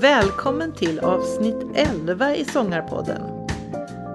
Välkommen 0.00 0.72
till 0.72 0.98
avsnitt 0.98 1.56
11 1.74 2.36
i 2.36 2.44
Sångarpodden. 2.44 3.22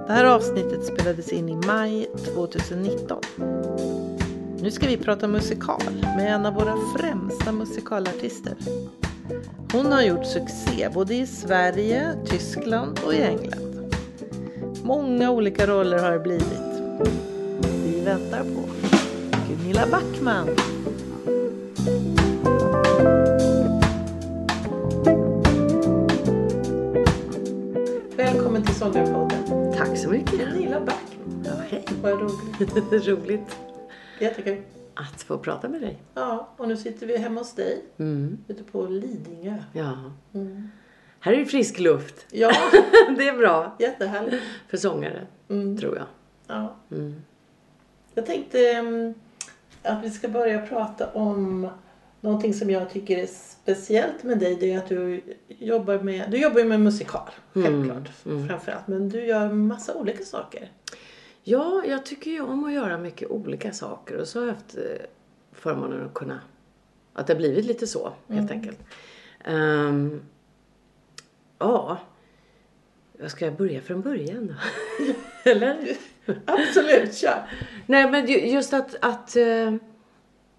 Det 0.07 0.13
här 0.13 0.25
avsnittet 0.25 0.85
spelades 0.85 1.31
in 1.31 1.49
i 1.49 1.55
maj 1.55 2.09
2019. 2.35 3.21
Nu 4.61 4.71
ska 4.71 4.87
vi 4.87 4.97
prata 4.97 5.27
musikal 5.27 5.81
med 6.17 6.33
en 6.33 6.45
av 6.45 6.53
våra 6.53 6.75
främsta 6.97 7.51
musikalartister. 7.51 8.55
Hon 9.73 9.91
har 9.91 10.01
gjort 10.01 10.25
succé 10.25 10.89
både 10.93 11.15
i 11.15 11.27
Sverige, 11.27 12.13
Tyskland 12.25 12.99
och 13.05 13.13
i 13.13 13.21
England. 13.21 13.68
Många 14.89 15.31
olika 15.31 15.67
roller 15.67 15.97
har 15.99 16.11
det 16.11 16.19
blivit. 16.19 16.81
Vi 17.85 18.01
väntar 18.05 18.43
på 18.43 18.69
Gunilla 19.49 19.87
Backman. 19.91 20.47
Välkommen 28.17 28.63
till 28.65 28.75
Sångarpodden. 28.75 29.73
Tack 29.77 29.97
så 29.97 30.09
mycket. 30.09 30.39
Gunilla 30.39 30.79
Backman. 30.79 31.43
Ja, 31.45 31.51
hej. 31.69 31.85
Vad 32.01 32.11
roligt. 32.21 33.07
Roligt 33.07 33.57
Jättekul. 34.19 34.57
att 34.93 35.21
få 35.21 35.37
prata 35.37 35.69
med 35.69 35.81
dig. 35.81 35.97
Ja, 36.13 36.49
och 36.57 36.67
nu 36.67 36.77
sitter 36.77 37.07
vi 37.07 37.17
hemma 37.17 37.41
hos 37.41 37.55
dig 37.55 37.81
Mm. 37.97 38.37
ute 38.47 38.63
på 38.63 38.83
Lidingö. 38.87 39.55
Ja. 39.73 39.97
Här 41.19 41.33
är 41.33 41.37
det 41.37 41.45
frisk 41.45 41.79
luft. 41.79 42.25
Ja, 42.31 42.51
det 43.17 43.27
är 43.27 43.37
bra 43.37 43.75
jättehärligt. 43.79 44.43
för 44.67 44.77
sångare, 44.77 45.27
Mm. 45.49 45.77
tror 45.77 45.95
jag. 45.97 46.05
Ja. 46.47 46.75
Mm. 46.91 47.21
Jag 48.13 48.25
tänkte 48.25 48.69
mm, 48.71 49.13
att 49.83 50.03
vi 50.03 50.09
ska 50.09 50.27
börja 50.27 50.61
prata 50.67 51.07
om 51.13 51.69
någonting 52.21 52.53
som 52.53 52.69
jag 52.69 52.89
tycker 52.89 53.17
är 53.17 53.25
speciellt 53.27 54.23
med 54.23 54.39
dig. 54.39 54.55
Det 54.55 54.73
är 54.73 54.77
att 54.77 54.89
du 54.89 55.21
jobbar 55.47 55.99
med, 55.99 56.31
du 56.31 56.37
jobbar 56.37 56.59
ju 56.59 56.65
med 56.65 56.79
musikal, 56.79 57.29
självklart. 57.53 58.09
Mm. 58.25 58.47
Framförallt. 58.47 58.87
Men 58.87 59.09
du 59.09 59.25
gör 59.25 59.49
massa 59.53 59.93
olika 59.95 60.23
saker. 60.23 60.71
Ja, 61.43 61.83
jag 61.87 62.05
tycker 62.05 62.31
ju 62.31 62.41
om 62.41 62.63
att 62.63 62.73
göra 62.73 62.97
mycket 62.97 63.29
olika 63.31 63.73
saker 63.73 64.17
och 64.17 64.27
så 64.27 64.39
har 64.39 64.45
jag 64.47 64.53
haft 64.53 64.77
eh, 64.77 64.83
förmånen 65.53 66.05
att 66.05 66.13
kunna, 66.13 66.39
att 67.13 67.27
det 67.27 67.33
har 67.33 67.37
blivit 67.37 67.65
lite 67.65 67.87
så 67.87 68.13
helt 68.27 68.51
enkelt. 68.51 68.79
Ehm, 69.45 70.21
ja, 71.59 71.97
vad 73.19 73.31
ska 73.31 73.45
jag 73.45 73.55
börja 73.57 73.81
från 73.81 74.01
början 74.01 74.47
då? 74.47 74.53
Eller? 75.51 75.77
Absolut, 76.45 77.15
kör! 77.17 77.43
Nej 77.85 78.11
men 78.11 78.27
ju- 78.27 78.47
just 78.51 78.73
att, 78.73 78.95
att 79.01 79.35
eh, 79.35 79.73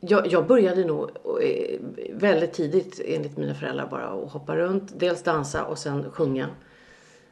jag, 0.01 0.27
jag 0.27 0.47
började 0.47 0.85
nog 0.85 1.11
eh, 1.43 1.81
väldigt 2.13 2.53
tidigt 2.53 3.01
enligt 3.05 3.37
mina 3.37 3.55
föräldrar 3.55 3.87
bara 3.87 4.05
att 4.07 4.33
hoppa 4.33 4.57
runt. 4.57 4.93
Dels 4.99 5.23
dansa 5.23 5.65
och 5.65 5.79
sen 5.79 6.11
sjunga. 6.11 6.49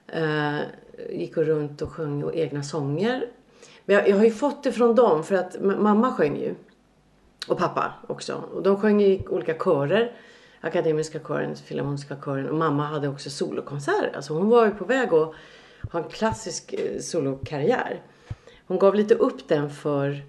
Eh, 0.06 0.56
gick 1.10 1.36
och 1.36 1.44
runt 1.46 1.82
och 1.82 1.92
sjöng 1.92 2.24
och 2.24 2.34
egna 2.34 2.62
sånger. 2.62 3.26
Men 3.84 3.96
jag, 3.96 4.08
jag 4.08 4.16
har 4.16 4.24
ju 4.24 4.30
fått 4.30 4.62
det 4.62 4.72
från 4.72 4.94
dem 4.94 5.24
för 5.24 5.34
att 5.34 5.56
mamma 5.62 6.12
sjöng 6.12 6.36
ju. 6.36 6.54
Och 7.48 7.58
pappa 7.58 7.92
också. 8.06 8.42
Och 8.54 8.62
de 8.62 8.80
sjöng 8.80 9.02
i 9.02 9.26
olika 9.28 9.54
körer. 9.54 10.12
Akademiska 10.60 11.20
kören, 11.20 11.56
Filharmoniska 11.56 12.16
kören. 12.24 12.48
Och 12.48 12.54
mamma 12.54 12.86
hade 12.86 13.08
också 13.08 13.30
solokonserter. 13.30 14.12
Alltså 14.16 14.34
hon 14.34 14.48
var 14.48 14.66
ju 14.66 14.70
på 14.70 14.84
väg 14.84 15.08
att 15.14 15.32
ha 15.92 16.00
en 16.00 16.08
klassisk 16.08 16.72
eh, 16.72 17.00
solokarriär. 17.00 18.02
Hon 18.66 18.78
gav 18.78 18.94
lite 18.94 19.14
upp 19.14 19.48
den 19.48 19.70
för, 19.70 20.22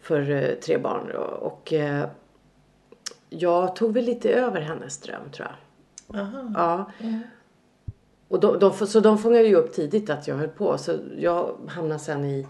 för 0.00 0.30
eh, 0.30 0.54
tre 0.54 0.78
barn. 0.78 1.10
Och 1.40 1.72
eh, 1.72 2.08
jag 3.28 3.76
tog 3.76 3.94
väl 3.94 4.04
lite 4.04 4.30
över 4.30 4.60
hennes 4.60 4.98
dröm 4.98 5.30
tror 5.32 5.48
jag. 5.48 6.20
Aha. 6.20 6.52
Ja. 6.54 6.90
Och 8.28 8.40
de, 8.40 8.58
de, 8.58 8.72
så 8.72 9.00
de 9.00 9.18
fångade 9.18 9.44
ju 9.44 9.54
upp 9.54 9.72
tidigt 9.72 10.10
att 10.10 10.28
jag 10.28 10.36
höll 10.36 10.48
på. 10.48 10.78
Så 10.78 10.98
jag 11.18 11.56
hamnade 11.68 12.00
sen 12.00 12.24
i 12.24 12.46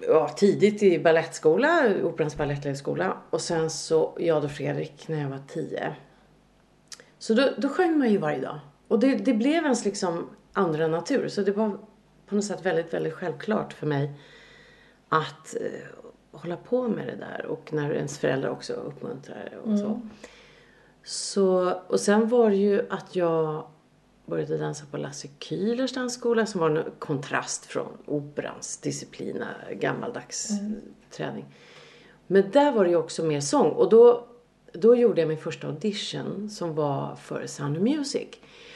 ja, 0.00 0.28
tidigt 0.28 0.82
i 0.82 0.98
ballettskola, 0.98 1.94
Operans 2.02 2.36
balettskola. 2.36 3.16
Och 3.30 3.40
sen 3.40 3.70
så 3.70 4.16
jag 4.18 4.44
och 4.44 4.50
Fredrik 4.50 5.08
när 5.08 5.22
jag 5.22 5.28
var 5.28 5.42
tio. 5.48 5.96
Så 7.18 7.34
då, 7.34 7.48
då 7.56 7.68
sjöng 7.68 7.98
man 7.98 8.10
ju 8.10 8.18
varje 8.18 8.40
dag. 8.40 8.58
Och 8.88 8.98
det, 8.98 9.14
det 9.14 9.34
blev 9.34 9.64
ens 9.64 9.84
liksom 9.84 10.30
andra 10.52 10.86
natur. 10.86 11.28
Så 11.28 11.42
det 11.42 11.52
var 11.52 11.78
på 12.26 12.34
något 12.34 12.44
sätt 12.44 12.66
väldigt, 12.66 12.94
väldigt 12.94 13.14
självklart 13.14 13.72
för 13.72 13.86
mig 13.86 14.12
att 15.08 15.56
eh, 15.56 16.40
hålla 16.40 16.56
på 16.56 16.88
med 16.88 17.06
det 17.06 17.16
där. 17.16 17.46
Och 17.46 17.72
när 17.72 17.92
ens 17.92 18.18
föräldrar 18.18 18.50
också 18.50 18.72
uppmuntrar 18.72 19.58
och 19.64 19.78
så. 19.78 20.00
Så, 21.02 21.72
och 21.88 22.00
sen 22.00 22.28
var 22.28 22.50
det 22.50 22.56
ju 22.56 22.86
att 22.90 23.16
jag 23.16 23.66
började 24.30 24.58
dansa 24.58 24.84
på 24.90 24.96
Lasse 24.96 25.28
Kühlers 25.38 25.94
dansskola 25.94 26.46
som 26.46 26.60
var 26.60 26.70
en 26.70 26.84
kontrast 26.98 27.66
från 27.66 27.88
operans 28.06 28.76
disciplina, 28.78 29.46
gammaldags 29.72 30.50
träning. 31.10 31.44
Men 32.26 32.50
där 32.50 32.72
var 32.72 32.84
det 32.84 32.90
ju 32.90 32.96
också 32.96 33.24
mer 33.24 33.40
sång 33.40 33.70
och 33.70 33.88
då, 33.90 34.26
då 34.72 34.96
gjorde 34.96 35.20
jag 35.20 35.28
min 35.28 35.38
första 35.38 35.66
audition 35.66 36.50
som 36.50 36.74
var 36.74 37.16
för 37.16 37.46
Sound 37.46 37.76
of 37.76 37.82
Music. 37.82 38.28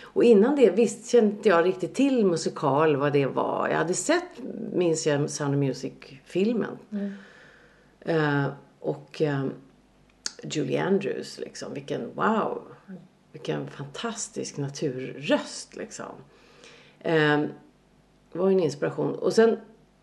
Och 0.03 0.25
innan 0.25 0.57
det 0.57 0.71
visst 0.71 1.11
kände 1.11 1.49
jag 1.49 1.65
riktigt 1.65 1.95
till 1.95 2.27
musikal, 2.27 2.97
vad 2.97 3.13
det 3.13 3.27
var. 3.27 3.69
Jag 3.69 3.79
hade 3.79 3.95
sett, 3.95 4.29
minns 4.73 5.07
jag, 5.07 5.31
Sound 5.31 5.55
of 5.55 5.59
Music-filmen. 5.59 6.79
Eh, 8.01 8.47
och 8.81 9.23
eh, 9.23 9.45
Julie 10.43 10.83
Andrews, 10.83 11.39
liksom. 11.39 11.75
Vilken, 11.75 12.15
wow! 12.15 12.63
Vilken 13.35 13.67
fantastisk 13.71 14.57
naturröst, 14.57 15.77
liksom. 15.77 16.07
Eh, 17.01 17.41
var 18.33 18.49
ju 18.49 18.53
en 18.55 18.61
inspiration. 18.61 19.15
Och 19.15 19.33
sen, 19.33 19.57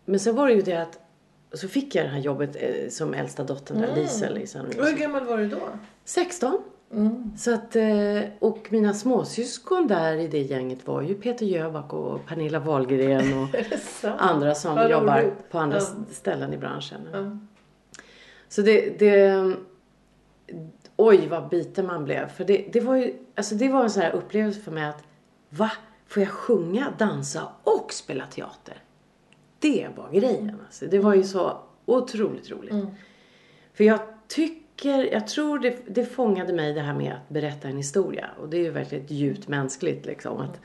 men 0.04 0.20
sen 0.20 0.34
var 0.36 0.46
det 0.46 0.52
ju 0.54 0.62
det 0.62 0.82
att 0.82 0.98
så 1.52 1.68
fick 1.68 1.94
jag 1.94 2.04
det 2.04 2.08
här 2.08 2.18
jobbet 2.18 2.56
eh, 2.60 2.88
som 2.90 3.14
äldsta 3.14 3.44
dottern 3.44 3.80
där, 3.80 3.96
Lisel 4.34 4.66
Och 4.78 4.86
hur 4.86 4.96
gammal 4.96 5.24
var 5.24 5.38
du 5.38 5.48
då? 5.48 5.58
16. 6.04 6.62
Så 7.38 7.54
att, 7.54 7.76
eh, 7.76 8.20
och 8.38 8.66
mina 8.70 8.94
småsyskon 8.94 9.86
där 9.86 10.14
i 10.16 10.28
det 10.28 10.38
gänget 10.42 10.86
var 10.86 11.02
ju 11.02 11.14
Peter 11.14 11.46
Jöback 11.46 11.92
och 11.92 12.26
Pernilla 12.26 12.58
Wahlgren 12.60 13.38
och 13.38 13.48
andra 14.18 14.54
som 14.54 14.74
Vad 14.74 14.90
jobbar 14.90 15.20
roligt. 15.22 15.50
på 15.50 15.58
andra 15.58 15.78
Ja. 15.78 15.86
ställen 16.10 16.52
i 16.52 16.56
branschen. 16.58 17.00
Ja. 17.12 17.38
Så 18.48 18.62
det, 18.62 18.98
det... 18.98 19.54
Oj, 20.96 21.28
vad 21.28 21.48
biten 21.48 21.86
man 21.86 22.04
blev. 22.04 22.28
För 22.28 22.44
det, 22.44 22.68
det 22.72 22.80
var 22.80 22.96
ju... 22.96 23.14
Alltså 23.34 23.54
det 23.54 23.68
var 23.68 23.82
en 23.82 23.90
sån 23.90 24.02
här 24.02 24.12
upplevelse 24.12 24.60
för 24.60 24.70
mig 24.70 24.84
att... 24.84 25.04
Va? 25.48 25.70
Får 26.06 26.22
jag 26.22 26.32
sjunga, 26.32 26.92
dansa 26.98 27.48
och 27.64 27.92
spela 27.92 28.26
teater? 28.26 28.82
Det 29.58 29.88
var 29.96 30.10
grejen. 30.12 30.60
Alltså. 30.66 30.86
Det 30.86 30.98
var 30.98 31.14
ju 31.14 31.24
så 31.24 31.58
otroligt 31.84 32.50
roligt. 32.50 32.74
För 33.74 33.84
jag 33.84 34.00
tycker... 34.28 35.12
Jag 35.12 35.26
tror 35.26 35.58
det, 35.58 35.76
det 35.86 36.04
fångade 36.04 36.52
mig 36.52 36.72
det 36.72 36.80
här 36.80 36.94
med 36.94 37.12
att 37.12 37.28
berätta 37.28 37.68
en 37.68 37.76
historia. 37.76 38.30
Och 38.40 38.48
det 38.48 38.56
är 38.56 38.62
ju 38.62 38.70
verkligen 38.70 39.06
djupt 39.06 39.48
mänskligt 39.48 40.06
liksom. 40.06 40.40
Att, 40.40 40.60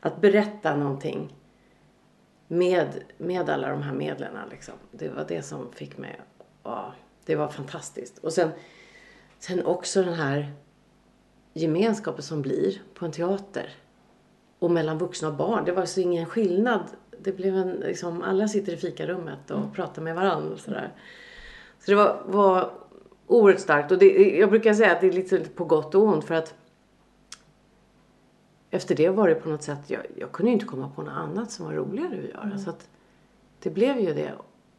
att 0.00 0.20
berätta 0.20 0.76
någonting 0.76 1.34
med, 2.48 2.88
med 3.18 3.50
alla 3.50 3.68
de 3.68 3.82
här 3.82 3.94
medlen. 3.94 4.36
Liksom. 4.50 4.74
Det 4.90 5.08
var 5.08 5.24
det 5.28 5.42
som 5.42 5.72
fick 5.72 5.98
mig... 5.98 6.20
Ja, 6.62 6.94
det 7.24 7.36
var 7.36 7.48
fantastiskt. 7.48 8.18
Och 8.18 8.32
sen, 8.32 8.50
sen 9.38 9.66
också 9.66 10.02
den 10.02 10.14
här 10.14 10.52
gemenskapen 11.52 12.22
som 12.22 12.42
blir 12.42 12.82
på 12.94 13.04
en 13.04 13.12
teater. 13.12 13.74
Och 14.58 14.70
mellan 14.70 14.98
vuxna 14.98 15.28
och 15.28 15.34
barn. 15.34 15.64
Det 15.64 15.72
var 15.72 15.84
så 15.84 16.00
ingen 16.00 16.26
skillnad. 16.26 16.80
Det 17.18 17.32
blev 17.32 17.56
en, 17.56 17.70
liksom, 17.70 18.22
alla 18.22 18.48
sitter 18.48 18.72
i 18.72 18.76
fikarummet 18.76 19.50
och 19.50 19.74
pratar 19.74 20.02
med 20.02 20.14
varandra. 20.14 20.52
Och 20.52 20.60
sådär. 20.60 20.92
Så 21.78 21.90
det 21.90 21.94
var, 21.94 22.22
var 22.26 22.70
oerhört 23.26 23.60
starkt. 23.60 23.92
Och 23.92 23.98
det, 23.98 24.36
jag 24.38 24.50
brukar 24.50 24.74
säga 24.74 24.92
att 24.92 25.00
det 25.00 25.06
är 25.06 25.12
lite 25.12 25.38
på 25.38 25.64
gott 25.64 25.94
och 25.94 26.02
ont. 26.02 26.24
För 26.24 26.34
att 26.34 26.54
efter 28.70 28.94
det 28.94 29.08
var 29.08 29.28
det 29.28 29.34
på 29.34 29.48
något 29.48 29.62
sätt, 29.62 29.78
jag, 29.86 30.00
jag 30.16 30.32
kunde 30.32 30.50
ju 30.50 30.54
inte 30.54 30.66
komma 30.66 30.90
på 30.96 31.02
något 31.02 31.14
annat 31.14 31.50
som 31.50 31.66
var 31.66 31.72
roligare 31.72 32.18
att 32.18 32.44
göra. 32.44 32.58
Så 32.58 32.70
att 32.70 32.88
det 33.62 33.70
blev 33.70 34.00
ju 34.00 34.14
det. 34.14 34.32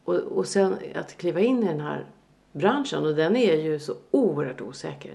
Och, 0.04 0.14
och 0.14 0.46
sen 0.46 0.76
att 0.94 1.16
kliva 1.16 1.40
in 1.40 1.62
i 1.62 1.66
den 1.66 1.80
här 1.80 2.06
branschen 2.52 3.06
och 3.06 3.14
den 3.14 3.36
är 3.36 3.56
ju 3.56 3.78
så 3.78 3.94
oerhört 4.10 4.60
osäker. 4.60 5.14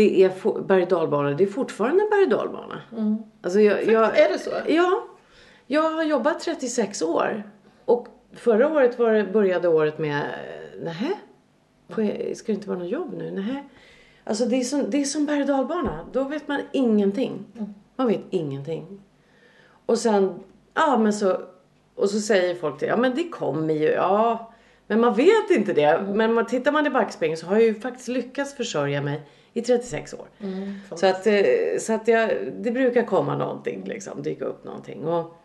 Det 0.00 0.22
är 0.22 0.62
berg 0.62 0.86
dalbana, 0.86 1.30
det 1.30 1.44
är 1.44 1.48
fortfarande 1.48 2.08
berg 2.10 2.22
och 2.22 2.30
dalbana. 2.30 2.82
Alltså 3.42 3.60
jag, 3.60 3.84
jag, 3.84 4.18
Är 4.18 4.32
det 4.32 4.38
så? 4.38 4.50
Ja. 4.68 5.06
Jag 5.66 5.90
har 5.90 6.02
jobbat 6.02 6.40
36 6.40 7.02
år. 7.02 7.42
Och 7.84 8.08
förra 8.32 8.72
året 8.72 8.98
var 8.98 9.12
det, 9.12 9.24
började 9.24 9.68
året 9.68 9.98
med, 9.98 10.20
eh, 10.20 10.84
nähä? 10.84 11.14
Ska 12.34 12.52
det 12.52 12.56
inte 12.56 12.68
vara 12.68 12.78
något 12.78 12.88
jobb 12.88 13.14
nu? 13.16 13.30
Nähä? 13.30 13.64
Alltså 14.24 14.44
det 14.44 14.56
är 14.56 14.64
som, 14.64 14.90
det 14.90 15.00
är 15.00 15.04
som 15.04 15.26
berg 15.26 15.44
dalbana. 15.44 16.06
Då 16.12 16.24
vet 16.24 16.48
man 16.48 16.60
ingenting. 16.72 17.44
Man 17.96 18.06
vet 18.06 18.24
ingenting. 18.30 19.00
Och 19.86 19.98
sen, 19.98 20.40
ja 20.74 20.98
men 20.98 21.12
så 21.12 21.38
Och 21.94 22.10
så 22.10 22.20
säger 22.20 22.54
folk 22.54 22.78
till 22.78 22.88
ja 22.88 22.96
men 22.96 23.14
det 23.14 23.28
kommer 23.28 23.74
ju, 23.74 23.88
ja. 23.88 24.52
Men 24.86 25.00
man 25.00 25.14
vet 25.14 25.50
inte 25.50 25.72
det. 25.72 26.02
Men 26.14 26.34
man, 26.34 26.46
tittar 26.46 26.72
man 26.72 26.86
i 26.86 26.90
backspegeln 26.90 27.36
så 27.36 27.46
har 27.46 27.54
jag 27.54 27.64
ju 27.64 27.74
faktiskt 27.74 28.08
lyckats 28.08 28.54
försörja 28.54 29.02
mig 29.02 29.22
i 29.52 29.62
36 29.62 30.14
år. 30.14 30.26
Mm, 30.40 30.74
Så 30.94 31.06
att, 31.06 31.26
eh, 31.26 31.34
så 31.80 31.92
att 31.92 32.08
jag, 32.08 32.30
det 32.52 32.70
brukar 32.70 33.02
komma 33.02 33.36
någonting 33.36 33.84
liksom, 33.84 34.22
dyka 34.22 34.44
upp 34.44 34.64
någonting. 34.64 35.06
Och, 35.06 35.36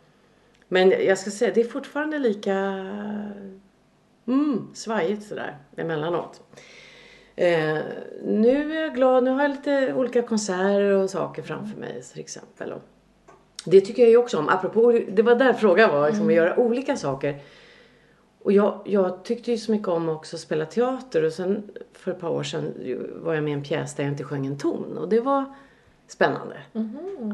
men 0.67 0.89
jag 0.89 1.17
ska 1.17 1.31
säga, 1.31 1.51
det 1.53 1.61
är 1.61 1.65
fortfarande 1.65 2.19
lika 2.19 2.53
mm, 4.27 4.67
svajigt 4.73 5.23
sådär 5.23 5.57
emellanåt. 5.77 6.41
Eh, 7.35 7.77
nu 8.23 8.77
är 8.77 8.81
jag 8.81 8.95
glad, 8.95 9.23
nu 9.23 9.31
har 9.31 9.41
jag 9.41 9.51
lite 9.51 9.93
olika 9.93 10.21
konserter 10.21 10.91
och 10.91 11.09
saker 11.09 11.41
framför 11.41 11.79
mig 11.79 12.01
till 12.11 12.19
exempel. 12.19 12.73
Och 12.73 12.81
det 13.65 13.81
tycker 13.81 14.01
jag 14.03 14.09
ju 14.09 14.17
också 14.17 14.37
om. 14.37 14.49
Apropå, 14.49 14.99
det 15.09 15.21
var 15.21 15.35
där 15.35 15.53
frågan 15.53 15.89
var, 15.91 16.07
liksom, 16.07 16.27
att 16.27 16.33
göra 16.33 16.59
olika 16.59 16.95
saker. 16.95 17.39
Och 18.45 18.51
jag, 18.51 18.81
jag 18.86 19.24
tyckte 19.24 19.51
ju 19.51 19.57
så 19.57 19.71
mycket 19.71 19.88
om 19.88 20.09
också 20.09 20.36
att 20.36 20.39
spela 20.39 20.65
teater 20.65 21.24
och 21.24 21.33
sen 21.33 21.63
för 21.94 22.12
ett 22.12 22.19
par 22.19 22.30
år 22.30 22.44
sedan 22.44 22.74
var 23.15 23.33
jag 23.33 23.44
med 23.44 23.51
i 23.51 23.53
en 23.53 23.63
pjäs 23.63 23.95
där 23.95 24.03
jag 24.03 24.13
inte 24.13 24.24
sjöng 24.24 24.45
en 24.45 24.57
ton 24.57 24.97
och 24.97 25.09
det 25.09 25.19
var 25.19 25.45
spännande. 26.07 26.56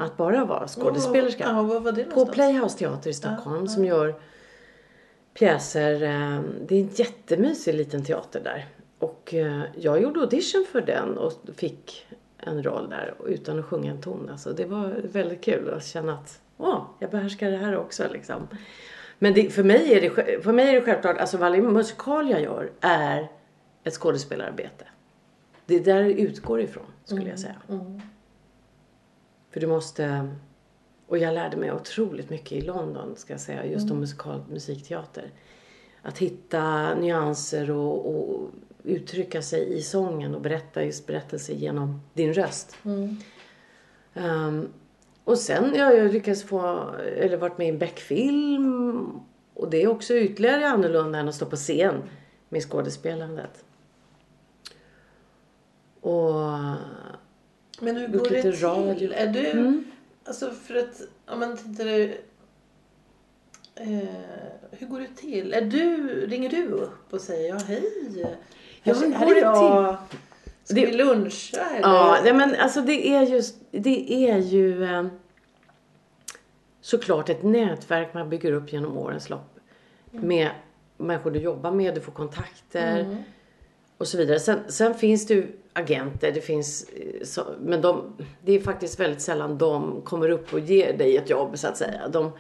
Att 0.02 0.18
bara 0.18 0.46
vara 0.46 0.68
skådespelerska. 0.68 1.54
Var 1.54 1.80
var 1.80 1.92
det 1.92 2.04
På? 2.04 2.26
Playhouse 2.26 2.78
Teater 2.78 3.10
i 3.10 3.14
Stockholm 3.14 3.68
som 3.68 3.86
gör 3.86 4.16
pjäser. 5.34 5.94
eh, 6.04 6.42
Det 6.68 6.76
är 6.76 6.80
en 6.82 6.90
jättemysig 6.96 7.74
liten 7.76 8.04
teater 8.04 8.42
där. 8.44 8.66
Och 9.00 9.34
eh, 9.34 9.62
jag 9.76 10.02
gjorde 10.02 10.20
audition 10.20 10.66
för 10.72 10.82
den 10.82 11.18
och 11.18 11.34
fick 11.56 12.08
en 12.38 12.64
roll 12.64 12.90
där 12.90 13.14
utan 13.28 13.60
att 13.60 13.66
sjunga 13.66 13.92
en 13.92 14.02
ton. 14.02 14.30
Alltså 14.32 14.54
det 14.54 14.66
var 14.66 15.02
väldigt 15.04 15.44
kul 15.44 15.74
att 15.74 15.86
känna 15.86 16.14
att 16.14 16.42
åh, 16.58 16.82
jag 17.00 17.12
behärskar 17.12 17.52
det 17.52 17.58
här 17.58 17.78
också 17.78 18.04
liksom. 18.14 18.48
Men 19.24 19.34
det, 19.34 19.50
för, 19.50 19.64
mig 19.64 19.94
är 19.94 20.02
det, 20.02 20.42
för 20.44 20.54
mig 20.54 20.70
är 20.70 20.74
det 20.74 20.82
självklart, 20.82 21.18
alltså 21.18 21.38
varje 21.38 21.62
musikal 21.62 22.30
jag 22.30 22.42
gör 22.42 22.72
är 22.82 23.32
ett 23.84 23.94
skådespelararbete. 23.94 24.86
Det 25.66 25.76
är 25.76 25.80
där 25.80 26.04
det 26.04 26.14
utgår 26.14 26.62
ifrån 26.62 26.86
skulle 27.06 27.30
jag 27.30 27.40
säga. 27.40 27.56
För 29.52 29.60
du 29.60 29.68
måste... 29.68 30.30
Och 31.08 31.18
jag 31.18 31.34
lärde 31.34 31.58
mig 31.58 31.72
otroligt 31.72 32.30
mycket 32.30 32.52
i 32.52 32.62
London, 32.62 33.16
ska 33.16 33.34
jag 33.34 33.40
säga, 33.40 33.66
just 33.66 33.92
om 33.92 34.00
musikal, 34.00 34.44
musikteater. 34.50 35.32
Att 36.02 36.18
hitta 36.18 36.94
nyanser 36.96 37.72
och, 37.72 38.10
och 38.10 38.50
uttrycka 38.84 39.42
sig 39.42 39.78
i 39.78 39.82
sången 39.82 40.36
och 40.36 40.42
berätta 40.42 40.84
just 40.84 41.08
berättelser 41.08 41.54
genom 41.54 42.02
din 42.14 42.34
röst. 42.34 42.78
Ehm, 44.14 44.68
och 45.24 45.38
sen, 45.38 45.76
ja, 45.76 45.94
jag 45.94 46.14
lyckades 46.14 46.44
få, 46.44 46.90
eller 47.18 47.38
varit 47.38 47.58
med 47.58 47.68
i 47.68 47.70
en 47.70 47.78
Beck-film. 47.78 49.20
Och 49.54 49.70
det 49.70 49.84
är 49.84 49.88
också 49.88 50.14
ytterligare 50.14 50.68
annorlunda 50.68 51.20
än 51.20 51.28
att 51.30 51.36
stå 51.36 51.46
på 51.46 51.56
scen 51.56 51.96
med 52.50 52.64
skådespelandet. 52.64 53.64
Och 56.02 56.34
Men 57.80 57.96
hur 57.98 58.08
går 58.08 58.30
det 58.30 58.42
till? 58.42 58.60
radio. 58.62 59.12
Är 59.14 59.28
du, 59.28 59.48
Mm. 59.50 59.84
alltså 60.26 60.52
för 60.52 60.76
att, 60.76 61.02
om 61.28 61.40
man 61.40 61.58
tittar 61.58 61.86
eh, 63.76 64.10
hur 64.72 64.88
går 64.88 65.00
det 65.00 65.16
till? 65.16 65.54
Är 65.54 65.62
du, 65.62 66.08
ringer 66.28 66.50
du 66.50 66.68
upp 66.68 67.14
och 67.14 67.22
säger 67.22 67.50
ja 67.50 67.56
hej? 67.68 67.84
Ja, 68.84 68.94
hur 68.94 69.20
går 69.20 69.34
det 69.34 69.40
jag. 69.40 69.98
Ska 70.72 70.80
Det- 70.82 70.86
vi 70.86 70.92
luncha 70.92 71.62
eller? 71.70 71.80
Ja, 71.90 72.18
nej, 72.24 72.34
men 72.34 72.56
alltså 72.56 72.82
det 72.82 73.08
är 73.08 73.22
just, 73.22 73.56
det 73.72 74.30
är 74.30 74.38
ju 74.38 74.84
eh, 74.84 75.06
såklart 76.82 77.30
ett 77.30 77.44
nätverk 77.44 78.14
man 78.14 78.30
bygger 78.30 78.52
upp 78.52 78.74
genom 78.74 78.98
årens 78.98 79.30
lopp. 79.30 79.60
Med 80.12 80.50
människor 80.98 81.32
du 81.32 81.40
jobbar 81.40 81.72
med, 81.72 81.96
du 81.96 82.02
får 82.02 82.12
kontakter 82.12 83.18
och 83.98 84.08
så 84.08 84.18
vidare. 84.18 84.40
Sen, 84.40 84.60
sen 84.68 84.94
finns 84.94 85.28
det 85.28 85.34
ju 85.34 85.48
agenter, 85.74 86.32
det 86.32 86.42
finns, 86.42 86.84
eh, 86.90 87.24
så, 87.24 87.42
men 87.62 87.82
de, 87.82 88.14
det 88.46 88.52
är 88.54 88.60
faktiskt 88.60 89.00
väldigt 89.00 89.22
sällan 89.22 89.58
de 89.58 90.02
kommer 90.02 90.30
upp 90.30 90.54
och 90.54 90.60
ger 90.60 90.98
dig 90.98 91.18
ett 91.18 91.30
jobb 91.30 91.58
så 91.58 91.68
att 91.68 91.78
säga. 91.78 92.08
De, 92.08 92.32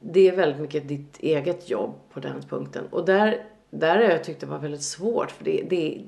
det 0.00 0.28
är 0.28 0.36
väldigt 0.36 0.60
mycket 0.60 0.88
ditt 0.88 1.16
eget 1.20 1.70
jobb 1.70 1.94
på 2.12 2.20
den 2.20 2.42
punkten. 2.48 2.84
Och 2.90 3.04
där, 3.04 3.44
där 3.70 3.96
har 3.96 4.02
jag 4.02 4.24
tyckt 4.24 4.40
det 4.40 4.46
var 4.46 4.58
väldigt 4.58 4.82
svårt 4.82 5.30
för 5.30 5.44
det, 5.44 5.64
det, 5.70 6.00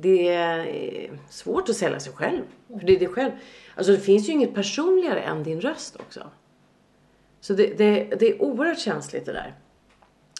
det 0.00 0.28
är 0.28 1.10
svårt 1.30 1.68
att 1.68 1.76
sälja 1.76 2.00
sig 2.00 2.12
själv. 2.12 2.42
För 2.68 2.86
det 2.86 2.96
är 2.96 2.98
det 2.98 3.08
själv. 3.08 3.30
Alltså 3.74 3.92
det 3.92 3.98
finns 3.98 4.28
ju 4.28 4.32
inget 4.32 4.54
personligare 4.54 5.20
än 5.20 5.42
din 5.42 5.60
röst 5.60 5.96
också. 5.96 6.30
Så 7.40 7.52
det, 7.52 7.78
det, 7.78 8.04
det 8.18 8.28
är 8.30 8.42
oerhört 8.42 8.78
känsligt 8.78 9.26
det 9.26 9.32
där. 9.32 9.54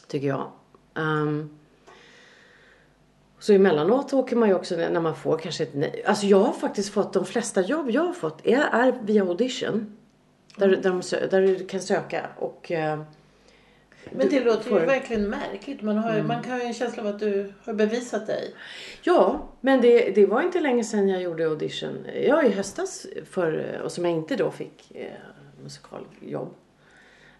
Tycker 0.06 0.26
jag. 0.26 0.50
Ehm, 0.94 1.58
så 3.38 3.52
emellanåt 3.52 4.12
åker 4.12 4.36
man 4.36 4.48
ju 4.48 4.54
också 4.54 4.76
när 4.76 5.00
man 5.00 5.16
får 5.16 5.38
kanske 5.38 5.62
ett 5.62 5.74
nej. 5.74 6.02
Alltså 6.06 6.26
jag 6.26 6.40
har 6.40 6.52
faktiskt 6.52 6.92
fått 6.92 7.12
de 7.12 7.26
flesta 7.26 7.60
jobb 7.60 7.90
jag 7.90 8.02
har 8.02 8.12
fått 8.12 8.46
är, 8.46 8.60
är 8.60 8.98
via 9.02 9.22
audition. 9.22 9.96
Där, 10.56 10.68
där, 10.68 10.90
de, 10.90 11.28
där 11.30 11.42
du 11.42 11.66
kan 11.66 11.80
söka 11.80 12.26
och 12.36 12.72
eh, 12.72 13.02
Men 14.12 14.28
det 14.28 14.40
låter 14.44 14.70
ju 14.70 14.76
Mm. 14.76 14.86
verkligen 14.88 15.30
märkligt. 15.30 15.82
Man, 15.82 15.98
har, 15.98 16.16
ju- 16.16 16.22
man 16.22 16.42
kan 16.42 16.56
ju 16.58 16.62
en 16.64 16.74
känsla 16.74 17.02
av 17.02 17.08
att 17.08 17.18
du 17.18 17.52
har 17.64 17.72
bevisat 17.72 18.26
dig. 18.26 18.54
Ja, 19.02 19.48
men 19.60 19.80
det, 19.80 20.10
det 20.14 20.26
var 20.26 20.42
inte 20.42 20.60
länge 20.60 20.84
sedan 20.84 21.08
jag 21.08 21.22
gjorde 21.22 21.44
audition. 21.46 22.06
Ja, 22.26 22.42
i 22.42 22.48
höstas 22.50 23.06
för, 23.30 23.80
och 23.84 23.92
som 23.92 24.04
jag 24.04 24.14
inte 24.14 24.36
då 24.36 24.50
fick 24.50 24.92
eh, 24.94 25.06
musikaljobb. 25.62 26.54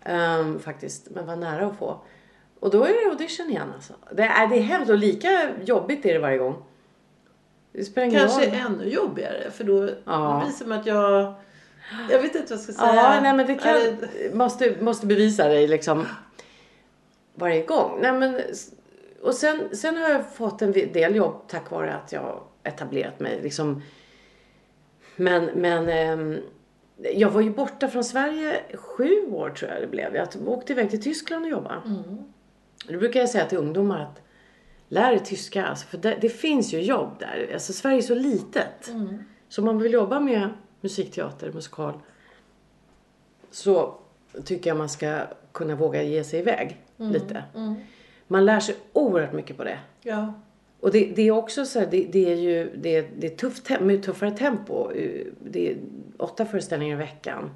Ehm, 0.04 0.58
faktiskt, 0.60 1.08
men 1.10 1.26
var 1.26 1.36
nära 1.36 1.66
att 1.66 1.78
få. 1.78 2.00
Och 2.60 2.70
då 2.70 2.84
är 2.84 2.88
det 3.04 3.10
audition 3.10 3.50
igen 3.50 3.72
alltså. 3.74 3.92
Det 4.12 4.22
är, 4.22 4.46
det 4.46 4.56
är 4.56 4.60
hemskt 4.62 4.90
och 4.90 4.98
lika 4.98 5.50
jobbigt 5.64 6.06
är 6.06 6.12
det 6.14 6.18
varje 6.20 6.38
gång. 6.38 6.62
Det 7.72 7.94
Kanske 7.94 8.46
roll. 8.46 8.54
ännu 8.66 8.84
jobbigare 8.88 9.50
för 9.50 9.64
då 9.64 9.88
Ja. 10.04 10.44
visar 10.46 10.66
man 10.66 10.78
att 10.78 10.86
jag... 10.86 11.34
Jag 12.10 12.22
vet 12.22 12.34
inte 12.34 12.38
vad 12.38 12.50
jag 12.50 12.60
ska 12.60 12.72
säga. 12.72 12.94
Ja, 12.94 13.20
nej 13.22 13.34
men 13.36 13.46
det 13.46 13.54
kan, 13.54 13.76
måste, 14.38 14.76
måste 14.80 15.06
bevisa 15.06 15.48
dig 15.48 15.68
liksom 15.68 16.06
varje 17.38 17.62
gång. 17.62 17.98
Nej, 18.00 18.12
men, 18.12 18.40
och 19.22 19.34
sen, 19.34 19.76
sen 19.76 19.96
har 19.96 20.10
jag 20.10 20.32
fått 20.32 20.62
en 20.62 20.72
del 20.72 21.14
jobb 21.14 21.34
tack 21.48 21.70
vare 21.70 21.94
att 21.94 22.12
jag 22.12 22.42
etablerat 22.62 23.20
mig. 23.20 23.40
Liksom. 23.42 23.82
Men, 25.16 25.44
men 25.44 25.88
ehm, 25.88 26.36
jag 26.96 27.30
var 27.30 27.40
ju 27.40 27.50
borta 27.50 27.88
från 27.88 28.04
Sverige 28.04 28.62
sju 28.74 29.26
år 29.30 29.50
tror 29.50 29.70
jag 29.70 29.82
det 29.82 29.86
blev. 29.86 30.16
Jag 30.16 30.28
åkte 30.48 30.72
iväg 30.72 30.90
till 30.90 31.02
Tyskland 31.02 31.44
och 31.44 31.50
jobbade. 31.50 31.80
Då 32.88 32.98
brukar 32.98 33.20
jag 33.20 33.28
säga 33.28 33.44
till 33.44 33.58
ungdomar 33.58 34.00
att 34.00 34.22
lär 34.88 35.12
er 35.12 35.18
tyska. 35.18 35.66
Alltså, 35.66 35.86
för 35.86 35.98
det, 35.98 36.18
det 36.20 36.28
finns 36.28 36.74
ju 36.74 36.80
jobb 36.80 37.10
där. 37.18 37.50
Alltså, 37.52 37.72
Sverige 37.72 37.98
är 37.98 38.02
så 38.02 38.14
litet. 38.14 38.90
Så 39.48 39.60
om 39.60 39.66
man 39.66 39.78
vill 39.78 39.92
jobba 39.92 40.20
med 40.20 40.48
musikteater, 40.80 41.52
musikal 41.52 41.94
så 43.50 43.94
tycker 44.44 44.70
jag 44.70 44.76
man 44.76 44.88
ska 44.88 45.20
kunna 45.52 45.74
våga 45.74 46.02
ge 46.02 46.24
sig 46.24 46.40
iväg 46.40 46.82
lite. 46.98 47.44
Man 48.26 48.44
lär 48.44 48.60
sig 48.60 48.74
oerhört 48.92 49.32
mycket 49.32 49.56
på 49.56 49.64
det. 49.64 49.78
Ja. 50.02 50.34
Och 50.80 50.90
det, 50.92 51.12
det 51.16 51.22
är 51.22 51.30
också 51.32 51.64
så 51.64 51.78
här, 51.78 51.86
det, 51.90 52.08
det 52.12 52.32
är 52.32 52.36
ju 52.36 52.70
det, 52.76 53.06
det 53.18 53.26
är 53.26 53.36
tufft, 53.36 53.80
med 53.80 54.02
tuffare 54.02 54.30
tempo. 54.30 54.90
Eh, 54.92 55.26
Det 55.44 55.70
är 55.70 55.76
åtta 56.16 56.46
föreställningar 56.46 56.96
i 56.96 56.98
veckan. 56.98 57.50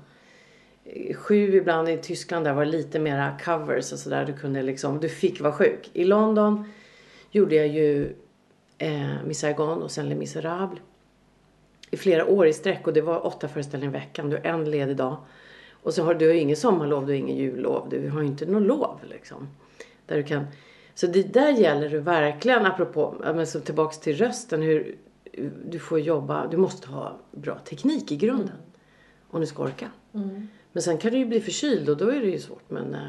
Eh, 0.85 1.15
Sju 1.17 1.57
ibland 1.57 1.89
i 1.89 1.97
Tyskland 1.97 2.45
där 2.45 2.53
var 2.53 2.65
det 2.65 2.71
lite 2.71 2.99
mera 2.99 3.39
covers 3.45 3.93
och 3.93 3.99
sådär. 3.99 4.25
Du 4.25 4.33
kunde 4.33 4.63
liksom, 4.63 5.01
du 5.01 5.09
fick 5.09 5.41
vara 5.41 5.53
sjuk. 5.53 5.91
I 5.93 6.05
London 6.05 6.65
gjorde 7.31 7.55
jag 7.55 7.69
ju 7.69 8.13
eh, 8.79 9.23
Miss 9.27 9.39
Saigon 9.39 9.83
och 9.83 9.91
sen 9.91 10.09
Les 10.09 10.19
Misérables. 10.19 10.81
I 11.91 11.97
flera 11.97 12.27
år 12.27 12.47
i 12.47 12.53
sträck 12.53 12.87
och 12.87 12.93
det 12.93 13.01
var 13.01 13.27
åtta 13.27 13.49
föreställningar 13.49 13.97
i 13.97 13.99
veckan. 14.01 14.31
Du 14.31 14.37
en 14.37 14.71
ledig 14.71 14.97
dag. 14.97 15.17
Och 15.83 15.95
så 15.95 16.03
har 16.05 16.15
du 16.15 16.27
har 16.29 16.35
ingen 16.35 16.57
sommarlov, 16.57 17.07
du 17.07 17.13
har 17.13 17.19
ingen 17.19 17.37
jullov. 17.37 17.87
Du 17.91 18.09
har 18.09 18.21
ju 18.21 18.27
inte 18.27 18.47
något 18.47 18.63
lov 18.63 19.01
liksom. 19.11 19.49
Där 20.07 20.17
du 20.17 20.23
kan... 20.23 20.45
Så 20.95 21.07
det 21.07 21.23
där 21.23 21.49
gäller 21.51 21.89
det 21.89 21.99
verkligen, 22.01 22.67
apropå, 22.67 23.15
men 23.21 23.47
så 23.47 23.61
tillbaks 23.61 23.99
till 23.99 24.17
rösten, 24.17 24.63
hur 24.63 24.97
du 25.67 25.79
får 25.79 26.01
jobba, 26.01 26.47
du 26.47 26.57
måste 26.57 26.89
ha 26.89 27.17
bra 27.31 27.59
teknik 27.59 28.13
i 28.13 28.17
grunden. 28.17 28.57
Om 29.31 29.41
du 29.41 29.47
ska 29.47 29.63
orka. 29.63 29.89
Men 30.73 30.83
sen 30.83 30.99
kan 30.99 31.11
du 31.13 31.19
ju 31.19 31.25
bli 31.27 31.41
förkyld 31.41 31.89
och 31.89 31.97
då 31.97 32.09
är 32.09 32.21
det 32.21 32.27
ju 32.27 32.39
svårt. 32.39 32.71
Men 32.71 32.95
eh, 32.95 33.01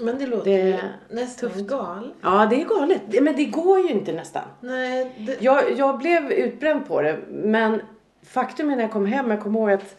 Men 0.00 0.18
det 0.18 0.26
låter 0.26 0.44
Det 0.50 0.56
ju 0.68 0.72
är 0.72 0.96
nästan 1.10 1.50
galet. 1.66 2.12
ja, 2.22 2.46
det 2.50 2.62
är 2.62 2.64
galet. 2.68 3.02
Men 3.22 3.36
det 3.36 3.44
går 3.44 3.78
ju 3.80 3.88
inte 3.88 4.12
nästan. 4.12 4.42
Nej, 4.60 5.12
det, 5.26 5.36
Jag, 5.42 5.78
jag 5.78 5.98
blev 5.98 6.32
utbränd 6.32 6.88
på 6.88 7.02
det. 7.02 7.18
Men 7.28 7.80
faktum 8.22 8.70
är 8.70 8.76
när 8.76 8.82
jag 8.82 8.92
kom 8.92 9.06
hem, 9.06 9.30
jag 9.30 9.40
kommer 9.42 9.60
ihåg 9.60 9.70
att 9.70 9.96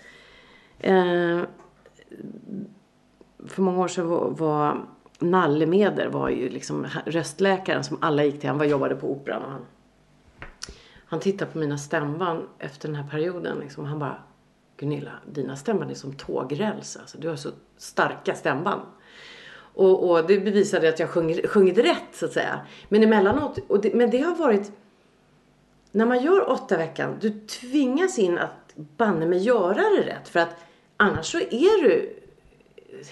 eh, 0.79 1.41
för 3.47 3.61
många 3.61 3.79
år 3.79 3.87
sedan 3.87 4.07
var, 4.07 4.29
var 4.29 4.85
Nalle 5.19 5.65
Meder 5.65 6.07
var 6.07 6.29
ju 6.29 6.49
liksom 6.49 6.87
röstläkaren 7.05 7.83
som 7.83 7.97
alla 8.01 8.23
gick 8.23 8.39
till. 8.39 8.49
Han 8.49 8.57
var, 8.57 8.65
jobbade 8.65 8.95
på 8.95 9.11
Operan 9.11 9.43
och 9.43 9.51
han, 9.51 9.65
han 11.05 11.19
tittade 11.19 11.51
på 11.51 11.57
mina 11.57 11.77
stämband 11.77 12.43
efter 12.59 12.87
den 12.87 12.95
här 12.95 13.09
perioden. 13.09 13.59
Liksom, 13.59 13.85
han 13.85 13.99
bara, 13.99 14.17
Gunilla, 14.77 15.11
dina 15.31 15.55
stämband 15.55 15.91
är 15.91 15.95
som 15.95 16.13
tågräls. 16.13 16.97
Alltså, 16.97 17.17
du 17.17 17.29
har 17.29 17.35
så 17.35 17.49
starka 17.77 18.35
stämband. 18.35 18.81
Och, 19.73 20.09
och 20.09 20.27
det 20.27 20.39
bevisade 20.39 20.89
att 20.89 20.99
jag 20.99 21.09
sjungit, 21.09 21.49
sjungit 21.49 21.77
rätt 21.77 22.09
så 22.13 22.25
att 22.25 22.31
säga. 22.31 22.59
Men 22.89 23.03
emellanåt, 23.03 23.59
och 23.67 23.81
det, 23.81 23.93
men 23.93 24.09
det 24.09 24.21
har 24.21 24.35
varit 24.35 24.71
när 25.91 26.05
man 26.05 26.23
gör 26.23 26.49
åtta 26.49 26.77
veckan, 26.77 27.17
du 27.21 27.29
tvingas 27.39 28.19
in 28.19 28.37
att 28.37 28.73
banne 28.75 29.25
mig 29.25 29.39
göra 29.39 29.73
det 29.73 30.01
rätt. 30.05 30.27
För 30.27 30.39
att 30.39 30.55
annars 31.01 31.31
så 31.31 31.37
är 31.37 31.83
du 31.83 32.21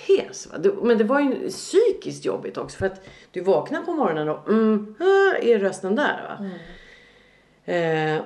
hes. 0.08 0.48
Va? 0.48 0.72
Men 0.82 0.98
det 0.98 1.04
var 1.04 1.20
ju 1.20 1.50
psykiskt 1.50 2.26
jobbigt 2.26 2.58
också. 2.58 2.78
För 2.78 2.86
att 2.86 3.02
du 3.32 3.42
vaknar 3.42 3.82
på 3.82 3.92
morgonen 3.92 4.30
och 4.30 4.50
mm, 4.50 4.96
är 5.42 5.60
rösten 5.60 5.96
där. 5.96 6.24
Va? 6.24 6.46
Mm. 7.66 8.18
Eh, 8.18 8.24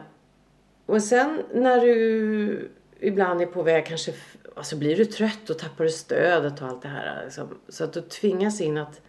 och 0.85 1.03
sen 1.03 1.41
när 1.53 1.81
du 1.81 2.71
ibland 2.99 3.41
är 3.41 3.45
på 3.45 3.63
väg 3.63 3.85
kanske, 3.85 4.13
alltså 4.55 4.77
blir 4.77 4.95
du 4.95 5.05
trött 5.05 5.49
och 5.49 5.59
tappar 5.59 5.83
du 5.83 5.89
stödet 5.89 6.61
och 6.61 6.67
allt 6.67 6.81
det 6.81 6.87
här. 6.87 7.23
Liksom. 7.23 7.59
Så 7.69 7.83
att 7.83 7.93
du 7.93 8.01
tvingas 8.01 8.61
in 8.61 8.77
att 8.77 9.01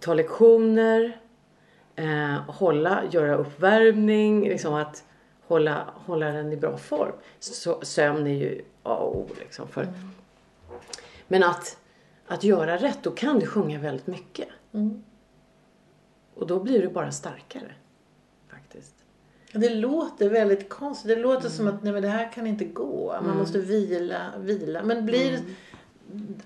ta 0.00 0.14
lektioner, 0.14 1.20
eh, 1.96 2.50
hålla, 2.50 3.02
göra 3.10 3.36
uppvärmning, 3.36 4.48
liksom 4.48 4.74
att 4.74 5.04
hålla, 5.46 5.86
hålla 5.94 6.26
den 6.26 6.52
i 6.52 6.56
bra 6.56 6.76
form. 6.76 7.12
Så, 7.40 7.80
sömn 7.82 8.26
är 8.26 8.34
ju 8.34 8.62
A 8.84 8.96
och 8.96 9.16
O 9.16 9.28
liksom. 9.38 9.68
För, 9.68 9.82
mm. 9.82 9.94
Men 11.28 11.42
att, 11.42 11.78
att 12.26 12.44
göra 12.44 12.76
rätt, 12.76 12.98
då 13.02 13.10
kan 13.10 13.38
du 13.38 13.46
sjunga 13.46 13.78
väldigt 13.78 14.06
mycket. 14.06 14.48
Mm. 14.72 15.04
Och 16.34 16.46
då 16.46 16.60
blir 16.60 16.82
du 16.82 16.88
bara 16.88 17.12
starkare. 17.12 17.74
Faktiskt. 18.50 18.94
Det 19.52 19.74
låter 19.74 20.28
väldigt 20.28 20.68
konstigt. 20.68 21.08
Det 21.08 21.16
låter 21.16 21.46
mm. 21.46 21.52
som 21.52 21.68
att 21.68 21.82
nej, 21.82 21.92
men 21.92 22.02
det 22.02 22.08
här 22.08 22.32
kan 22.32 22.46
inte 22.46 22.64
gå. 22.64 23.12
Man 23.12 23.24
mm. 23.24 23.38
måste 23.38 23.58
vila, 23.58 24.32
vila. 24.38 24.82
Men 24.82 25.06
blir 25.06 25.28
mm. 25.28 25.44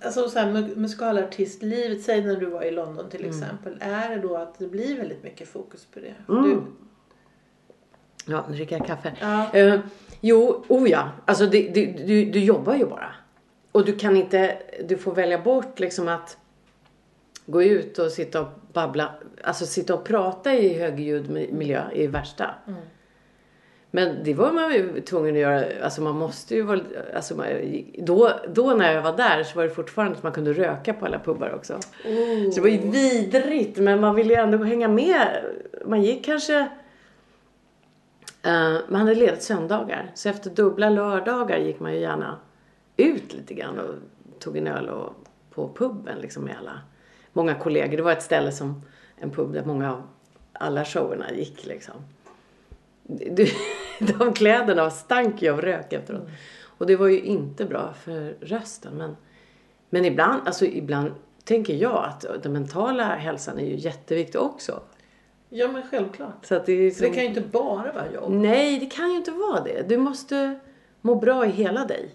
Alltså 0.01 0.29
så 0.29 0.39
här, 0.39 0.77
musikalartistlivet, 0.77 2.03
säg 2.03 2.25
när 2.25 2.37
du 2.37 2.47
var 2.47 2.63
i 2.63 2.71
London 2.71 3.11
till 3.11 3.25
mm. 3.25 3.31
exempel. 3.31 3.77
Är 3.81 4.09
det 4.11 4.23
då 4.23 4.37
att 4.37 4.59
det 4.59 4.67
blir 4.67 4.97
väldigt 4.97 5.23
mycket 5.23 5.49
fokus 5.49 5.85
på 5.85 6.01
det? 6.01 6.15
Mm. 6.29 6.43
Du... 6.43 6.63
Ja, 8.33 8.45
nu 8.49 8.57
dricker 8.57 8.79
jag 8.79 8.87
kaffe. 8.87 9.13
Ja. 9.21 9.51
Uh, 9.55 9.81
jo, 10.21 10.65
oh 10.69 10.91
ja. 10.91 11.11
Alltså 11.25 11.47
det, 11.47 11.69
det, 11.69 11.87
du, 11.87 12.25
du 12.25 12.41
jobbar 12.41 12.75
ju 12.75 12.87
bara. 12.87 13.15
Och 13.73 13.85
du 13.85 13.97
kan 13.97 14.17
inte, 14.17 14.59
du 14.89 14.97
får 14.97 15.15
välja 15.15 15.39
bort 15.39 15.81
liksom 15.81 16.09
att 16.09 16.37
gå 17.47 17.63
ut 17.63 17.99
och 17.99 18.11
sitta 18.13 18.41
och 18.41 18.49
babbla, 18.73 19.15
alltså 19.45 19.67
sitta 19.67 19.95
och 19.95 20.05
prata 20.05 20.55
i 20.55 20.79
högljudd 20.79 21.31
miljö 21.31 21.83
i 21.93 22.07
värsta. 22.07 22.55
Mm. 22.67 22.81
Men 23.91 24.25
det 24.25 24.35
var 24.35 24.53
man 24.53 24.73
ju 24.73 25.01
tvungen 25.01 25.35
att 25.35 25.41
göra. 25.41 25.65
Alltså 25.83 26.03
man 26.03 26.15
måste 26.17 26.55
ju 26.55 26.63
vara... 26.63 26.81
Alltså 27.15 27.45
då, 27.99 28.31
då 28.55 28.75
när 28.75 28.95
jag 28.95 29.03
var 29.03 29.17
där 29.17 29.43
så 29.43 29.57
var 29.57 29.65
det 29.65 29.71
fortfarande 29.71 30.17
att 30.17 30.23
man 30.23 30.33
kunde 30.33 30.53
röka 30.53 30.95
på 30.95 31.07
alla 31.07 31.19
pubbar 31.19 31.55
också. 31.55 31.75
Oh. 31.75 32.51
Så 32.51 32.55
det 32.55 32.61
var 32.61 32.69
ju 32.69 32.91
vidrigt. 32.91 33.79
Men 33.79 34.01
man 34.01 34.15
ville 34.15 34.35
ju 34.35 34.41
ändå 34.41 34.59
hänga 34.59 34.89
med. 34.89 35.45
Man 35.87 36.03
gick 36.03 36.25
kanske... 36.25 36.69
Uh, 38.47 38.81
man 38.89 39.01
hade 39.01 39.15
ledigt 39.15 39.43
söndagar. 39.43 40.11
Så 40.15 40.29
efter 40.29 40.51
dubbla 40.51 40.91
lördagar 40.91 41.59
gick 41.59 41.81
man 41.81 41.93
ju 41.93 42.01
gärna 42.01 42.39
ut 42.97 43.35
lite 43.35 43.55
grann 43.55 43.79
och 43.79 43.95
tog 44.39 44.57
en 44.57 44.67
öl 44.67 44.89
och, 44.89 45.13
på 45.51 45.69
puben 45.75 46.19
liksom 46.19 46.45
med 46.45 46.57
alla. 46.59 46.81
Många 47.33 47.55
kollegor. 47.55 47.97
Det 47.97 48.03
var 48.03 48.13
ett 48.13 48.23
ställe 48.23 48.53
som... 48.53 48.83
En 49.21 49.31
pub 49.31 49.53
där 49.53 49.65
många 49.65 49.93
av 49.93 50.03
alla 50.53 50.85
showerna 50.85 51.33
gick 51.33 51.67
liksom 51.67 51.95
du, 53.09 53.47
de 54.19 54.33
kläderna 54.33 54.91
stank 54.91 55.43
ju 55.43 55.53
av 55.53 55.61
rök 55.61 55.93
efteråt. 55.93 56.21
Mm. 56.21 56.33
Och 56.63 56.87
det 56.87 56.97
var 56.97 57.09
ju 57.09 57.21
inte 57.21 57.65
bra 57.65 57.93
för 57.93 58.37
rösten. 58.41 58.95
Men, 58.95 59.17
men 59.91 60.05
ibland, 60.05 60.43
alltså 60.47 60.67
ibland 60.67 61.13
tänker 61.45 61.75
jag 61.75 62.05
att 62.05 62.43
den 62.43 62.53
mentala 62.53 63.05
hälsan 63.05 63.59
är 63.59 63.67
ju 63.67 63.77
jätteviktig 63.77 64.41
också. 64.41 64.81
Ja 65.49 65.73
men 65.73 65.83
självklart. 65.83 66.47
Så 66.47 66.55
att 66.55 66.67
det, 66.67 66.73
är 66.73 66.91
som... 66.91 67.07
det 67.07 67.15
kan 67.15 67.23
ju 67.23 67.29
inte 67.29 67.41
bara 67.41 67.93
vara 67.93 68.13
jobb. 68.13 68.33
Nej, 68.33 68.79
det 68.79 68.87
kan 68.87 69.11
ju 69.11 69.17
inte 69.17 69.31
vara 69.31 69.61
det. 69.61 69.89
Du 69.89 69.97
måste 69.97 70.59
må 71.01 71.15
bra 71.15 71.47
i 71.47 71.51
hela 71.51 71.85
dig. 71.85 72.15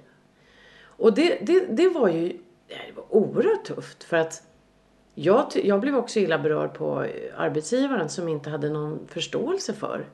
Och 0.86 1.14
det, 1.14 1.38
det, 1.42 1.66
det 1.70 1.90
var 1.90 2.10
ju 2.10 2.38
det 2.68 2.96
var 2.96 3.06
oerhört 3.10 3.66
tufft. 3.66 4.04
För 4.04 4.18
att 4.18 4.44
jag, 5.16 5.46
jag 5.64 5.80
blev 5.80 5.96
också 5.96 6.20
illa 6.20 6.40
berörd 6.40 6.74
på 6.74 7.08
arbetsgivaren 7.38 8.10
som 8.10 8.28
inte 8.28 8.50
hade 8.50 8.70
någon 8.70 9.00
förståelse 9.08 9.74
för 9.74 10.06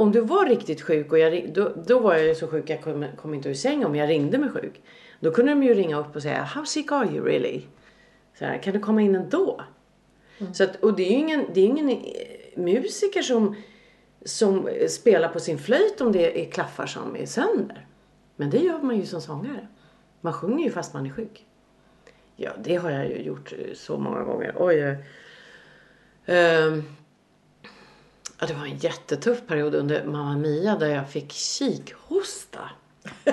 om 0.00 0.12
du 0.12 0.20
var 0.20 0.46
riktigt 0.46 0.82
sjuk 0.82 1.12
och 1.12 1.18
jag, 1.18 1.52
då, 1.54 1.72
då 1.86 1.98
var 1.98 2.14
jag 2.14 2.36
så 2.36 2.46
sjuk 2.46 2.70
jag 2.70 2.82
kom, 2.82 3.06
kom 3.16 3.34
inte 3.34 3.48
ur 3.48 3.54
sängen 3.54 3.86
om 3.86 3.96
jag 3.96 4.08
ringde 4.08 4.38
mig 4.38 4.50
sjuk. 4.50 4.82
Då 5.20 5.30
kunde 5.30 5.52
de 5.52 5.62
ju 5.62 5.74
ringa 5.74 5.98
upp 5.98 6.16
och 6.16 6.22
säga 6.22 6.42
How 6.42 6.64
sick 6.64 6.92
are 6.92 7.06
you 7.06 7.24
really? 7.24 7.62
Så 8.38 8.44
här, 8.44 8.58
kan 8.58 8.72
du 8.72 8.80
komma 8.80 9.02
in 9.02 9.14
ändå? 9.14 9.60
Mm. 10.40 10.54
Så 10.54 10.64
att, 10.64 10.76
och 10.76 10.96
det 10.96 11.02
är 11.02 11.10
ju 11.10 11.16
ingen, 11.16 11.46
det 11.54 11.60
är 11.60 11.64
ingen 11.64 11.90
eh, 11.90 11.96
musiker 12.56 13.22
som, 13.22 13.56
som 14.24 14.68
spelar 14.88 15.28
på 15.28 15.40
sin 15.40 15.58
flöjt 15.58 16.00
om 16.00 16.12
det 16.12 16.46
är 16.46 16.50
klaffar 16.50 16.86
som 16.86 17.16
är 17.16 17.26
sönder. 17.26 17.86
Men 18.36 18.50
det 18.50 18.58
gör 18.58 18.78
man 18.78 18.96
ju 18.96 19.06
som 19.06 19.20
sångare. 19.20 19.68
Man 20.20 20.32
sjunger 20.32 20.64
ju 20.64 20.70
fast 20.70 20.94
man 20.94 21.06
är 21.06 21.10
sjuk. 21.10 21.46
Ja, 22.36 22.50
det 22.58 22.76
har 22.76 22.90
jag 22.90 23.06
ju 23.08 23.22
gjort 23.22 23.52
eh, 23.52 23.74
så 23.74 23.98
många 23.98 24.22
gånger. 24.22 24.54
Oj. 24.58 24.96
Uh, 26.28 26.82
Ja, 28.40 28.46
det 28.46 28.54
var 28.54 28.66
en 28.66 28.76
jättetuff 28.76 29.46
period 29.46 29.74
under 29.74 30.04
Mamma 30.04 30.36
Mia 30.36 30.76
där 30.76 30.86
jag 30.86 31.10
fick 31.10 31.32
kikhosta. 31.32 32.60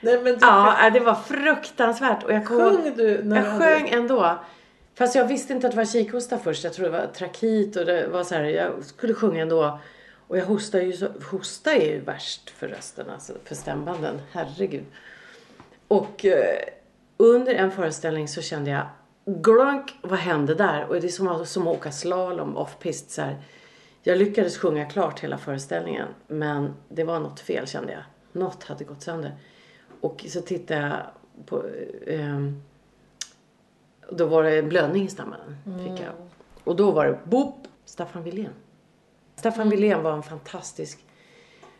Nej, 0.00 0.22
men 0.22 0.24
du... 0.24 0.38
Ja, 0.40 0.90
det 0.92 1.00
var 1.00 1.14
fruktansvärt. 1.14 2.24
Och 2.24 2.32
jag 2.32 2.46
kom... 2.46 2.56
Sjöng 2.56 2.96
du? 2.96 3.22
När 3.24 3.44
jag 3.44 3.62
sjöng 3.62 3.88
ändå. 3.88 4.38
Fast 4.98 5.14
jag 5.14 5.24
visste 5.24 5.52
inte 5.52 5.66
att 5.66 5.72
det 5.72 5.76
var 5.76 5.84
kikhosta 5.84 6.38
först. 6.38 6.64
Jag 6.64 6.72
trodde 6.72 6.90
det 6.90 6.98
var 6.98 7.06
trakit 7.06 7.76
och 7.76 7.86
det 7.86 8.06
var 8.06 8.24
så 8.24 8.34
här, 8.34 8.44
jag 8.44 8.84
skulle 8.84 9.14
sjunga 9.14 9.42
ändå. 9.42 9.78
Och 10.28 10.38
jag 10.38 10.46
hostar 10.46 10.80
ju 10.80 10.92
så, 10.92 11.08
hosta 11.30 11.72
är 11.72 11.92
ju 11.92 12.00
värst 12.00 12.50
för 12.50 12.68
rösten, 12.68 13.10
alltså 13.10 13.32
för 13.44 13.54
stämbanden. 13.54 14.20
Herregud. 14.32 14.84
Och 15.88 16.24
eh, 16.24 16.58
under 17.16 17.54
en 17.54 17.70
föreställning 17.70 18.28
så 18.28 18.42
kände 18.42 18.70
jag, 18.70 18.86
glunk, 19.24 19.98
vad 20.02 20.18
hände 20.18 20.54
där? 20.54 20.86
Och 20.86 21.00
det 21.00 21.06
är 21.06 21.08
som, 21.08 21.46
som 21.46 21.66
att 21.66 21.76
åka 21.76 21.92
slalom 21.92 22.56
off-pist 22.56 23.10
så 23.10 23.22
här 23.22 23.36
jag 24.02 24.18
lyckades 24.18 24.58
sjunga 24.58 24.84
klart 24.84 25.20
hela 25.20 25.38
föreställningen 25.38 26.08
men 26.26 26.74
det 26.88 27.04
var 27.04 27.20
något 27.20 27.40
fel 27.40 27.66
kände 27.66 27.92
jag. 27.92 28.02
Något 28.32 28.64
hade 28.64 28.84
gått 28.84 29.02
sönder. 29.02 29.34
Och 30.00 30.24
så 30.28 30.40
tittade 30.40 30.80
jag 30.80 31.46
på... 31.46 31.64
Eh, 32.06 32.24
ehm, 32.24 32.62
då 34.10 34.26
var 34.26 34.42
det 34.42 34.62
blödning 34.62 35.04
i 35.04 35.08
stammen. 35.08 35.40
Fick 35.64 35.86
jag. 35.86 35.98
Mm. 35.98 36.28
Och 36.64 36.76
då 36.76 36.90
var 36.90 37.06
det 37.06 37.18
boop, 37.24 37.54
Staffan 37.84 38.22
Wilén. 38.22 38.52
Staffan 39.36 39.66
mm. 39.66 39.70
Wilén 39.70 40.02
var 40.02 40.12
en 40.12 40.22
fantastisk 40.22 41.04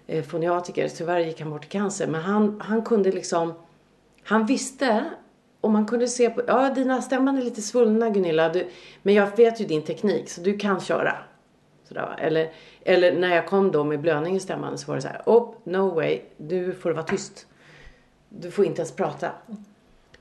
eh, 0.06 0.24
foniatiker. 0.24 0.88
Tyvärr 0.88 1.20
gick 1.20 1.40
han 1.40 1.50
bort 1.50 1.64
i 1.64 1.68
cancer. 1.68 2.06
Men 2.06 2.20
han, 2.20 2.60
han 2.60 2.82
kunde 2.82 3.12
liksom... 3.12 3.54
Han 4.24 4.46
visste 4.46 5.04
och 5.60 5.70
man 5.70 5.86
kunde 5.86 6.08
se 6.08 6.30
på... 6.30 6.42
Ja, 6.46 6.70
dina 6.70 7.02
stämband 7.02 7.38
är 7.38 7.42
lite 7.42 7.62
svullna 7.62 8.10
Gunilla. 8.10 8.48
Du, 8.48 8.68
men 9.02 9.14
jag 9.14 9.36
vet 9.36 9.60
ju 9.60 9.64
din 9.64 9.82
teknik 9.82 10.30
så 10.30 10.40
du 10.40 10.58
kan 10.58 10.80
köra. 10.80 11.14
Sådär, 11.84 12.16
eller, 12.18 12.52
eller 12.84 13.12
när 13.12 13.34
jag 13.34 13.46
kom 13.46 13.70
då 13.70 13.84
med 13.84 14.00
blödning 14.00 14.36
i 14.36 14.40
stämman 14.40 14.78
så 14.78 14.86
var 14.86 14.96
det 14.96 15.02
så 15.02 15.08
här, 15.08 15.22
oh, 15.26 15.54
no 15.64 15.94
way, 15.94 16.20
du 16.36 16.74
får 16.74 16.90
vara 16.90 17.02
tyst. 17.02 17.46
Du 18.28 18.50
får 18.50 18.64
inte 18.64 18.80
ens 18.80 18.92
prata. 18.92 19.30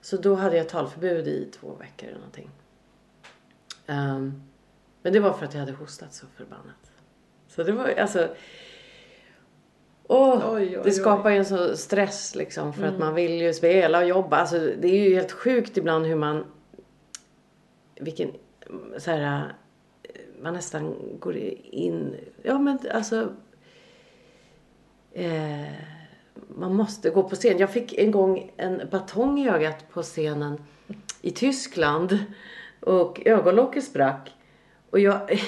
Så 0.07 0.17
då 0.17 0.35
hade 0.35 0.57
jag 0.57 0.69
talförbud 0.69 1.27
i 1.27 1.45
två 1.45 1.75
veckor 1.79 2.09
eller 2.09 2.17
någonting. 2.17 2.49
Um, 3.87 4.43
men 5.01 5.13
det 5.13 5.19
var 5.19 5.33
för 5.33 5.45
att 5.45 5.53
jag 5.53 5.59
hade 5.59 5.71
hostat 5.71 6.13
så 6.13 6.25
förbannat. 6.27 6.91
Så 7.47 7.63
det 7.63 7.71
var 7.71 7.89
alltså... 7.89 8.29
Åh, 10.03 10.53
oj, 10.53 10.77
oj, 10.77 10.81
det 10.83 10.91
skapar 10.91 11.29
ju 11.29 11.37
en 11.37 11.45
så 11.45 11.77
stress 11.77 12.35
liksom 12.35 12.73
för 12.73 12.83
mm. 12.83 12.93
att 12.93 12.99
man 12.99 13.15
vill 13.15 13.41
ju 13.41 13.53
spela 13.53 13.99
och 13.99 14.07
jobba. 14.07 14.37
Alltså 14.37 14.59
det 14.59 14.87
är 14.87 15.09
ju 15.09 15.15
helt 15.15 15.31
sjukt 15.31 15.77
ibland 15.77 16.05
hur 16.05 16.15
man... 16.15 16.45
Vilken 17.95 18.31
så 18.97 19.11
här 19.11 19.55
man 20.41 20.53
nästan 20.53 20.95
går 21.19 21.37
in, 21.37 22.15
ja 22.43 22.59
men 22.59 22.79
alltså 22.93 23.33
eh, 25.13 25.96
man 26.55 26.75
måste 26.75 27.09
gå 27.09 27.23
på 27.23 27.35
scen. 27.35 27.57
Jag 27.57 27.71
fick 27.71 27.93
en 27.93 28.11
gång 28.11 28.51
en 28.57 28.81
batong 28.91 29.39
i 29.39 29.49
ögat 29.49 29.89
på 29.93 30.01
scenen 30.01 30.57
i 31.21 31.31
Tyskland 31.31 32.19
och 32.79 33.21
ögonlocket 33.25 33.83
sprack. 33.83 34.33
Och 34.89 34.99
jag... 34.99 35.19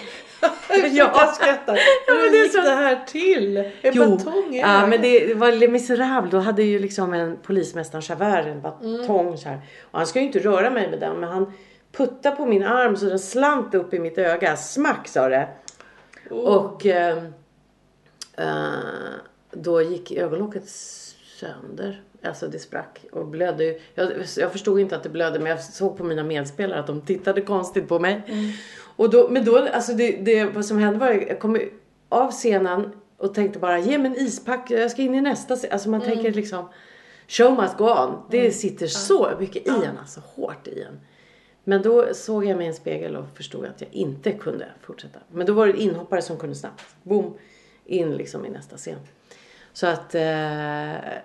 jag 0.91 1.35
skrattar. 1.35 1.77
Hur 2.07 2.43
gick 2.43 2.51
så... 2.51 2.61
det 2.61 2.69
här 2.69 3.05
till? 3.07 3.57
En 3.57 3.71
jo, 3.81 4.09
batong 4.09 4.55
i 4.55 4.59
ja, 4.59 4.87
men 4.87 5.01
det 5.01 5.33
var 5.33 5.51
Les 5.51 5.69
Misérables. 5.69 6.31
Då 6.31 6.39
hade 6.39 6.63
ju 6.63 6.79
liksom 6.79 7.13
en 7.13 7.37
polismästare 7.37 8.01
Javert 8.09 8.45
en 8.45 8.61
batong 8.61 9.27
mm. 9.27 9.37
så 9.37 9.49
här. 9.49 9.61
Och 9.91 9.97
han 9.97 10.07
ska 10.07 10.19
ju 10.19 10.25
inte 10.25 10.39
röra 10.39 10.69
mig 10.69 10.89
med 10.89 10.99
den 10.99 11.19
men 11.19 11.29
han 11.29 11.53
putta 11.91 12.31
på 12.31 12.45
min 12.45 12.63
arm 12.63 12.97
så 12.97 13.05
den 13.05 13.19
slant 13.19 13.75
upp 13.75 13.93
i 13.93 13.99
mitt 13.99 14.17
öga. 14.17 14.57
Smack 14.57 15.07
sa 15.07 15.29
det. 15.29 15.47
Oh. 16.29 16.39
Och 16.39 16.85
eh, 16.85 17.17
eh, 18.37 18.69
då 19.51 19.81
gick 19.81 20.11
ögonlocket 20.11 20.69
sönder. 21.39 22.01
Alltså 22.23 22.47
det 22.47 22.59
sprack 22.59 23.05
och 23.11 23.27
blödde. 23.27 23.63
ju. 23.63 23.79
Jag, 23.95 24.11
jag 24.37 24.51
förstod 24.51 24.79
inte 24.79 24.95
att 24.95 25.03
det 25.03 25.09
blödde 25.09 25.39
men 25.39 25.49
jag 25.49 25.63
såg 25.63 25.97
på 25.97 26.03
mina 26.03 26.23
medspelare 26.23 26.79
att 26.79 26.87
de 26.87 27.01
tittade 27.01 27.41
konstigt 27.41 27.87
på 27.87 27.99
mig. 27.99 28.21
Och 28.95 29.09
då, 29.09 29.29
men 29.29 29.45
då, 29.45 29.67
alltså 29.73 29.93
det, 29.93 30.11
det, 30.11 30.45
vad 30.45 30.65
som 30.65 30.77
hände 30.77 30.99
var 30.99 31.07
jag 31.07 31.39
kom 31.39 31.59
av 32.09 32.31
scenen 32.31 32.91
och 33.17 33.33
tänkte 33.33 33.59
bara 33.59 33.79
ge 33.79 33.97
mig 33.97 34.11
en 34.11 34.17
ispack, 34.17 34.71
jag 34.71 34.91
ska 34.91 35.01
in 35.01 35.15
i 35.15 35.21
nästa 35.21 35.55
scen. 35.55 35.71
Alltså 35.71 35.89
man 35.89 36.01
tänker 36.01 36.33
liksom 36.33 36.69
show 37.27 37.53
must 37.61 37.77
go 37.77 37.89
on. 37.89 38.21
Det 38.29 38.51
sitter 38.51 38.87
så 38.87 39.31
mycket 39.39 39.67
i 39.67 39.69
en, 39.85 39.97
alltså 39.97 40.21
hårt 40.35 40.67
i 40.67 40.81
en. 40.81 40.99
Men 41.63 41.81
då 41.81 42.13
såg 42.13 42.45
jag 42.45 42.57
mig 42.57 42.65
i 42.65 42.69
en 42.69 42.75
spegel 42.75 43.15
och 43.15 43.25
förstod 43.35 43.65
att 43.65 43.81
jag 43.81 43.89
inte 43.93 44.31
kunde 44.31 44.67
fortsätta. 44.81 45.19
Men 45.31 45.45
då 45.45 45.53
var 45.53 45.67
det 45.67 45.81
inhoppare 45.81 46.21
som 46.21 46.37
kunde 46.37 46.55
snabbt, 46.55 46.95
boom, 47.03 47.37
in 47.85 48.17
liksom 48.17 48.45
i 48.45 48.49
nästa 48.49 48.77
scen. 48.77 48.99
Så 49.73 49.87
att, 49.87 50.15
eh, 50.15 50.95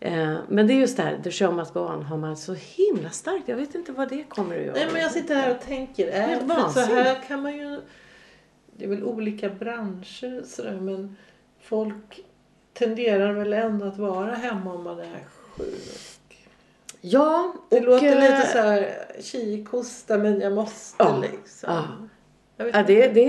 eh, 0.00 0.36
men 0.48 0.66
det 0.66 0.72
är 0.72 0.78
just 0.78 0.96
det 0.96 1.02
här, 1.02 1.18
the 1.24 1.30
show 1.30 1.54
must 1.54 1.74
go 1.74 1.80
on 1.80 2.02
har 2.02 2.16
man 2.16 2.36
så 2.36 2.54
himla 2.54 3.10
starkt. 3.10 3.48
Jag 3.48 3.56
vet 3.56 3.74
inte 3.74 3.92
vad 3.92 4.08
det 4.08 4.24
kommer 4.24 4.58
att 4.58 4.64
göra. 4.64 4.74
Nej 4.74 4.88
men 4.92 5.02
jag 5.02 5.10
sitter 5.10 5.34
här 5.34 5.50
och 5.50 5.60
tänker, 5.60 6.08
är 6.08 6.32
äh, 6.32 6.48
för 6.48 6.70
så 6.70 6.80
här 6.94 7.22
kan 7.28 7.42
man 7.42 7.56
ju... 7.56 7.80
Det 8.76 8.84
är 8.84 8.88
väl 8.88 9.04
olika 9.04 9.48
branscher 9.48 10.44
sådär 10.44 10.80
men 10.80 11.16
folk 11.60 12.20
tenderar 12.72 13.32
väl 13.32 13.52
ändå 13.52 13.86
att 13.86 13.98
vara 13.98 14.34
hemma 14.34 14.74
om 14.74 14.84
man 14.84 15.00
är 15.00 15.24
sjuk. 15.56 16.48
Ja, 17.00 17.54
Det 17.70 17.76
och, 17.76 17.82
låter 17.82 18.16
eh, 18.16 18.20
lite 18.20 18.46
så 18.46 18.58
här 18.58 19.06
kikhosta 19.20 20.18
men 20.18 20.40
jag 20.40 20.52
måste 20.52 21.04
Ja, 21.04 21.18
liksom. 21.32 21.72
ja. 21.72 21.84
Ja, 22.56 22.82
det, 22.82 23.08
det 23.08 23.20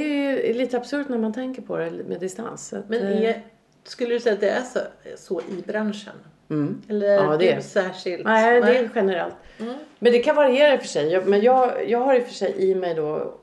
är 0.50 0.54
lite 0.54 0.78
absurt 0.78 1.10
när 1.10 1.18
man 1.18 1.34
tänker 1.34 1.62
på 1.62 1.78
det 1.78 1.92
med 1.92 2.20
distans. 2.20 2.74
Men 2.88 3.02
eh, 3.02 3.22
är, 3.22 3.44
skulle 3.88 4.14
du 4.14 4.20
säga 4.20 4.34
att 4.34 4.42
det 4.42 4.50
är 4.50 4.62
så, 4.64 4.80
så 5.16 5.42
i 5.42 5.62
branschen? 5.68 6.14
mm. 6.50 6.82
Eller 6.90 7.08
Ja, 7.08 7.38
det 7.38 7.56
du 7.56 7.62
särskilt? 7.62 8.26
Nej, 8.26 8.62
det 8.62 8.78
är 8.78 8.90
generellt. 8.96 9.36
Mm. 9.60 9.76
Men 10.00 10.12
det 10.12 10.20
kan 10.20 10.36
variera 10.36 10.74
i 10.74 10.78
och 10.78 10.82
för 10.82 10.88
sig. 10.88 11.26
Men 11.26 11.42
jag, 11.42 11.90
jag 11.90 12.00
har 12.00 12.16
i 12.16 12.20
och 12.20 12.24
för 12.24 12.34
sig 12.34 12.70
i 12.70 12.76
mig 12.76 12.96
då 12.96 13.34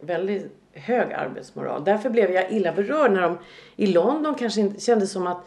väldigt 0.00 0.52
hög 0.72 1.12
arbetsmoral. 1.12 1.84
Därför 1.84 2.10
blev 2.10 2.30
jag 2.30 2.52
illa 2.52 2.72
berörd 2.72 3.12
när 3.12 3.22
de 3.22 3.38
i 3.76 3.86
London 3.86 4.34
kanske 4.34 4.60
inte 4.60 4.80
kände 4.80 5.06
som 5.06 5.26
att 5.26 5.44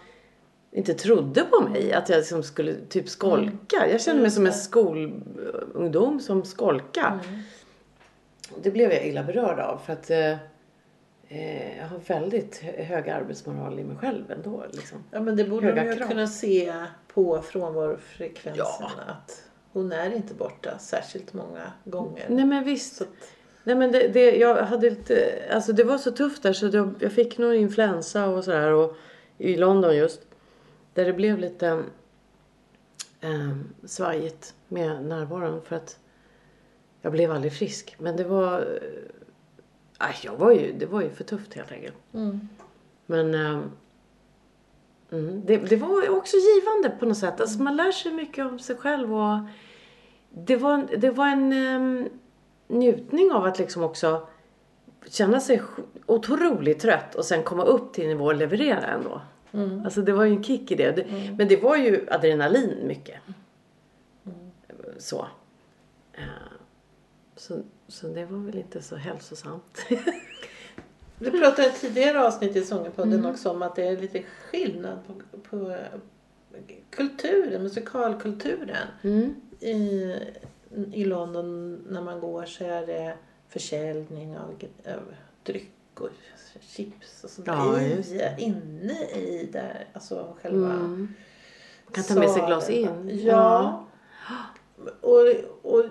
inte 0.72 0.94
trodde 0.94 1.44
på 1.44 1.62
mig. 1.62 1.94
Att 1.94 2.10
jag 2.10 2.18
liksom 2.18 2.44
skulle 2.44 2.76
typ 2.90 3.10
skolka. 3.10 3.88
Jag 3.92 4.02
kände 4.02 4.22
mig 4.22 4.32
som 4.32 4.46
en 4.46 4.54
skolungdom 4.54 6.20
som 6.20 6.46
skolka. 6.46 7.20
Det 8.64 8.72
blev 8.72 8.92
jag 8.92 9.08
illa 9.08 9.24
berörd 9.24 9.60
av. 9.60 9.80
För 9.86 9.94
att 9.94 10.10
eh, 10.10 10.36
jag 11.78 11.88
har 11.88 11.98
väldigt 12.08 12.58
hö- 12.58 12.84
hög 12.84 13.10
arbetsmoral 13.10 13.80
i 13.80 13.84
mig 13.84 13.98
själv 13.98 14.32
ändå. 14.32 14.64
Liksom. 14.74 15.04
Ja 15.12 15.20
men 15.20 15.36
det 15.36 15.44
borde 15.44 15.66
Höga 15.68 15.84
de 15.84 15.90
ju 15.90 15.96
krav. 15.98 16.08
kunna 16.08 16.28
se 16.28 16.74
på 17.08 17.42
frånvarofrekvensen 17.42 18.64
Ja. 18.68 18.92
att 19.08 19.44
hon 19.72 19.92
är 19.92 20.16
inte 20.16 20.34
borta 20.34 20.78
särskilt 20.78 21.34
många 21.34 21.72
gånger. 21.84 22.26
Nej 22.30 22.46
men 22.46 22.64
visst. 22.64 23.02
Att, 23.02 23.08
Nej 23.64 23.76
men 23.76 23.92
det, 23.92 24.08
det, 24.08 24.36
jag 24.38 24.56
hade 24.64 24.90
lite, 24.90 25.42
alltså 25.52 25.74
det 25.74 25.84
var 25.84 25.98
så 25.98 26.12
tufft 26.12 26.44
där 26.44 26.54
så 26.54 26.68
det, 26.68 26.94
jag 27.00 27.12
fick 27.12 27.38
nog 27.38 27.54
influensa 27.56 28.28
och 28.28 28.44
sådär 28.44 28.72
och 28.72 28.96
i 29.38 29.56
London 29.56 29.96
just. 29.98 30.22
Där 30.94 31.06
det 31.06 31.14
blev 31.14 31.38
lite 31.40 31.68
eh, 33.22 33.52
svajigt 33.86 34.54
med 34.68 35.06
närvaron 35.06 35.62
för 35.62 35.76
att 35.76 36.00
jag 37.02 37.12
blev 37.12 37.32
aldrig 37.32 37.54
frisk. 37.54 37.96
Men 38.00 38.16
det 38.18 38.24
var, 38.24 38.60
eh, 38.60 38.66
aj, 39.98 40.16
jag 40.24 40.36
var 40.36 40.52
ju, 40.52 40.74
det 40.74 40.86
var 40.86 41.02
ju 41.02 41.10
för 41.10 41.24
tufft 41.24 41.54
helt 41.54 41.72
enkelt. 41.72 41.96
mm. 42.14 42.50
Men 43.06 43.34
eh, 43.34 43.62
mm, 45.12 45.42
det, 45.46 45.58
det 45.58 45.76
var 45.76 46.10
också 46.10 46.38
givande 46.38 46.90
på 47.00 47.06
något 47.06 47.18
sätt. 47.18 47.42
Alltså 47.42 47.62
man 47.62 47.76
lär 47.76 47.92
sig 47.92 48.14
mycket 48.14 48.46
om 48.46 48.60
sig 48.60 48.76
själv 48.76 49.16
och 49.16 49.40
det 50.30 50.56
var, 50.56 50.88
det 50.98 51.10
var 51.10 51.28
en 51.28 51.54
em, 51.54 52.10
njutning 52.68 53.32
av 53.32 53.46
att 53.46 53.60
liksom 53.60 53.84
också 53.84 54.28
känna 55.10 55.40
sig 55.40 55.62
otroligt 56.06 56.80
trött 56.80 57.16
och 57.16 57.26
sen 57.26 57.44
komma 57.44 57.64
upp 57.64 57.94
till 57.94 58.08
nivå 58.08 58.26
och 58.26 58.36
leverera 58.36 58.88
ändå. 58.88 59.22
Mm. 59.52 59.86
Alltså 59.86 60.02
det 60.02 60.14
var 60.14 60.24
ju 60.24 60.32
en 60.32 60.44
kick 60.44 60.72
i 60.72 60.76
det. 60.76 60.92
det 60.92 61.36
Men 61.38 61.48
det 61.48 61.64
var 61.64 61.76
ju 61.78 62.08
adrenalin 62.12 62.88
mycket. 62.88 63.20
Så. 64.98 65.28
Eh, 66.14 66.24
så. 67.36 67.62
Så 67.88 68.08
det 68.08 68.26
var 68.26 68.38
väl 68.40 68.58
inte 68.58 68.82
så 68.82 68.96
hälsosamt. 68.96 69.86
Du 71.20 71.32
pratade 71.32 71.72
tidigare 71.72 72.28
avsnitt 72.28 72.56
i 72.56 72.64
Sångerpodden 72.64 73.14
Mm. 73.14 73.32
också 73.32 73.50
om 73.50 73.62
att 73.62 73.76
det 73.76 73.88
är 73.88 73.98
lite 73.98 74.24
skillnad 74.24 75.00
på, 75.08 75.40
på 75.50 75.76
kulturen, 76.90 77.64
musikalkulturen. 77.64 78.88
Mm. 79.02 79.36
I, 79.60 79.76
I 80.94 81.06
London 81.06 81.76
när 81.90 82.02
man 82.02 82.20
går 82.20 82.46
så 82.46 82.64
är 82.64 82.86
det 82.88 83.18
försäljning 83.50 84.38
av, 84.38 84.50
av 84.86 85.02
dryck 85.44 85.72
och 85.94 86.10
chips 86.62 87.24
och 87.24 87.30
sånt 87.30 87.48
Ja, 87.48 87.82
i, 87.82 88.36
inne 88.38 88.94
i 89.16 89.50
där, 89.54 89.88
alltså 89.94 90.36
själva 90.42 90.72
Mm. 90.74 91.14
Kan 91.92 92.04
ta 92.04 92.16
med 92.16 92.30
sig 92.30 92.46
glas 92.46 92.70
in. 92.70 93.20
Ja. 93.24 93.86
Och, 95.02 95.28
och 95.62 95.86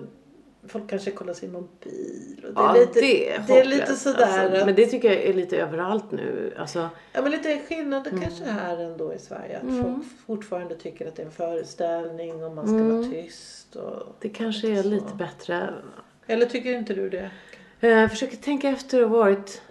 folk 0.69 0.91
kanske 0.91 1.11
kollar 1.11 1.33
sin 1.35 1.53
mobil. 1.53 2.45
Och 2.49 2.55
det, 2.55 2.61
Ja, 2.61 2.77
är 2.77 2.81
lite, 2.81 3.01
det 3.01 3.31
är, 3.31 3.45
det 3.47 3.61
är 3.61 3.65
lite 3.65 3.95
sådär. 3.95 4.45
Alltså. 4.51 4.67
Men 4.67 4.75
det 4.75 4.87
tycker 4.87 5.13
jag 5.13 5.23
är 5.23 5.35
lite 5.35 5.57
överallt 5.57 6.11
nu. 6.13 6.55
Alltså, 6.59 6.89
Ja 7.13 7.23
men 7.23 7.31
lite 7.31 7.59
skillnader 7.69 8.11
kanske 8.23 8.45
här 8.45 8.79
ändå 8.79 9.15
i 9.15 9.19
Sverige. 9.19 9.57
Att 9.57 9.63
Mm. 9.63 9.83
folk 9.83 10.05
fortfarande 10.27 10.75
tycker 10.75 11.09
att 11.09 11.17
det 11.17 11.23
är 11.23 11.27
en 11.27 11.33
föreställning 11.33 12.45
och 12.45 12.53
man 12.55 12.67
ska 12.67 12.77
Mm. 12.77 12.97
vara 13.01 13.11
tyst. 13.11 13.77
Och, 13.77 14.17
det 14.21 14.29
kanske 14.29 14.69
är 14.79 14.83
Så. 14.83 14.89
lite 14.89 15.15
bättre. 15.19 15.75
Eller 16.27 16.47
tycker 16.47 16.73
inte 16.73 16.95
du 16.95 17.11
det? 17.11 17.31
Eh, 17.81 17.91
Jag 17.91 18.11
försöker 18.11 18.37
tänka 18.37 18.69
efter 18.69 19.05
och 19.05 19.11
varit... 19.11 19.63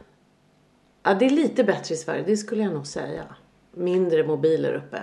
Ja, 1.03 1.13
det 1.13 1.25
är 1.25 1.29
lite 1.29 1.63
bättre 1.63 1.95
i 1.95 1.97
Sverige, 1.97 2.23
det 2.27 2.37
skulle 2.37 2.63
jag 2.63 2.73
nog 2.73 2.87
säga. 2.87 3.23
Mindre 3.71 4.23
mobiler 4.27 4.73
uppe. 4.73 4.99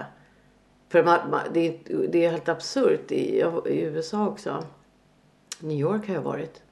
För 0.88 1.04
man, 1.04 1.30
man, 1.30 1.40
det, 1.52 1.60
är, 1.68 2.06
det 2.08 2.24
är 2.24 2.30
helt 2.30 2.48
absurt 2.48 3.12
i, 3.12 3.44
i 3.66 3.80
USA 3.82 4.28
också. 4.28 4.64
New 5.62 5.78
York 5.78 6.08
har 6.08 6.14
jag 6.14 6.22
varit. 6.22 6.62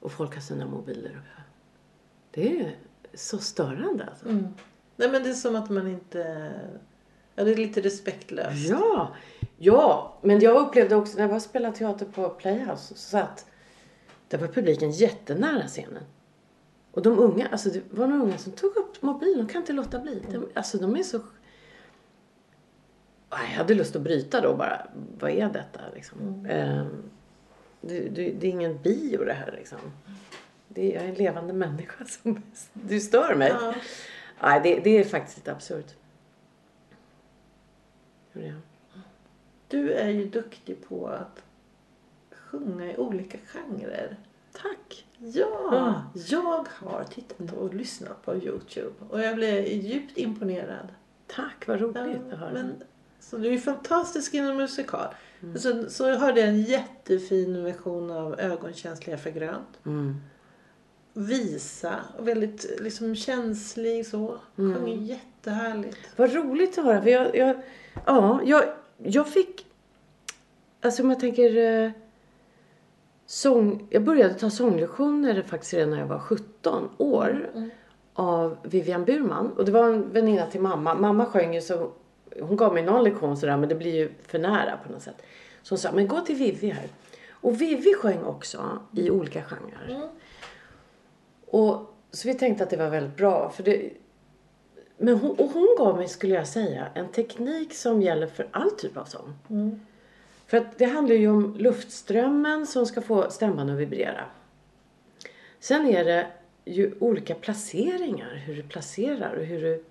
Och 0.00 0.12
folk 0.12 0.34
har 0.34 0.40
sina 0.40 0.66
mobiler. 0.66 1.22
Det 2.30 2.60
är 2.60 2.76
så 3.14 3.38
störande 3.38 4.04
alltså. 4.04 4.26
Nej 4.96 5.10
men 5.10 5.22
det 5.22 5.30
är 5.30 5.34
som 5.34 5.56
att 5.56 5.70
man 5.70 5.88
inte... 5.88 6.52
Ja 7.34 7.44
det 7.44 7.52
är 7.52 7.56
lite 7.56 7.80
respektlöst. 7.80 8.68
Ja, 8.68 9.14
ja, 9.58 10.18
men 10.22 10.40
jag 10.40 10.68
upplevde 10.68 10.96
också 10.96 11.18
när 11.18 11.28
jag 11.28 11.42
spelade 11.42 11.76
teater 11.76 12.06
på 12.06 12.28
Playhouse 12.28 12.86
så 12.86 12.94
satt 12.94 13.46
där 14.28 14.38
var 14.38 14.46
publiken 14.46 14.90
jättenära 14.90 15.66
scenen. 15.66 16.02
Och 16.92 17.02
de 17.02 17.18
unga, 17.18 17.48
alltså 17.48 17.68
det 17.68 17.82
var 17.90 18.06
några 18.06 18.22
unga 18.22 18.38
som 18.38 18.52
tog 18.52 18.76
upp 18.76 19.02
mobilen, 19.02 19.46
de 19.46 19.52
kan 19.52 19.62
inte 19.62 19.72
låta 19.72 19.98
bli. 19.98 20.22
De, 20.30 20.48
alltså 20.54 20.78
de 20.78 20.96
är 20.96 21.02
så... 21.02 21.20
Jag 23.30 23.36
hade 23.36 23.74
lust 23.74 23.96
att 23.96 24.02
bryta 24.02 24.40
då 24.40 24.56
bara, 24.56 24.86
vad 25.18 25.30
är 25.30 25.48
detta 25.48 25.80
liksom? 25.94 26.46
Ehm, 26.50 27.02
det, 27.80 28.00
det, 28.08 28.30
det 28.30 28.46
är 28.46 28.50
ingen 28.50 28.78
bio 28.82 29.24
det 29.24 29.32
här 29.32 29.52
liksom. 29.52 29.78
Det, 30.68 30.88
jag 30.92 31.04
är 31.04 31.08
en 31.08 31.14
levande 31.14 31.52
människa 31.52 32.04
som 32.04 32.42
du 32.72 33.00
stör 33.00 33.34
mig. 33.34 33.48
Ja. 33.48 33.74
Nej, 34.42 34.60
det, 34.64 34.80
det 34.80 34.90
är 34.98 35.04
faktiskt 35.04 35.36
lite 35.38 35.52
absurt. 35.52 35.94
Är 38.32 38.40
det? 38.40 38.54
Du 39.68 39.92
är 39.92 40.08
ju 40.08 40.26
duktig 40.28 40.88
på 40.88 41.06
att 41.08 41.42
sjunga 42.30 42.92
i 42.92 42.96
olika 42.96 43.38
genrer. 43.46 44.16
Tack! 44.52 45.06
Ja, 45.18 45.46
Ah. 45.72 46.18
jag 46.28 46.66
har 46.68 47.04
tittat 47.04 47.52
och 47.52 47.74
lyssnat 47.74 48.22
på 48.24 48.34
Youtube 48.36 48.94
och 49.10 49.20
jag 49.20 49.34
blev 49.36 49.66
djupt 49.66 50.18
imponerad. 50.18 50.88
Tack, 51.26 51.66
vad 51.66 51.80
roligt 51.80 51.96
Ja, 51.96 52.32
att 52.34 52.38
höra. 52.38 52.52
men, 52.52 52.82
så 53.20 53.36
du 53.36 53.54
är 53.54 53.58
fantastisk 53.58 54.34
inom 54.34 54.56
musikal. 54.56 55.14
Så, 55.56 55.90
så 55.90 56.14
hörde 56.14 56.40
jag 56.40 56.48
en 56.48 56.62
jättefin 56.62 57.64
version 57.64 58.10
av 58.10 58.40
Ögonkänsliga 58.40 59.18
för 59.18 59.30
grönt. 59.30 59.78
Mm. 59.86 60.16
Visa, 61.12 61.98
och 62.18 62.28
väldigt 62.28 62.80
liksom 62.80 63.16
känslig 63.16 64.06
så. 64.06 64.38
Mm. 64.58 65.04
Jättehärligt. 65.04 65.98
Vad 66.16 66.34
roligt 66.34 66.78
att 66.78 66.84
höra. 66.84 67.02
För 67.02 67.10
jag, 67.10 67.36
jag, 67.36 67.56
ja, 68.06 68.40
jag, 68.44 68.64
jag 68.98 69.28
fick... 69.28 69.66
Alltså 70.80 71.02
om 71.02 71.10
jag 71.10 71.20
tänker... 71.20 71.56
Eh, 71.56 71.90
sång, 73.26 73.86
jag 73.90 74.04
började 74.04 74.34
ta 74.34 74.50
sånglektioner 74.50 75.42
faktiskt 75.42 75.74
redan 75.74 75.90
när 75.90 75.98
jag 75.98 76.06
var 76.06 76.18
17 76.18 76.88
år. 76.98 77.50
Av 78.14 78.56
Vivian 78.62 79.04
Burman. 79.04 79.52
Och 79.52 79.64
det 79.64 79.72
var 79.72 79.88
en 79.88 80.12
väninna 80.12 80.46
till 80.46 80.60
mamma. 80.60 80.94
Mamma 80.94 81.26
sjöng 81.26 81.54
ju 81.54 81.60
så... 81.60 81.92
Hon 82.40 82.56
gav 82.56 82.74
mig 82.74 82.82
någon 82.82 83.04
lektion 83.04 83.36
sådär 83.36 83.56
men 83.56 83.68
det 83.68 83.74
blir 83.74 83.94
ju 83.94 84.10
för 84.26 84.38
nära 84.38 84.76
på 84.86 84.92
något 84.92 85.02
sätt. 85.02 85.22
Så 85.62 85.72
hon 85.74 85.78
sa, 85.78 85.92
men 85.92 86.08
gå 86.08 86.20
till 86.20 86.36
Vivi 86.36 86.70
här. 86.70 86.88
Och 87.30 87.60
Vivi 87.60 87.94
sjöng 87.94 88.24
också 88.24 88.78
i 88.92 89.10
olika 89.10 89.42
genrer. 89.42 89.96
Mm. 89.96 90.08
Och, 91.46 91.94
så 92.10 92.28
vi 92.28 92.34
tänkte 92.34 92.64
att 92.64 92.70
det 92.70 92.76
var 92.76 92.90
väldigt 92.90 93.16
bra. 93.16 93.50
För 93.50 93.62
det, 93.62 93.90
men 94.96 95.14
hon, 95.14 95.30
och 95.30 95.50
hon 95.50 95.74
gav 95.78 95.96
mig, 95.96 96.08
skulle 96.08 96.34
jag 96.34 96.48
säga, 96.48 96.86
en 96.94 97.08
teknik 97.08 97.74
som 97.74 98.02
gäller 98.02 98.26
för 98.26 98.48
all 98.50 98.70
typ 98.70 98.96
av 98.96 99.04
sång. 99.04 99.32
Mm. 99.50 99.80
För 100.46 100.56
att 100.56 100.78
det 100.78 100.84
handlar 100.84 101.16
ju 101.16 101.30
om 101.30 101.56
luftströmmen 101.58 102.66
som 102.66 102.86
ska 102.86 103.00
få 103.00 103.30
stämman 103.30 103.70
att 103.70 103.78
vibrera. 103.78 104.24
Sen 105.60 105.86
är 105.86 106.04
det 106.04 106.26
ju 106.64 106.94
olika 107.00 107.34
placeringar, 107.34 108.34
hur 108.46 108.56
du 108.56 108.62
placerar 108.62 109.34
och 109.34 109.44
hur 109.44 109.62
du 109.62 109.84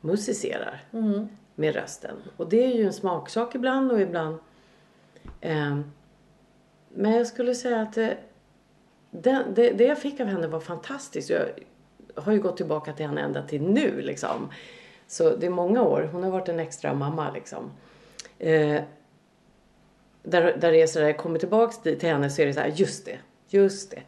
musicerar 0.00 0.84
Mm 0.92 1.28
med 1.60 1.74
rösten. 1.74 2.16
Och 2.36 2.48
det 2.48 2.64
är 2.64 2.76
ju 2.76 2.86
en 2.86 2.92
smaksak 2.92 3.54
ibland 3.54 3.92
och 3.92 4.00
ibland... 4.00 4.38
Eh, 5.40 5.80
men 6.94 7.12
jag 7.12 7.26
skulle 7.26 7.54
säga 7.54 7.80
att 7.80 7.92
det, 7.92 8.16
det, 9.10 9.72
det, 9.74 9.84
jag 9.84 9.98
fick 9.98 10.20
av 10.20 10.26
henne 10.26 10.46
var 10.46 10.60
fantastiskt. 10.60 11.30
Jag 11.30 11.46
har 12.14 12.32
ju 12.32 12.40
gått 12.40 12.56
tillbaka 12.56 12.92
till 12.92 13.06
henne 13.06 13.20
ända 13.20 13.42
till 13.42 13.62
nu 13.62 14.00
liksom. 14.02 14.50
Så 15.06 15.36
det 15.36 15.46
är 15.46 15.50
många 15.50 15.82
år. 15.82 16.08
Hon 16.12 16.22
har 16.22 16.30
varit 16.30 16.48
en 16.48 16.60
extra 16.60 16.94
mamma 16.94 17.30
liksom. 17.30 17.70
Eh, 18.38 18.82
där, 20.22 20.56
där 20.60 20.72
det 20.72 20.82
är 20.82 20.86
sådär, 20.86 21.06
jag 21.06 21.18
kommer 21.18 21.38
tillbaks 21.38 21.82
till 21.82 22.02
henne 22.02 22.30
så 22.30 22.42
är 22.42 22.46
det 22.46 22.52
så 22.52 22.60
här, 22.60 22.68
just 22.68 23.04
det, 23.04 23.18
just 23.48 23.90
det. 23.90 24.02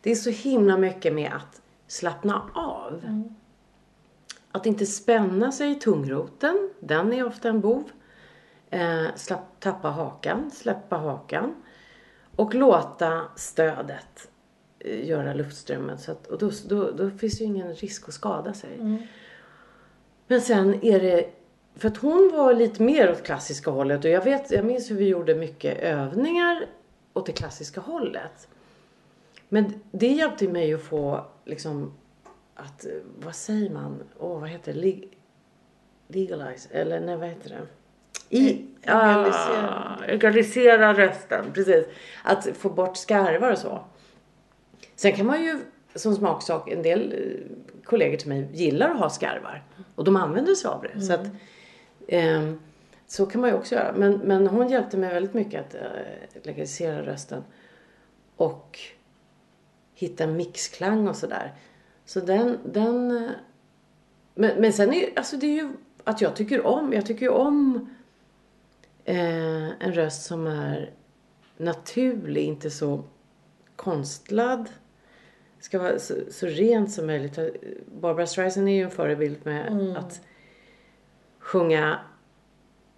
Det 0.00 0.10
är 0.10 0.14
så 0.14 0.30
himla 0.30 0.76
mycket 0.76 1.14
med 1.14 1.32
att 1.32 1.62
slappna 1.86 2.50
av. 2.54 3.00
Mm. 3.04 3.34
Att 4.56 4.66
inte 4.66 4.86
spänna 4.86 5.52
sig 5.52 5.70
i 5.70 5.74
tungroten, 5.74 6.70
den 6.80 7.12
är 7.12 7.26
ofta 7.26 7.48
en 7.48 7.60
bov. 7.60 7.90
Eh, 8.70 9.06
slapp, 9.16 9.60
tappa 9.60 9.88
hakan, 9.88 10.50
släppa 10.50 10.96
hakan. 10.96 11.54
Och 12.36 12.54
låta 12.54 13.22
stödet 13.36 14.30
eh, 14.78 15.08
göra 15.08 15.34
luftströmmen. 15.34 15.98
Så 15.98 16.12
att, 16.12 16.26
och 16.26 16.38
då, 16.38 16.50
då, 16.68 16.90
då 16.90 17.10
finns 17.10 17.40
ju 17.40 17.44
ingen 17.44 17.74
risk 17.74 18.08
att 18.08 18.14
skada 18.14 18.54
sig. 18.54 18.78
Men 20.26 20.40
sen 20.40 20.84
är 20.84 21.00
det, 21.00 21.30
för 21.74 21.88
att 21.88 21.96
hon 21.96 22.30
var 22.32 22.54
lite 22.54 22.82
mer 22.82 23.10
åt 23.12 23.22
klassiska 23.22 23.70
hållet 23.70 24.04
och 24.04 24.10
jag 24.10 24.24
vet, 24.24 24.50
jag 24.50 24.64
minns 24.64 24.90
hur 24.90 24.96
vi 24.96 25.08
gjorde 25.08 25.34
mycket 25.34 25.78
övningar 25.78 26.66
åt 27.12 27.26
det 27.26 27.32
klassiska 27.32 27.80
hållet. 27.80 28.48
Men 29.48 29.80
det 29.90 30.12
hjälpte 30.12 30.48
mig 30.48 30.74
att 30.74 30.82
få 30.82 31.26
liksom 31.44 31.92
att, 32.56 32.84
eh, 32.84 32.90
vad 33.18 33.34
säger 33.34 33.70
man, 33.70 34.02
åh 34.18 34.40
vad 34.40 34.48
heter 34.48 34.72
det, 34.72 34.80
Leg- 34.80 35.08
legalize, 36.08 36.68
eller 36.72 37.00
nej 37.00 37.16
vad 37.16 37.28
heter 37.28 37.50
det? 37.50 37.66
I, 38.36 38.66
Egalisera. 38.82 39.96
Ah, 40.00 40.04
egalisera 40.04 40.94
rösten, 40.94 41.44
precis. 41.52 41.86
Att 42.24 42.46
få 42.56 42.68
bort 42.70 42.96
skarvar 42.96 43.52
och 43.52 43.58
så. 43.58 43.84
Sen 44.96 45.12
kan 45.12 45.26
man 45.26 45.44
ju 45.44 45.58
som 45.94 46.14
smaksak, 46.14 46.68
en 46.68 46.82
del 46.82 47.12
eh, 47.12 47.56
kollegor 47.84 48.16
till 48.16 48.28
mig 48.28 48.48
gillar 48.52 48.90
att 48.90 48.98
ha 48.98 49.10
skarvar. 49.10 49.64
Och 49.94 50.04
de 50.04 50.16
använder 50.16 50.54
sig 50.54 50.68
av 50.70 50.82
det. 50.92 51.00
Så, 51.00 51.12
att, 51.12 51.26
ehm, 52.08 52.60
så 53.06 53.26
kan 53.26 53.40
man 53.40 53.50
ju 53.50 53.56
också 53.56 53.74
göra. 53.74 53.92
Men, 53.96 54.12
men 54.18 54.46
hon 54.46 54.68
hjälpte 54.68 54.96
mig 54.96 55.14
väldigt 55.14 55.34
mycket 55.34 55.60
att 55.66 55.74
eh, 55.74 56.42
legalisera 56.42 57.02
rösten. 57.06 57.44
Och 58.36 58.78
hitta 59.94 60.24
en 60.24 60.36
mixklang 60.36 61.08
och 61.08 61.16
sådär. 61.16 61.54
Så 62.06 62.20
den, 62.20 62.58
den... 62.64 63.10
eh, 63.24 63.30
Men, 64.34 64.60
men 64.60 64.72
sen 64.72 64.92
är 64.94 65.00
ju- 65.00 65.12
alltså 65.16 65.36
det 65.36 65.46
är 65.46 65.54
ju 65.64 65.72
att 66.04 66.20
jag 66.20 66.36
tycker 66.36 66.66
om, 66.66 66.92
jag 66.92 67.06
tycker 67.06 67.22
ju 67.26 67.32
om 67.32 67.88
eh, 69.04 69.68
en 69.82 69.92
röst 69.92 70.22
som 70.26 70.46
är 70.46 70.90
naturlig, 71.56 72.42
inte 72.44 72.70
så 72.70 73.04
konstlad. 73.76 74.68
Ska 75.60 75.78
vara 75.78 75.98
så, 75.98 76.14
så 76.30 76.46
rent 76.46 76.90
som 76.92 77.06
möjligt. 77.06 77.38
Barbara 78.00 78.26
Streisand 78.26 78.68
är 78.68 78.72
ju 78.72 78.82
en 78.82 78.90
förebild 78.90 79.36
med 79.42 79.96
att 79.96 80.20
sjunga 81.38 81.98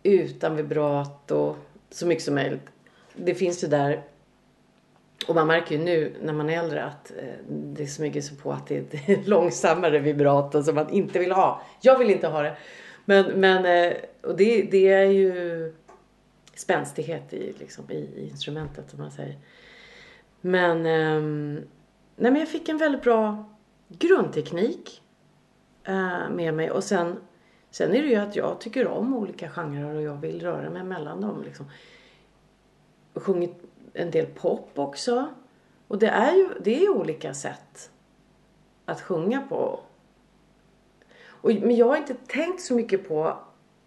utan 0.03 0.57
vibrato 0.57 1.57
så 1.91 2.07
mycket 2.07 2.25
som 2.25 2.35
möjligt. 2.35 2.67
Det 3.17 3.35
finns 3.35 3.65
ju 3.65 3.69
där 3.69 4.03
och 5.27 5.35
man 5.35 5.47
märker 5.47 5.79
ju 5.79 5.85
nu 5.85 6.15
när 6.23 6.33
man 6.33 6.51
är 6.51 6.59
äldre 6.59 6.85
att 6.85 7.11
eh, 7.11 7.45
det 7.49 7.87
smyger 7.87 8.21
sig 8.21 8.37
på 8.37 8.53
att 8.53 8.67
det 8.67 8.95
är 9.09 9.19
ett 9.19 9.27
långsammare 9.27 9.99
vibrato 9.99 10.63
som 10.63 10.75
man 10.75 10.91
inte 10.91 11.19
vill 11.19 11.33
ha. 11.33 11.63
Jag 11.81 11.99
vill 11.99 12.11
inte 12.11 12.29
ha 12.29 12.43
det. 12.43 12.57
Men, 13.05 13.41
men 13.41 13.67
eh, 13.67 13.97
och 14.23 14.37
det, 14.37 14.63
det 14.63 14.89
är 14.89 15.05
ju 15.05 15.73
spänstighet 16.55 17.33
i, 17.33 17.55
liksom, 17.59 17.91
i, 17.91 18.29
instrumentet 18.31 18.91
som 18.91 19.01
man 19.01 19.11
säger. 19.11 19.39
Men, 20.41 20.87
ehm, 20.87 21.55
nej, 22.17 22.33
men 22.33 22.37
jag 22.37 22.49
fick 22.49 22.69
en 22.69 22.79
väldigt 22.79 23.03
bra 23.03 23.45
grundteknik 23.89 25.03
eh, 25.85 26.31
med 26.31 26.55
mig. 26.55 26.71
Och 26.71 26.85
sen, 26.85 27.17
sen 27.71 27.95
är 27.95 28.03
det 28.03 28.09
ju 28.09 28.17
att 28.17 28.37
jag 28.37 28.61
tycker 28.61 28.87
om 28.87 29.15
olika 29.15 29.51
genrer 29.51 29.95
och 29.95 30.03
jag 30.03 30.17
vill 30.17 30.41
röra 30.41 30.71
mig 30.71 30.85
mellan 30.85 31.21
dem. 31.21 31.43
Liksom. 31.43 31.71
Och 33.13 33.23
sjungit 33.23 33.68
en 33.99 34.11
del 34.11 34.27
pop 34.27 34.71
också. 34.75 35.29
Och 35.89 35.99
det 35.99 36.09
är 36.09 36.33
ju 36.33 36.49
det 36.61 36.85
är 36.85 36.89
olika 36.89 37.35
sätt 37.35 37.91
att 38.85 39.01
sjunga 39.01 39.41
på. 39.41 39.81
Och, 41.27 41.51
men 41.51 41.77
jag 41.77 41.89
har 41.89 41.97
inte 41.97 42.15
tänkt 42.15 42.61
så 42.63 42.75
mycket 42.75 43.09
på 43.09 43.39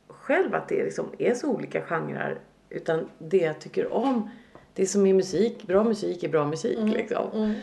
själv 0.08 0.56
att 0.56 0.68
det 0.68 0.84
liksom 0.84 1.06
är 1.18 1.34
så 1.34 1.48
olika 1.48 1.82
genrer. 1.82 2.40
Utan 2.70 3.10
det 3.18 3.38
jag 3.38 3.60
tycker 3.60 3.94
om, 3.94 4.30
det 4.74 4.86
som 4.86 5.06
är 5.06 5.14
musik, 5.14 5.68
bra 5.68 5.84
musik 5.84 6.24
är 6.24 6.30
bra 6.30 6.46
musik 6.46 6.80
liksom. 6.84 7.32
Mm. 7.34 7.54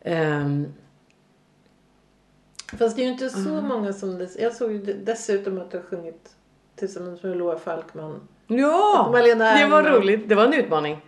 Ehm, 0.00 0.72
Fast 2.78 2.96
det 2.96 3.02
är 3.02 3.04
ju 3.04 3.12
inte 3.12 3.30
så 3.30 3.48
många 3.48 3.92
som 3.92 4.18
det. 4.18 4.28
Jag 4.38 4.54
såg 4.54 4.72
ju 4.72 4.78
dessutom 4.78 5.58
att 5.58 5.70
du 5.70 5.76
har 5.76 5.84
sjungit 5.84 6.36
tillsammans 6.76 7.22
med 7.22 7.36
Loa 7.36 7.58
Falkman. 7.58 8.28
Ja, 8.46 9.10
det 9.14 9.66
var 9.66 9.82
roligt. 9.82 10.28
Det 10.28 10.34
var 10.34 10.44
en 10.44 10.52
utmaning. 10.52 11.00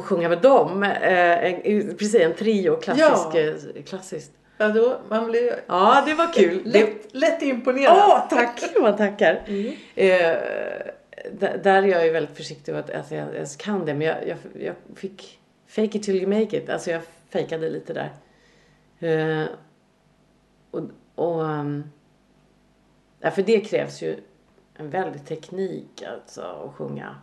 Att 0.00 0.06
sjunga 0.06 0.28
med 0.28 0.38
dem. 0.38 0.82
Eh, 0.82 1.54
precis, 1.98 2.14
en 2.14 2.34
trio, 2.34 2.76
klassisk, 2.76 3.34
Ja. 3.34 3.40
eh, 3.40 3.82
klassiskt. 3.82 4.32
Ja, 4.58 4.68
då, 4.68 5.00
man 5.08 5.26
blir 5.26 5.60
Ja, 5.66 6.02
det 6.06 6.14
var 6.14 6.32
kul. 6.32 6.62
Lätt, 6.64 7.14
lätt 7.14 7.42
imponerad. 7.42 7.96
Åh, 7.96 8.28
tack! 8.30 8.62
Man 8.80 8.96
tackar. 8.96 9.42
Mm. 9.46 9.72
Eh, 9.94 10.36
där, 11.38 11.82
är 11.82 11.82
jag 11.82 12.06
ju 12.06 12.12
väldigt 12.12 12.36
försiktig 12.36 12.72
att, 12.72 12.90
att 12.90 13.10
jag 13.10 13.34
ens 13.34 13.56
kan 13.56 13.86
det. 13.86 13.94
Men 13.94 14.06
jag, 14.06 14.28
jag, 14.28 14.36
jag 14.62 14.74
fick 14.96 15.38
fake 15.66 15.98
it 15.98 16.02
till 16.02 16.16
you 16.16 16.26
make 16.26 16.56
it. 16.56 16.70
Alltså 16.70 16.90
jag 16.90 17.02
fejkade 17.30 17.70
lite 17.70 17.92
där. 17.92 18.10
Eh, 18.98 19.46
och, 20.70 20.80
och, 21.14 21.40
um, 21.42 21.90
ja, 23.20 23.30
för 23.30 23.42
det 23.42 23.60
krävs 23.60 24.02
ju 24.02 24.16
en 24.74 24.90
väldig 24.90 25.26
teknik 25.26 26.02
alltså 26.02 26.40
att 26.42 26.74
sjunga 26.74 27.16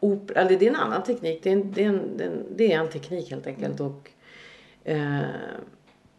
opera. 0.00 0.40
Eller 0.40 0.58
det 0.58 0.66
är 0.66 0.70
en 0.70 0.76
annan 0.76 1.02
teknik. 1.02 1.40
Det 1.42 1.50
är 1.50 1.52
en, 1.52 1.72
det 1.72 1.84
är 1.84 1.88
en, 1.88 2.44
det 2.56 2.72
är 2.72 2.78
en, 2.78 2.88
teknik 2.88 3.30
helt 3.30 3.46
enkelt. 3.46 3.80
Och, 3.80 4.10
eh, 4.84 5.20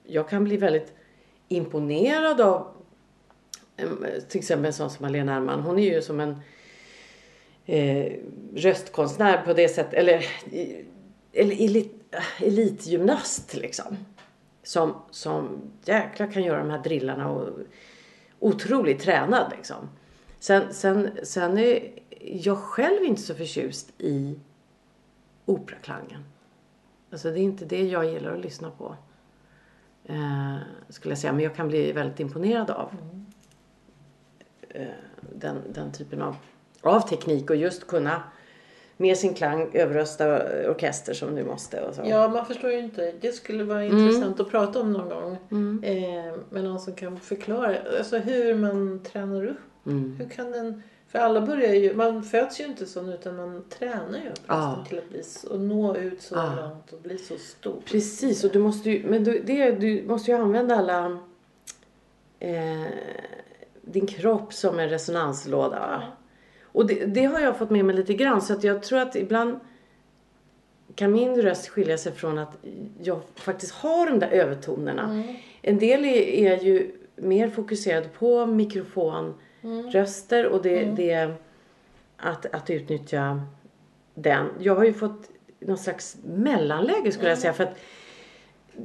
jag 0.03 0.29
kan 0.29 0.43
bli 0.43 0.57
väldigt 0.57 0.93
imponerad 1.47 2.41
av 2.41 2.67
till 4.29 4.39
exempel 4.39 4.65
en 4.65 4.73
sån 4.73 4.89
som 4.89 5.05
Malena 5.05 5.35
Ernman. 5.35 5.59
Hon 5.59 5.79
är 5.79 5.93
ju 5.93 6.01
som 6.01 6.19
en 6.19 6.37
eh, 7.65 8.13
röstkonstnär 8.55 9.41
på 9.45 9.53
det 9.53 9.69
sättet. 9.69 9.93
Eller, 9.93 10.25
eller 11.33 11.63
elit, 11.63 12.15
elitgymnast 12.39 13.55
liksom. 13.55 13.97
Som, 14.63 14.95
som 15.11 15.61
jäkla 15.85 16.27
kan 16.27 16.43
göra 16.43 16.59
de 16.59 16.69
här 16.69 16.83
drillarna 16.83 17.31
och 17.31 17.49
otroligt 18.39 18.99
tränad 18.99 19.53
liksom. 19.57 19.89
Sen, 20.39 20.73
sen, 20.73 21.09
sen 21.23 21.57
är 21.57 21.89
jag 22.19 22.57
själv 22.57 23.03
inte 23.03 23.21
så 23.21 23.35
förtjust 23.35 23.93
i 23.97 24.39
operaklangen. 25.45 26.23
Alltså 27.11 27.31
det 27.31 27.39
är 27.39 27.43
inte 27.43 27.65
det 27.65 27.83
jag 27.87 28.05
gillar 28.05 28.33
att 28.33 28.39
lyssna 28.39 28.71
på. 28.71 28.95
Eh, 30.05 30.55
skulle 30.89 31.11
jag 31.11 31.19
säga. 31.19 31.33
Men 31.33 31.43
jag 31.43 31.55
kan 31.55 31.67
bli 31.67 31.91
väldigt 31.91 32.19
imponerad 32.19 32.69
av 32.69 32.91
eh, 34.69 34.87
den, 35.35 35.57
den 35.73 35.91
typen 35.91 36.21
av, 36.21 36.35
av 36.81 36.99
teknik 37.01 37.49
och 37.49 37.55
just 37.55 37.87
kunna 37.87 38.23
med 38.97 39.17
sin 39.17 39.33
klang 39.33 39.69
överrösta 39.73 40.41
orkester 40.71 41.13
som 41.13 41.35
du 41.35 41.43
måste 41.43 41.81
och 41.81 41.95
så. 41.95 42.01
Ja, 42.05 42.27
man 42.27 42.45
förstår 42.45 42.71
ju 42.71 42.79
inte. 42.79 43.13
Det 43.21 43.31
skulle 43.31 43.63
vara 43.63 43.83
Mm. 43.83 43.97
intressant 43.97 44.39
att 44.39 44.49
prata 44.49 44.81
om 44.81 44.93
någon 44.93 45.09
gång. 45.09 45.33
Eh, 45.83 46.33
med 46.49 46.63
någon 46.63 46.79
som 46.79 46.95
kan 46.95 47.19
förklara 47.19 47.77
alltså 47.97 48.17
hur 48.17 48.55
man 48.55 49.03
tränar 49.03 49.45
upp. 49.45 49.57
Mm. 49.85 50.15
Hur 50.19 50.29
kan 50.29 50.51
den... 50.51 50.83
För 51.11 51.19
alla 51.19 51.41
börjar 51.41 51.73
ju... 51.73 51.93
Man 51.93 52.23
föds 52.23 52.59
ju 52.59 52.65
inte 52.65 52.85
sån 52.85 53.09
utan 53.09 53.35
man 53.35 53.63
tränar 53.69 54.19
ju 54.23 54.29
upp 54.29 54.39
Ja. 54.47 54.85
till 54.89 54.97
att 54.97 55.09
bli 55.09 55.23
och 55.49 55.59
nå 55.59 55.95
ut 55.95 56.21
så 56.21 56.35
Ja. 56.35 56.55
långt 56.61 56.93
och 56.93 57.01
bli 57.01 57.17
så 57.17 57.37
stor. 57.37 57.81
Precis, 57.85 58.43
och 58.43 58.51
du 58.51 58.59
måste 58.59 58.89
ju, 58.89 59.07
men 59.09 59.23
du, 59.23 59.43
det, 59.45 59.71
du 59.71 60.03
måste 60.07 60.31
ju 60.31 60.37
använda 60.37 60.75
alla 60.75 61.19
eh, 62.39 62.81
din 63.81 64.07
kropp 64.07 64.53
som 64.53 64.79
en 64.79 64.89
resonanslåda. 64.89 65.79
Va? 65.79 66.01
Och 66.63 66.87
det, 66.87 67.05
det 67.05 67.25
har 67.25 67.39
jag 67.39 67.57
fått 67.57 67.69
med 67.69 67.85
mig 67.85 67.95
lite 67.95 68.13
grann 68.13 68.41
så 68.41 68.53
att 68.53 68.63
jag 68.63 68.83
tror 68.83 68.99
att 68.99 69.15
ibland 69.15 69.59
kan 70.95 71.11
min 71.11 71.41
röst 71.41 71.67
skilja 71.69 71.97
sig 71.97 72.11
från 72.11 72.37
att 72.37 72.57
jag 73.03 73.19
faktiskt 73.35 73.73
har 73.73 74.09
de 74.09 74.19
där 74.19 74.29
övertonerna. 74.29 75.23
En 75.61 75.77
del 75.79 76.05
är, 76.05 76.21
är 76.53 76.57
ju 76.63 76.91
mer 77.15 77.49
fokuserad 77.49 78.13
på 78.13 78.45
mikrofonröster 79.61 80.45
och 80.45 80.61
det, 80.61 80.85
det 80.85 81.33
att, 82.17 82.45
att 82.45 82.69
utnyttja 82.69 83.41
den. 84.13 84.49
Jag 84.59 84.75
har 84.75 84.83
ju 84.83 84.93
fått 84.93 85.29
någon 85.59 85.77
slags 85.77 86.17
mellanläge 86.23 87.11
skulle 87.11 87.29
jag 87.29 87.37
säga. 87.37 87.53
För 87.53 87.63
att 87.63 87.77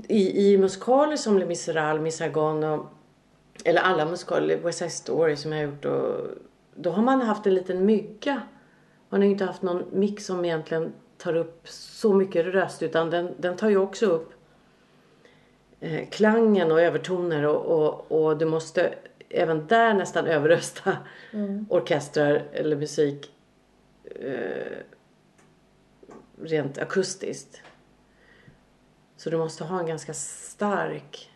i, 0.09 0.53
i 0.53 0.59
musikaler 0.59 1.17
som 1.17 1.39
Les 1.39 1.49
Misérables, 1.49 2.03
Miss 2.03 2.37
och 2.37 2.91
eller 3.65 3.81
alla 3.81 4.07
musikaler, 4.07 4.59
West 4.59 4.79
Side 4.79 4.93
Story 4.93 5.37
som 5.37 5.53
jag 5.53 5.59
har 5.59 5.73
gjort 5.73 5.85
och 5.85 6.27
då 6.75 6.91
har 6.91 7.03
man 7.03 7.21
haft 7.21 7.47
en 7.47 7.55
liten 7.55 7.87
mygga. 7.87 8.43
Man 9.09 9.21
har 9.21 9.25
ju 9.25 9.33
inte 9.33 9.45
haft 9.45 9.63
någon 9.63 9.85
mix 9.93 10.27
som 10.27 10.45
egentligen 10.45 10.93
tar 11.19 11.37
upp 11.37 11.69
så 11.69 12.13
mycket 12.13 12.47
röst 12.47 12.83
utan 12.83 13.11
den, 13.11 13.35
den 13.39 13.57
tar 13.57 13.69
ju 13.69 13.77
också 13.77 14.07
upp 14.07 14.33
eh, 15.81 16.09
klangen 16.09 16.73
och 16.73 16.81
övertoner 16.81 17.45
och, 17.47 17.65
och, 17.65 18.13
och 18.13 18.39
du 18.39 18.45
måste 18.45 18.95
även 19.35 19.67
där 19.67 19.95
nästan 19.95 20.27
överrösta 20.27 20.97
orkestrar 21.69 22.35
eller 22.53 22.77
musik 22.77 23.31
eh, 24.05 24.79
rent 26.43 26.79
akustiskt. 26.79 27.63
Så 29.17 29.31
du 29.31 29.37
måste 29.37 29.65
ha 29.65 29.81
en 29.81 29.87
ganska 29.87 30.15
stark 30.15 31.31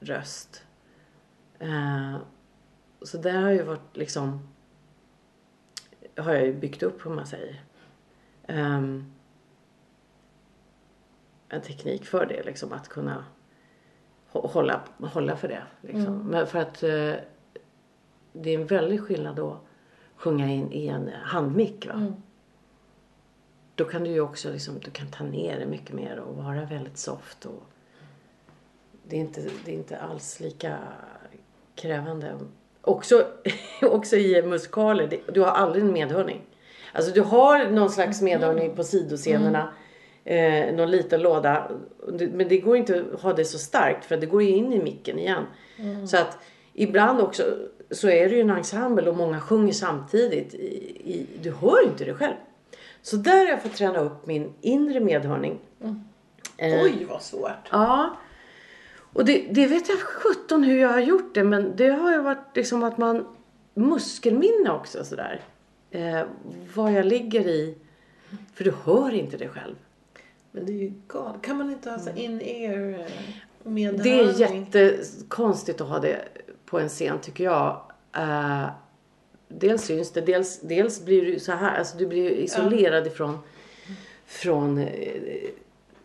röst. 0.00 0.64
Eh, 1.58 2.16
så 3.02 3.18
det 3.18 3.30
har 3.30 3.50
ju 3.50 3.62
varit 3.62 3.96
liksom 3.96 4.48
har 6.16 6.32
jag 6.34 6.46
ju 6.46 6.52
byggt 6.54 6.82
upp 6.82 7.06
om 7.06 7.16
man 7.16 7.26
säger. 7.26 7.62
Ehm, 8.46 9.12
en 11.48 11.60
teknik 11.62 12.04
för 12.06 12.26
det 12.26 12.42
liksom 12.42 12.72
att 12.72 12.88
kunna 12.88 13.24
hå- 14.32 14.48
hålla, 14.48 14.80
hålla 14.98 15.36
för 15.36 15.48
det. 15.48 15.62
Liksom. 15.80 16.18
Men 16.18 16.46
för 16.46 16.58
att 16.58 16.82
eh, 16.82 17.14
det 18.42 18.54
är 18.54 18.58
en 18.58 18.66
väldig 18.66 19.00
skillnad 19.00 19.38
att 19.38 19.58
sjunga 20.16 20.48
in 20.48 20.72
i 20.72 20.86
en 20.86 21.10
handmick. 21.22 21.86
Va? 21.86 22.12
Då 23.74 23.84
kan 23.84 24.04
du 24.04 24.10
ju 24.10 24.20
också 24.20 24.50
liksom, 24.50 24.78
du 24.84 24.90
kan 24.90 25.06
ta 25.06 25.24
ner 25.24 25.58
det 25.58 25.66
mycket 25.66 25.94
mer 25.94 26.18
och 26.18 26.36
vara 26.36 26.64
väldigt 26.64 26.98
soft. 26.98 27.44
Och 27.44 27.62
det, 29.08 29.16
är 29.16 29.20
inte, 29.20 29.40
det 29.64 29.70
är 29.70 29.74
inte 29.76 29.98
alls 29.98 30.40
lika 30.40 30.78
krävande. 31.74 32.38
Också, 32.80 33.26
också 33.82 34.16
i 34.16 34.42
musikaler, 34.42 35.20
du 35.32 35.40
har 35.40 35.50
aldrig 35.50 35.84
en 35.84 35.92
medhörning. 35.92 36.42
Alltså 36.92 37.12
du 37.12 37.20
har 37.20 37.70
någon 37.70 37.90
slags 37.90 38.22
medhörning 38.22 38.76
på 38.76 38.84
sidoscenerna. 38.84 39.68
Eh, 40.24 40.74
någon 40.74 40.90
liten 40.90 41.22
låda. 41.22 41.70
Men 42.08 42.48
det 42.48 42.58
går 42.58 42.76
inte 42.76 43.04
att 43.14 43.20
ha 43.20 43.32
det 43.32 43.44
så 43.44 43.58
starkt 43.58 44.04
för 44.04 44.16
det 44.16 44.26
går 44.26 44.42
ju 44.42 44.48
in 44.48 44.72
i 44.72 44.82
micken 44.82 45.18
igen. 45.18 45.44
Så 46.06 46.16
att 46.16 46.38
ibland 46.72 47.20
också 47.20 47.42
så 47.90 48.08
är 48.08 48.28
det 48.28 48.34
ju 48.34 48.40
en 48.40 48.50
ensemble 48.50 49.10
och 49.10 49.16
många 49.16 49.40
sjunger 49.40 49.72
samtidigt. 49.72 50.54
I, 50.54 50.66
i, 51.04 51.26
du 51.42 51.52
hör 51.52 51.84
inte 51.84 52.04
det 52.04 52.14
själv. 52.14 52.34
Så 53.02 53.16
där 53.16 53.36
har 53.36 53.46
jag 53.46 53.62
fått 53.62 53.74
träna 53.74 53.98
upp 53.98 54.26
min 54.26 54.52
inre 54.60 55.00
medhörning. 55.00 55.58
Eh, 56.56 56.82
Oj 56.82 57.06
vad 57.08 57.22
svårt. 57.22 57.68
Ja. 57.70 58.16
Och 59.12 59.24
det, 59.24 59.46
det 59.50 59.66
vet 59.66 59.88
jag 59.88 59.98
17 59.98 60.62
hur 60.62 60.78
jag 60.78 60.88
har 60.88 61.00
gjort 61.00 61.34
det 61.34 61.44
men 61.44 61.76
det 61.76 61.88
har 61.88 62.12
ju 62.12 62.18
varit 62.18 62.56
liksom 62.56 62.82
att 62.82 62.98
man 62.98 63.26
muskelminne 63.74 64.70
också 64.70 65.04
sådär. 65.04 65.40
Eh, 65.90 66.22
vad 66.74 66.92
jag 66.92 67.06
ligger 67.06 67.48
i. 67.48 67.78
För 68.54 68.64
du 68.64 68.72
hör 68.84 69.14
inte 69.14 69.36
det 69.36 69.48
själv. 69.48 69.74
Men 70.52 70.66
det 70.66 70.72
är 70.72 70.76
ju 70.76 70.92
galet. 71.08 71.42
Kan 71.42 71.58
man 71.58 71.70
inte 71.70 71.90
ha 71.90 71.98
så 71.98 72.10
in-ear 72.10 73.00
eh, 73.00 73.06
med 73.62 73.94
Mm. 73.94 74.02
Det 74.02 74.20
är 74.20 74.40
jättekonstigt 74.40 75.80
att 75.80 75.88
ha 75.88 75.98
det 75.98 76.28
på 76.76 76.80
en 76.80 76.88
scen 76.88 77.18
tycker 77.20 77.44
jag. 77.44 77.80
Eh, 78.16 78.66
dels 79.48 79.84
syns 79.84 80.12
det, 80.12 80.20
dels, 80.20 80.60
dels 80.60 81.04
blir 81.04 81.26
du 81.26 81.38
så 81.38 81.52
här, 81.52 81.78
alltså 81.78 81.96
du 81.98 82.06
blir 82.06 82.30
isolerad 82.30 83.06
ifrån 83.06 83.38
från 84.26 84.78
eh, 84.78 85.50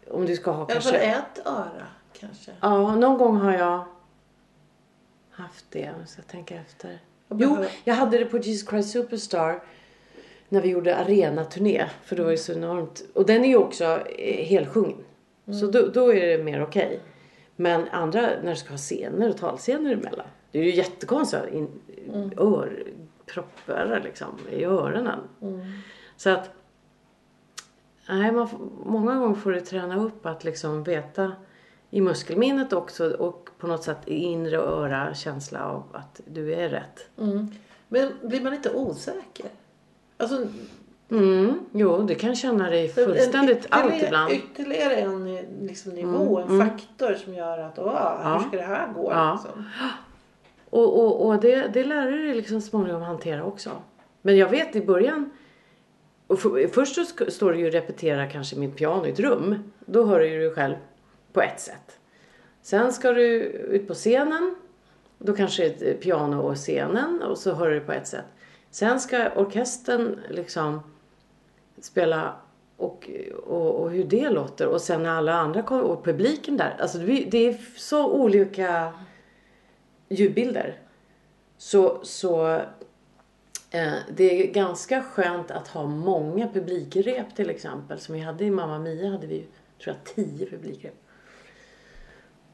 om 0.08 0.26
du 0.26 0.36
ska 0.36 0.52
ha 0.52 0.62
Ja, 0.62 0.74
kanske 0.74 0.98
ett 0.98 1.46
öra 1.46 1.88
kanske. 2.20 2.52
Ja, 2.62 2.96
någon 2.96 3.18
gång 3.18 3.38
har 3.38 3.54
jag 3.54 3.84
haft 5.32 5.66
det. 5.70 5.92
Så 6.08 6.20
jag 6.20 6.28
tänker 6.28 6.56
efter. 6.56 7.00
Jo, 7.30 7.58
jag 7.84 7.96
hade 7.96 8.18
det 8.18 8.26
på 8.26 8.38
Jesus 8.38 8.70
Christ 8.70 8.90
Superstar. 8.90 9.64
När 10.50 10.62
vi 10.62 10.70
gjorde 10.70 10.96
arenaturné. 10.96 11.86
För 12.04 12.16
det 12.16 12.24
var 12.24 12.32
ju 12.32 12.38
så 12.38 12.54
enormt. 12.54 13.04
Och 13.14 13.26
den 13.26 13.46
är 13.46 13.50
ju 13.50 13.58
också 13.58 13.86
eh, 14.08 14.46
helsjungen. 14.46 15.04
Så 15.60 15.68
då, 15.68 15.88
då 15.88 16.14
är 16.14 16.38
det 16.38 16.44
mer 16.44 16.64
okej. 16.64 17.00
Men 17.56 17.90
andra, 17.90 18.22
när 18.44 18.50
du 18.52 18.56
ska 18.56 18.70
ha 18.70 18.78
scener 18.78 19.30
och 19.30 19.38
talscener 19.38 19.94
emellan. 19.94 20.28
Det 20.52 20.60
är 20.60 20.64
ju 20.64 20.76
jättekonstigt. 20.76 21.54
In, 21.54 21.82
ör, 22.38 22.84
proppar 23.26 24.02
liksom 24.04 24.40
i 24.52 24.64
öronen. 24.64 25.20
Så 26.18 26.30
att 26.30 26.50
Nej, 28.10 28.32
man 28.32 28.48
många 28.86 29.16
gånger 29.16 29.36
får 29.36 29.52
du 29.52 29.62
träna 29.62 30.04
upp 30.04 30.26
att 30.26 30.44
liksom 30.44 30.84
veta 30.84 31.32
i 31.90 32.02
muskelminnet 32.02 32.74
också 32.74 33.14
och 33.14 33.50
på 33.58 33.68
något 33.68 33.84
sätt 33.84 33.98
i 34.06 34.16
inre 34.16 34.58
öra 34.58 35.14
känsla 35.14 35.66
av 35.66 35.84
att 35.92 36.22
du 36.26 36.54
är 36.54 36.70
rätt. 36.70 37.10
Men 37.88 38.12
blir 38.22 38.42
man 38.42 38.54
inte 38.54 38.74
osäker? 38.74 39.46
Alltså, 40.18 40.48
Mm, 41.10 41.60
jo, 41.72 42.02
du 42.02 42.16
kan 42.16 42.36
känna 42.36 42.70
dig 42.70 42.90
fullständigt 42.90 43.68
allt 43.70 44.04
ibland. 44.04 44.32
Ytterligare 44.32 44.96
en 44.96 45.36
liksom, 45.62 45.92
nivå, 45.92 46.40
en 46.40 46.60
faktor 46.60 47.14
som 47.14 47.34
gör 47.34 47.58
att 47.58 47.80
åh, 47.80 48.34
hur 48.34 48.48
ska 48.48 48.58
det 48.58 48.64
här 48.64 48.94
gå? 48.94 49.12
Ja. 49.12 49.34
Liksom? 49.34 49.66
Och, 50.72 51.00
och, 51.00 51.28
och 51.28 51.40
det, 51.40 51.68
det 51.74 51.84
lär 51.84 52.12
du 52.12 52.26
dig 52.26 52.36
liksom 52.36 52.62
småningom 52.62 53.02
hantera 53.02 53.44
också. 53.44 53.72
Men 54.22 54.38
jag 54.38 54.50
vet 54.50 54.76
i 54.76 54.82
början 54.82 55.32
och 56.28 56.40
för, 56.40 56.68
först 56.68 56.96
så 56.96 57.32
står 57.32 57.52
du 57.52 57.60
ju 57.60 57.66
och 57.66 57.74
repeterar 57.74 58.30
kanske 58.30 58.56
med 58.56 58.76
piano 58.76 59.06
i 59.06 59.10
ett 59.10 59.20
rum. 59.20 59.72
Då 59.86 60.06
hör 60.06 60.20
du 60.20 60.28
ju 60.28 60.40
dig 60.40 60.52
själv 60.56 60.76
på 61.34 61.42
ett 61.42 61.60
sätt. 61.60 62.00
Sen 62.62 62.94
ska 62.94 63.12
du 63.12 63.24
ut 63.44 63.88
på 63.88 63.94
scenen. 63.94 64.56
Då 65.18 65.34
kanske 65.34 65.64
det 65.64 65.90
är 65.90 65.94
eh, 65.94 65.98
piano 65.98 66.42
och 66.42 66.56
scenen 66.56 67.22
och 67.22 67.38
så 67.38 67.54
hör 67.54 67.70
du 67.70 67.80
det 67.80 67.86
på 67.86 67.92
ett 67.92 68.08
sätt. 68.08 68.26
Sen 68.70 69.00
ska 69.00 69.30
orkestern 69.36 70.20
liksom 70.30 70.80
spela 71.82 72.36
och, 72.78 73.10
och, 73.48 73.82
och 73.82 73.92
hur 73.92 74.04
det 74.04 74.30
låter. 74.30 74.68
Och 74.68 74.82
sen 74.82 75.04
när 75.04 75.10
alla 75.10 75.34
andra 75.34 75.62
kommer 75.62 75.84
och 75.84 76.04
publiken 76.04 76.58
där. 76.58 76.76
Alltså 76.80 76.98
det 76.98 77.38
är 77.38 77.58
så 77.78 78.12
olika 78.12 78.94
ljudbilder. 80.12 80.80
Så, 81.58 82.00
så 82.04 82.56
eh, 83.72 83.94
det 84.16 84.48
är 84.48 84.54
ganska 84.54 85.04
skönt 85.04 85.52
att 85.52 85.68
ha 85.68 85.86
många 85.86 86.48
publikrep 86.48 87.36
till 87.36 87.50
exempel. 87.50 88.00
Som 88.00 88.16
vi 88.16 88.22
hade 88.22 88.46
i 88.46 88.52
Mamma 88.52 88.80
Mia 88.80 89.10
hade 89.10 89.28
vi 89.28 89.36
ju, 89.36 89.46
tror 89.84 89.96
jag, 89.96 90.16
tio 90.16 90.46
publikrep. 90.50 90.96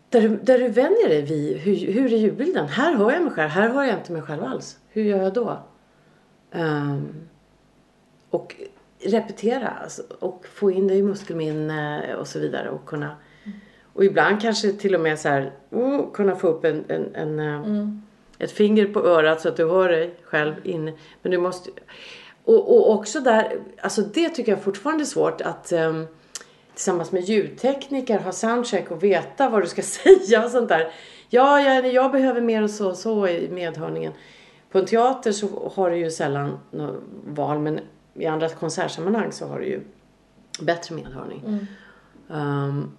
Där 0.09 0.21
du, 0.21 0.37
där 0.37 0.59
du 0.59 0.67
vänjer 0.67 1.09
dig 1.09 1.21
vid 1.21 1.57
hur, 1.57 1.75
hur 1.75 2.13
är 2.13 2.17
ljudbilden? 2.17 2.67
Här 2.67 2.95
hör 2.95 3.11
jag 3.11 3.23
mig 3.23 3.31
själv, 3.31 3.49
här 3.49 3.69
hör 3.69 3.83
jag 3.83 3.97
inte 3.97 4.11
mig 4.11 4.21
själv 4.21 4.43
alls. 4.43 4.79
Hur 4.89 5.03
gör 5.03 5.23
jag 5.23 5.33
då? 5.33 5.59
Um, 6.51 7.27
och 8.29 8.55
repetera 8.99 9.67
alltså, 9.67 10.01
och 10.19 10.45
få 10.47 10.71
in 10.71 10.87
det 10.87 10.95
i 10.95 11.03
muskelminne 11.03 12.15
och 12.15 12.27
så 12.27 12.39
vidare. 12.39 12.69
Och, 12.69 12.85
kunna, 12.85 13.15
och 13.97 14.05
ibland 14.05 14.41
kanske 14.41 14.71
till 14.71 14.95
och 14.95 15.01
med 15.01 15.19
så 15.19 15.29
här, 15.29 15.51
oh, 15.71 16.11
kunna 16.11 16.35
få 16.35 16.47
upp 16.47 16.65
en, 16.65 16.85
en, 16.87 17.15
en, 17.15 17.39
eh, 17.39 17.87
ett 18.39 18.51
finger 18.51 18.85
på 18.85 18.99
örat 18.99 19.41
så 19.41 19.49
att 19.49 19.57
du 19.57 19.69
hör 19.69 19.89
dig 19.89 20.15
själv 20.23 20.53
inne. 20.63 20.93
Men 21.21 21.31
du 21.31 21.37
måste... 21.37 21.69
Och, 22.43 22.75
och 22.75 22.91
också 22.91 23.19
där, 23.19 23.59
alltså 23.81 24.01
det 24.01 24.29
tycker 24.29 24.51
jag 24.51 24.61
fortfarande 24.61 25.03
är 25.03 25.05
svårt 25.05 25.41
att 25.41 25.71
um, 25.71 26.07
tillsammans 26.73 27.11
med 27.11 27.23
ljudtekniker 27.23 28.19
ha 28.19 28.31
soundcheck 28.31 28.91
och 28.91 29.03
veta 29.03 29.49
vad 29.49 29.61
du 29.61 29.67
ska 29.67 29.81
säga 29.81 30.45
och 30.45 30.51
sånt 30.51 30.69
där. 30.69 30.91
Ja, 31.29 31.61
jag, 31.61 31.93
jag 31.93 32.11
behöver 32.11 32.41
mer 32.41 32.63
och 32.63 32.69
så 32.69 32.89
och 32.89 32.97
så 32.97 33.27
i 33.27 33.49
medhörningen. 33.49 34.13
På 34.71 34.79
en 34.79 34.85
teater 34.85 35.31
så 35.31 35.71
har 35.75 35.89
du 35.89 35.97
ju 35.97 36.11
sällan 36.11 36.59
något 36.71 37.03
val 37.25 37.59
men 37.59 37.79
i 38.13 38.25
andra 38.25 38.49
konsertsammanhang 38.49 39.31
så 39.31 39.47
har 39.47 39.59
du 39.59 39.65
ju 39.65 39.81
bättre 40.61 40.95
medhörning. 40.95 41.67
Um, 42.27 42.97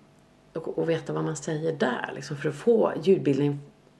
och, 0.59 0.79
och 0.79 0.91
veta 0.91 1.13
vad 1.13 1.25
man 1.25 1.37
säger 1.37 1.73
där 1.73 2.11
liksom 2.15 2.37
för 2.37 2.49
att 2.49 2.55
få 2.55 2.93
ljudbildning 3.03 3.59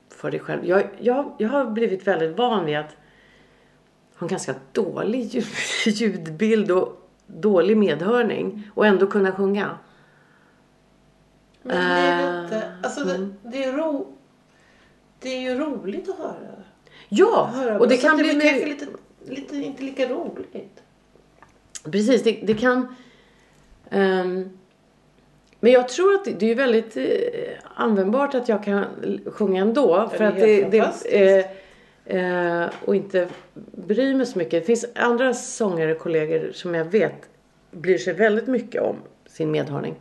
för 0.09 0.31
dig 0.31 0.39
själv. 0.39 0.65
Jag, 0.65 0.89
jag, 0.99 1.31
jag 1.37 1.49
har 1.49 1.65
blivit 1.65 2.07
väldigt 2.07 2.37
van 2.37 2.65
vid 2.65 2.77
att 2.77 2.95
ha 4.15 4.25
en 4.25 4.27
ganska 4.27 4.55
dålig 4.71 5.21
ljud, 5.21 5.45
ljudbild 5.85 6.71
och 6.71 7.09
dålig 7.27 7.77
medhörning 7.77 8.69
och 8.75 8.85
ändå 8.85 9.07
kunna 9.07 9.31
sjunga. 9.31 9.77
Men 11.61 11.75
det 11.77 11.83
är 11.83 12.37
Eh, 12.37 12.43
inte, 12.43 12.71
alltså 12.83 13.03
det, 13.03 13.29
det, 13.43 13.63
är 13.63 13.73
ro, 13.73 14.17
det 15.19 15.29
är 15.29 15.39
ju 15.39 15.55
roligt 15.55 16.09
att 16.09 16.17
höra. 16.17 16.63
Ja, 17.09 17.51
höra 17.53 17.79
och 17.79 17.87
det 17.87 17.97
kan 17.97 18.17
det 18.17 18.23
bli 18.23 18.33
blir 18.33 18.43
mer... 18.43 18.51
kanske 18.51 18.69
lite, 18.69 18.85
lite, 19.25 19.55
inte 19.55 19.83
lika 19.83 20.09
roligt. 20.09 20.83
Precis, 21.83 22.23
det, 22.23 22.31
det 22.31 22.53
kan... 22.53 22.95
ehm, 23.89 24.49
Men 25.59 25.71
jag 25.71 25.89
tror 25.89 26.13
att 26.13 26.39
det, 26.39 26.51
är 26.51 26.55
väldigt 26.55 26.97
eh, 26.97 27.03
användbart 27.75 28.35
att 28.35 28.49
jag 28.49 28.63
kan 28.63 28.85
sjunga 29.25 29.61
ändå. 29.61 30.09
För 30.09 30.23
är 30.23 30.27
att 30.27 30.35
det, 30.35 30.63
det, 30.63 31.45
eh, 32.05 32.63
eh, 32.63 32.69
och 32.85 32.95
inte 32.95 33.27
bry 33.71 34.13
mig 34.15 34.25
så 34.25 34.37
mycket. 34.37 34.51
Det 34.51 34.61
finns 34.61 34.85
andra 34.95 35.33
sångare, 35.33 35.95
kollegor 35.95 36.51
som 36.53 36.75
jag 36.75 36.85
vet 36.85 37.29
bryr 37.71 37.97
sig 37.97 38.13
väldigt 38.13 38.47
mycket 38.47 38.81
om 38.81 38.95
sin 39.27 39.51
medhörning. 39.51 39.95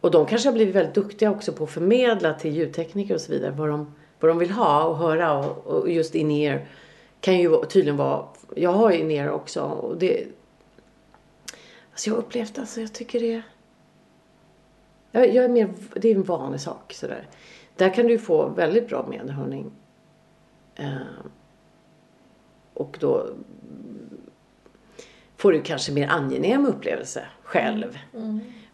Och 0.00 0.10
de 0.10 0.26
kanske 0.26 0.48
har 0.48 0.54
blivit 0.54 0.74
väldigt 0.74 0.94
duktiga 0.94 1.30
också 1.30 1.52
på 1.52 1.64
att 1.64 1.70
förmedla 1.70 2.34
till 2.34 2.52
ljudtekniker 2.52 3.14
och 3.14 3.20
så 3.20 3.32
vidare 3.32 3.50
vad 3.50 3.68
de, 3.68 3.94
vad 4.20 4.30
de 4.30 4.38
vill 4.38 4.50
ha 4.50 4.84
och 4.84 4.96
höra 4.96 5.38
och, 5.38 5.66
och 5.66 5.90
just 5.90 6.14
in-ear 6.14 6.66
kan 7.20 7.38
ju 7.38 7.64
tydligen 7.64 7.96
vara, 7.96 8.24
jag 8.54 8.70
har 8.70 8.92
ju 8.92 8.98
in-ear 8.98 9.30
också 9.30 9.60
och 9.60 9.96
det 9.96 10.24
Alltså 11.90 12.10
jag 12.10 12.14
har 12.14 12.22
upplevt, 12.22 12.58
alltså 12.58 12.80
jag 12.80 12.92
tycker 12.92 13.20
det 13.20 13.42
jag, 15.16 15.34
jag 15.34 15.44
är 15.44 15.48
mer, 15.48 15.68
det 15.94 16.10
är 16.10 16.14
en 16.14 16.22
vanlig 16.22 16.60
sak 16.60 16.92
sådär. 16.92 17.28
Där 17.76 17.94
kan 17.94 18.06
du 18.06 18.18
få 18.18 18.48
väldigt 18.48 18.88
bra 18.88 19.06
medhörning. 19.10 19.70
Eh, 20.74 20.96
och 22.74 22.96
då 23.00 23.26
får 25.36 25.52
du 25.52 25.62
kanske 25.62 25.92
mer 25.92 26.08
angenäm 26.08 26.66
upplevelse 26.66 27.26
själv. 27.42 27.98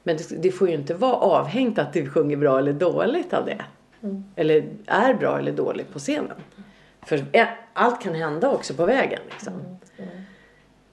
Men 0.02 0.16
det, 0.16 0.42
det 0.42 0.50
får 0.50 0.68
ju 0.68 0.74
inte 0.74 0.94
vara 0.94 1.14
avhängt 1.14 1.78
att 1.78 1.92
du 1.92 2.10
sjunger 2.10 2.36
bra 2.36 2.58
eller 2.58 2.72
dåligt 2.72 3.32
av 3.32 3.46
det. 3.46 3.64
Eller 4.36 4.68
är 4.86 5.14
bra 5.14 5.38
eller 5.38 5.52
dåligt 5.52 5.92
på 5.92 5.98
scenen. 5.98 6.36
För 7.02 7.24
allt 7.72 8.02
kan 8.02 8.14
hända 8.14 8.50
också 8.50 8.74
på 8.74 8.86
vägen 8.86 9.20
liksom. 9.30 9.52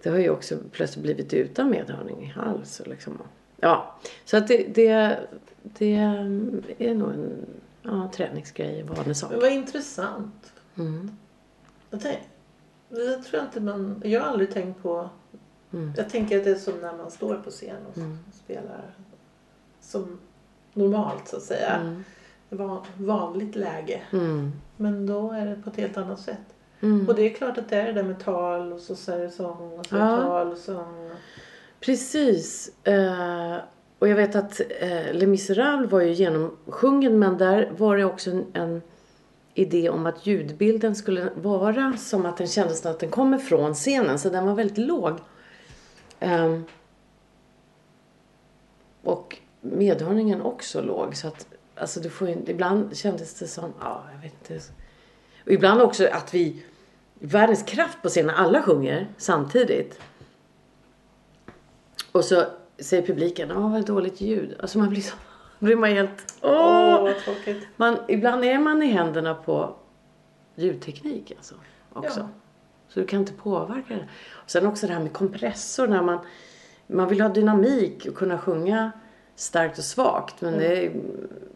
Det 0.04 0.10
har 0.10 0.18
ju 0.18 0.30
också 0.30 0.56
plötsligt 0.72 1.04
blivit 1.04 1.34
utan 1.34 1.70
medhörning 1.70 2.24
i 2.24 2.26
hals. 2.26 2.80
och 2.80 2.88
Liksom. 2.88 3.18
Ja, 3.60 3.96
så 4.26 4.38
att 4.38 4.48
det, 4.48 4.76
det, 4.76 5.20
det 5.64 5.96
är 6.78 6.94
nog 6.94 7.10
en 7.10 7.46
ja, 7.82 8.12
träningsgrej, 8.14 8.80
en 8.80 8.88
vanesak. 8.88 9.32
Vad 9.32 9.52
intressant. 9.52 10.54
Mm. 10.78 11.12
Jag, 11.90 12.02
tänk, 12.02 12.20
det 12.90 13.24
tror 13.24 13.40
jag 13.40 13.44
inte 13.44 13.60
man... 13.60 14.02
Jag 14.06 14.22
har 14.22 14.28
aldrig 14.28 14.54
tänkt 14.54 14.84
på... 14.84 15.10
Mm. 15.74 15.94
Jag 15.98 16.10
tänker 16.10 16.38
att 16.38 16.44
det 16.44 16.52
är 16.52 16.56
som 16.56 16.82
när 16.82 16.98
man 16.98 17.12
står 17.12 17.36
på 17.36 17.50
scen 17.50 17.86
och 17.88 18.02
spelar 18.44 18.82
som 19.82 20.20
normalt 20.74 21.28
så 21.28 21.38
att 21.38 21.44
säga. 21.44 21.76
Mm. 21.76 22.04
Var 22.50 22.86
vanligt 22.98 23.56
läge. 23.56 24.02
Mm. 24.12 24.52
Men 24.78 25.06
då 25.06 25.32
är 25.32 25.46
det 25.46 25.62
på 25.64 25.70
ett 25.70 25.76
helt 25.76 25.98
annat 25.98 26.20
sätt. 26.20 26.56
Mm. 26.80 27.08
Och 27.08 27.16
det 27.16 27.22
är 27.22 27.34
klart 27.34 27.58
att 27.58 27.70
det 27.70 27.76
är 27.76 27.86
det 27.86 27.94
där 27.94 28.04
med 28.04 28.20
tal 28.20 28.74
och 28.74 28.80
så, 28.80 28.96
så 28.96 29.12
är 29.12 29.20
det 29.20 29.30
sång 29.30 29.80
och 29.80 29.86
så 29.86 29.96
Ja. 29.96 30.18
tal 30.18 30.52
och 30.52 30.58
sång. 30.58 31.10
Precis. 31.80 32.72
Eh, 32.84 33.58
och 34.00 34.08
jag 34.08 34.16
vet 34.16 34.36
att 34.36 34.62
eh, 34.80 35.14
Les 35.14 35.28
Misérables 35.28 35.92
var 35.92 36.02
ju 36.02 36.12
genomsjungen 36.12 37.20
men 37.20 37.38
där 37.38 37.72
var 37.78 37.98
det 37.98 38.06
också 38.06 38.32
en, 38.32 38.46
en 38.54 38.82
idé 39.54 39.90
om 39.90 40.06
att 40.06 40.26
ljudbilden 40.26 40.96
skulle 40.96 41.30
vara 41.36 41.98
som 41.98 42.26
att 42.26 42.38
den 42.38 42.48
kändes 42.48 42.86
att 42.86 43.00
den 43.00 43.10
kommer 43.10 43.38
från 43.38 43.74
scenen. 43.74 44.20
Så 44.20 44.30
den 44.30 44.46
var 44.46 44.56
väldigt 44.56 44.78
låg. 44.78 45.20
Ehm, 46.20 46.64
och 49.04 49.38
medhörningen 49.62 50.42
också 50.42 50.82
låg. 50.82 51.16
Så 51.16 51.28
att 51.28 51.48
alltså 51.76 52.00
du 52.00 52.10
får 52.10 52.30
ju, 52.30 52.38
ibland 52.48 52.98
kändes 52.98 53.40
det 53.40 53.48
som, 53.48 53.74
ja 53.80 54.04
jag 54.14 54.22
vet 54.22 54.52
inte. 54.52 54.66
Och 55.46 55.52
ibland 55.52 55.82
också 55.82 56.08
att 56.12 56.34
vi, 56.34 56.64
världens 57.20 57.64
kraft 57.64 58.02
på 58.02 58.10
scenen, 58.10 58.36
alla 58.36 58.62
sjunger 58.62 59.08
samtidigt. 59.18 60.00
Och 62.20 62.26
så 62.26 62.46
säger 62.80 63.04
publiken, 63.04 63.52
åh 63.52 63.72
vad 63.72 63.86
dåligt 63.86 64.22
ljud. 64.22 64.56
Alltså 64.60 64.78
man 64.78 64.90
blir 64.90 65.02
så, 65.02 65.16
blir 65.60 65.76
man 65.76 65.90
helt, 65.90 66.34
åh. 66.42 66.52
Åh, 66.52 67.04
vad 67.04 67.18
tråkigt. 67.18 67.68
Man, 67.76 67.98
ibland 68.08 68.44
är 68.44 68.60
man 68.60 68.84
i 68.84 68.86
händerna 68.86 69.34
på 69.36 69.76
ljudteknik 70.56 71.32
alltså. 71.38 71.56
Också. 71.94 72.20
Ja. 72.20 72.28
Så 72.90 73.00
du 73.00 73.06
kan 73.06 73.20
inte 73.20 73.34
påverka 73.34 73.94
det. 73.94 74.08
Och 74.32 74.52
sen 74.52 74.68
också 74.68 74.88
det 74.88 74.94
här 74.94 75.00
med 75.00 75.14
kompressor 75.14 75.88
när 75.88 76.02
man, 76.02 76.20
man 76.88 77.08
vill 77.08 77.22
ha 77.22 77.30
dynamik 77.30 78.06
och 78.06 78.16
kunna 78.16 78.38
sjunga 78.38 78.92
starkt 79.36 79.78
och 79.78 79.84
svagt. 79.84 80.42
Men 80.42 80.58
det 80.58 80.86
är, 80.86 80.92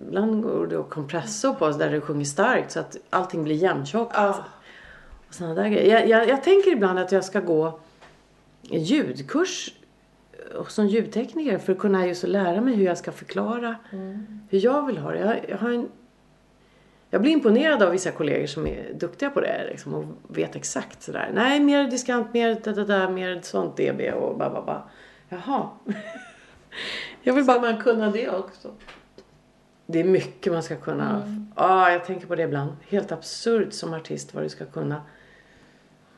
ibland 0.08 0.44
går 0.44 0.68
det 0.68 0.80
att 0.80 0.90
kompressor 0.90 1.54
på 1.54 1.70
där 1.70 1.92
du 1.92 2.02
sjunger 2.02 2.26
starkt 2.26 2.72
så 2.72 2.80
att 2.80 2.98
allting 3.10 3.44
blir 3.44 3.56
jämntjockt. 3.56 4.14
Ja. 4.16 4.46
Och 5.28 5.34
såna 5.34 5.54
där 5.54 5.70
grejer. 5.70 6.00
Jag, 6.00 6.10
jag, 6.10 6.30
jag 6.30 6.44
tänker 6.44 6.72
ibland 6.72 7.00
att 7.00 7.12
jag 7.12 7.26
ska 7.26 7.40
gå 7.40 7.80
en 8.70 8.84
ljudkurs 8.84 9.74
som 10.68 10.88
ljudtekniker 10.88 11.58
för 11.58 11.74
att 11.74 11.80
kunna 11.80 12.08
just 12.08 12.24
lära 12.24 12.62
mig 12.62 12.76
hur 12.76 12.86
jag 12.86 12.98
ska 12.98 13.12
förklara 13.12 13.76
hur 14.50 14.60
jag 14.60 14.86
vill 14.86 14.98
ha 14.98 15.12
det. 15.12 15.20
Jag, 15.20 15.50
jag, 15.50 15.58
har 15.58 15.70
en, 15.70 15.90
jag 17.10 17.22
blir 17.22 17.32
imponerad 17.32 17.84
av 17.84 17.92
vissa 17.92 18.12
kollegor 18.12 18.48
som 18.48 18.68
är 18.68 18.94
duktiga 18.94 19.30
på 19.30 19.42
det 19.42 19.68
liksom, 19.70 19.94
och 19.94 20.06
vet 20.38 20.56
exakt 20.56 21.04
sådär. 21.04 21.32
Nej, 21.34 21.60
mer 21.60 21.84
diskant, 21.84 22.34
mer 22.34 22.58
da, 22.64 22.72
da, 22.72 22.84
da, 22.84 23.10
mer 23.10 23.40
sånt 23.42 23.78
dB 23.78 24.14
och 24.14 24.38
ba, 24.38 24.50
ba, 24.50 24.62
ba. 24.62 24.82
Jaha. 25.30 25.70
jag 27.22 27.34
vill 27.34 27.44
Ska 27.44 27.60
bara... 27.60 27.72
man 27.72 27.82
kunna 27.82 28.12
det 28.12 28.30
också? 28.30 28.72
Det 29.86 30.00
är 30.00 30.04
mycket 30.04 30.54
man 30.54 30.64
ska 30.64 30.76
kunna. 30.76 31.36
Ja, 31.56 31.92
jag 31.92 32.06
tänker 32.06 32.28
på 32.28 32.36
det 32.36 32.44
ibland. 32.44 32.72
Helt 32.90 33.12
absurt 33.12 33.74
som 33.74 33.94
artist 33.94 34.34
vad 34.34 34.44
du 34.44 34.50
ska 34.50 34.66
kunna. 34.66 35.02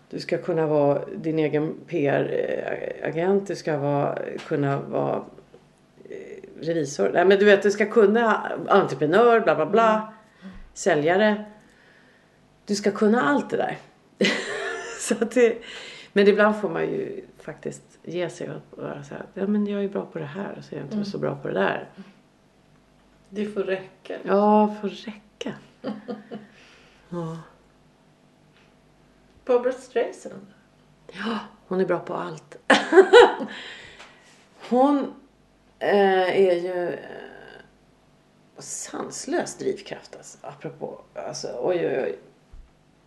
Du 0.09 0.19
ska 0.19 0.37
kunna 0.37 0.67
vara 0.67 1.05
din 1.15 1.39
egen 1.39 1.75
PR-agent. 1.87 3.47
Du 3.47 3.55
ska 3.55 3.77
vara, 3.77 4.19
kunna 4.47 4.79
vara 4.79 5.25
eh, 6.09 6.61
revisor. 6.61 7.09
Nej, 7.13 7.25
men 7.25 7.39
du 7.39 7.45
vet, 7.45 7.63
du 7.63 7.71
ska 7.71 7.85
kunna 7.85 8.51
entreprenör, 8.67 9.39
bla 9.39 9.55
bla 9.55 9.65
bla. 9.65 10.13
Säljare. 10.73 11.45
Du 12.65 12.75
ska 12.75 12.91
kunna 12.91 13.21
allt 13.21 13.49
det 13.49 13.57
där. 13.57 13.77
Så 14.99 15.15
det, 15.33 15.57
men 16.13 16.27
ibland 16.27 16.55
får 16.55 16.69
man 16.69 16.81
ju 16.81 17.21
faktiskt 17.39 17.83
ge 18.03 18.29
sig 18.29 18.49
och 18.49 18.83
vara 18.83 19.03
så 19.03 19.13
här. 19.13 19.25
Ja, 19.33 19.47
men 19.47 19.67
jag 19.67 19.83
är 19.83 19.89
bra 19.89 20.05
på 20.05 20.19
det 20.19 20.25
här. 20.25 20.61
Så 20.61 20.75
är 20.75 20.79
jag 20.79 20.87
inte 20.91 21.11
så 21.11 21.17
bra 21.17 21.35
på 21.35 21.47
det 21.47 21.53
där. 21.53 21.89
Det 23.29 23.45
får 23.45 23.63
räcka. 23.63 24.17
Ja, 24.23 24.75
får 24.81 24.89
räcka. 24.89 25.53
Ja. 27.09 27.37
Barbara 29.45 29.71
Streisand. 29.71 30.45
ja, 31.11 31.39
hon 31.67 31.81
är 31.81 31.85
bra 31.85 31.99
på 31.99 32.13
allt. 32.13 32.57
hon 34.69 35.13
eh, 35.79 36.49
är 36.49 36.55
ju 36.55 36.93
eh, 36.93 36.99
sanslös 38.57 39.57
drivkraft 39.57 40.15
alltså. 40.15 40.37
Apropå, 40.41 41.01
alltså 41.13 41.47
oj 41.61 41.87
oj 41.87 42.03
oj. 42.03 42.19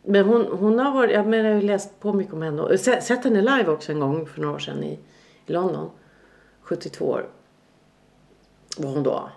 Men 0.03 0.25
hon, 0.25 0.47
hon 0.47 0.79
har 0.79 0.93
varit, 0.93 1.15
jag, 1.15 1.27
menar, 1.27 1.49
jag 1.49 1.57
har 1.57 1.63
läst 1.63 2.01
på 2.01 2.13
mycket 2.13 2.35
om 2.35 2.43
henne. 2.43 2.63
Och 2.63 2.81
sett, 2.81 3.25
henne 3.25 3.41
live 3.41 3.69
också 3.69 3.93
en 3.93 4.01
gång 4.01 4.27
för 4.27 4.41
några 4.41 4.55
år 4.55 4.59
sedan 4.59 4.85
i, 4.85 4.99
i 5.47 5.53
London. 5.53 5.91
72 6.61 7.05
år 7.05 7.29
var 8.79 8.91
hon 8.91 9.03
då. 9.03 9.31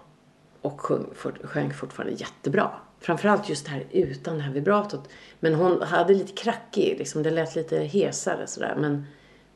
Och 0.62 0.82
sjöng, 0.82 1.06
för, 1.16 1.32
sjöng 1.44 1.74
fortfarande 1.74 2.14
jättebra. 2.14 2.72
Framförallt 3.02 3.50
just 3.50 3.66
det 3.66 3.72
här 3.72 3.86
utan 3.92 4.38
det 4.38 4.44
här 4.44 4.54
vibratot. 4.54 5.10
Men 5.40 5.54
hon 5.54 5.82
hade 5.82 6.14
lite 6.14 6.34
krackig, 6.34 6.96
liksom, 6.98 7.24
det 7.24 7.32
lät 7.32 7.56
lite 7.56 7.78
hesare 7.78 8.48
sådär. 8.48 8.76
Men, 8.78 9.06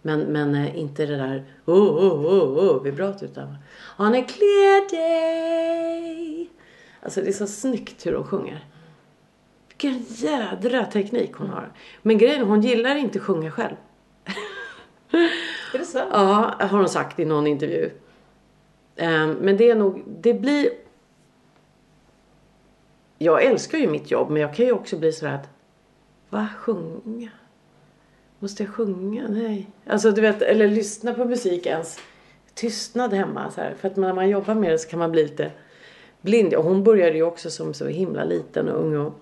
men, 0.02 0.20
men 0.20 0.56
eh, 0.56 0.80
inte 0.80 1.06
det 1.06 1.16
där 1.18 1.46
oh, 1.66 1.78
oh, 1.78 2.26
oh, 2.26 2.58
oh, 2.58 2.84
vibratot. 2.84 3.24
Utan 3.24 3.58
On 3.98 4.16
a 4.16 4.24
clear 4.28 4.90
day. 4.90 6.50
Alltså 7.02 7.22
det 7.22 7.28
är 7.28 7.34
så 7.34 7.48
snyggt 7.48 8.06
hur 8.06 8.14
hon 8.14 8.28
sjunger. 8.28 8.66
Vilken 9.68 10.06
jädra 10.08 10.86
teknik 10.86 11.34
hon 11.34 11.50
har. 11.50 11.72
Men 12.02 12.18
grejen 12.18 12.46
hon 12.46 12.62
gillar 12.62 12.96
inte 12.96 13.20
att 13.20 13.26
sjunga 13.26 13.52
själv. 13.52 13.76
Är 15.74 15.78
det 15.80 15.86
sant? 15.86 16.10
Ja, 16.14 16.56
har 16.60 16.78
hon 16.78 16.90
sagt 16.90 17.20
i 17.20 17.26
någon 17.26 17.48
intervju. 17.48 17.92
Ehm, 18.96 19.32
Men 19.32 19.58
det 19.58 19.70
är 19.70 19.76
nog, 19.76 20.04
det 20.08 20.34
blir... 20.34 20.70
Jag 23.18 23.44
älskar 23.44 23.78
ju 23.78 23.88
mitt 23.88 24.12
jobb 24.12 24.30
men 24.30 24.42
jag 24.42 24.56
kan 24.56 24.66
ju 24.66 24.72
också 24.72 24.98
bli 24.98 25.12
sådär 25.12 25.34
att, 25.34 25.50
va, 26.30 26.48
sjunga? 26.58 27.30
Måste 28.40 28.64
jag 28.64 28.74
sjunga? 28.74 29.28
Nej. 29.30 29.70
Alltså 29.88 30.12
du 30.12 30.22
vet, 30.22 30.42
eller 30.42 30.68
lyssna 30.68 31.14
på 31.14 31.26
musik 31.26 31.66
ens. 31.66 32.00
Tystnad 32.54 33.14
hemma 33.14 33.52
så 33.52 33.62
här. 33.62 33.74
För 33.80 33.88
att 33.88 33.96
när 33.96 34.14
man 34.14 34.30
jobbar 34.30 34.56
med 34.56 34.72
det 34.72 34.78
så 34.78 34.90
kan 34.90 35.00
man 35.00 35.12
bli 35.12 35.24
lite 35.24 35.52
blind. 36.22 36.54
Och 36.54 36.64
hon 36.64 36.84
började 36.84 37.18
ju 37.18 37.24
också 37.24 37.50
som 37.50 37.74
så 37.74 37.88
himla 37.88 38.24
liten 38.24 38.70
och 38.70 38.82
ung 38.82 38.98
och... 38.98 39.14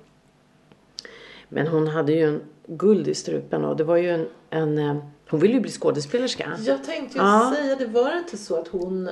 Men 1.50 1.68
hon 1.68 1.88
hade 1.88 2.12
ju 2.12 2.24
en 2.24 2.41
guld 2.68 3.08
i 3.08 3.16
strupen 3.16 3.66
och 3.66 3.78
det 3.78 3.84
var 3.84 3.98
ju 3.98 4.10
en, 4.10 4.28
en 4.50 4.78
eh, 4.78 4.96
hon 5.30 5.40
ville 5.40 5.54
ju 5.54 5.60
bli 5.60 5.72
skådespelerska. 5.72 6.52
Jag 6.60 6.84
tänkte 6.84 7.18
ju 7.18 7.24
Ja. 7.24 7.54
säga, 7.56 7.76
det 7.76 7.86
var 7.86 8.18
inte 8.18 8.38
så 8.38 8.60
att 8.60 8.68
hon, 8.68 9.10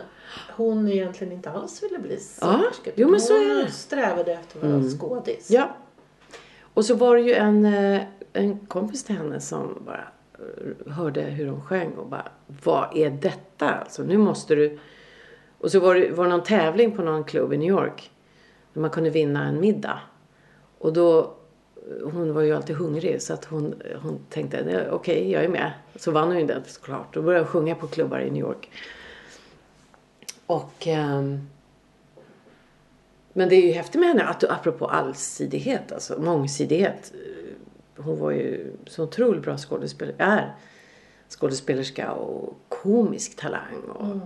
hon 0.56 0.88
egentligen 0.88 1.34
inte 1.34 1.52
alls 1.52 1.84
ville 1.84 2.00
bli 2.00 2.14
Ja, 2.42 2.48
sångerska. 2.52 2.92
jo, 2.96 3.10
men 3.10 3.20
så 3.22 3.34
hon 3.34 3.52
är 3.52 3.56
det. 3.66 3.72
strävade 3.72 4.34
efter 4.34 4.58
att 4.60 4.64
vara 4.64 4.74
Mm. 4.76 4.90
skådis. 5.00 5.50
Ja. 5.52 5.76
Och 6.74 6.86
så 6.86 6.96
var 6.96 7.16
det 7.16 7.22
ju 7.22 7.34
en, 7.34 7.66
eh, 7.66 8.02
en 8.34 8.60
kompis 8.60 9.04
till 9.04 9.16
henne 9.16 9.40
som 9.40 9.84
bara 9.86 10.08
eh, 10.40 10.94
hörde 10.94 11.22
hur 11.22 11.48
hon 11.48 11.62
sjöng 11.62 11.92
och 11.98 12.08
bara, 12.08 12.28
vad 12.64 12.98
är 12.98 13.10
detta? 13.10 13.70
Alltså 13.70 14.04
nu 14.04 14.18
måste 14.18 14.56
du... 14.56 14.80
Och 15.58 15.72
så 15.72 15.80
var 15.80 15.96
det, 15.96 16.12
var 16.12 16.24
det 16.24 16.30
någon 16.30 16.44
tävling 16.44 16.92
på 16.96 17.02
någon 17.02 17.24
klubb 17.24 17.54
i 17.54 17.58
New 17.58 17.68
York. 17.70 18.12
Där 18.74 18.82
man 18.82 18.90
kunde 18.90 19.10
vinna 19.10 19.48
en 19.48 19.60
middag. 19.60 20.00
Och 20.78 20.94
då, 20.94 21.34
hon 22.04 22.34
var 22.34 22.42
ju 22.42 22.56
alltid 22.56 22.76
hungrig 22.76 23.22
så 23.22 23.34
att 23.34 23.46
hon, 23.46 23.82
hon 24.02 24.20
tänkte 24.30 24.58
okej 24.62 24.92
okay, 24.92 25.32
jag 25.32 25.44
är 25.44 25.50
med. 25.50 25.72
Så 25.96 26.12
vann 26.12 26.28
hon 26.28 26.40
ju 26.40 26.46
den 26.46 26.62
såklart. 26.66 27.14
Då 27.14 27.22
började 27.22 27.46
hon 27.46 27.52
sjunga 27.52 27.76
på 27.76 27.88
klubbar 27.88 28.20
i 28.20 28.32
New 28.32 28.44
York. 28.44 28.72
Och... 30.46 30.88
Um, 30.88 31.48
men 33.34 33.50
det 33.50 33.56
är 33.56 33.68
ju 33.68 33.72
häftigt 33.72 34.02
med 34.02 34.10
henne, 34.10 34.24
att, 34.24 34.44
apropå 34.44 34.88
allsidighet, 34.88 35.92
alltså 35.92 36.22
mångsidighet. 36.22 37.14
Hon 37.98 38.20
var 38.20 38.32
ju 38.32 38.74
så 38.88 39.04
otroligt 39.04 39.44
bra 39.44 39.58
skådespelerska, 39.58 40.24
är 40.24 40.56
skådespelerska 41.30 42.12
och 42.12 42.58
komisk 42.70 43.36
talang. 43.36 43.82
Och, 43.96 44.06
mm. 44.06 44.20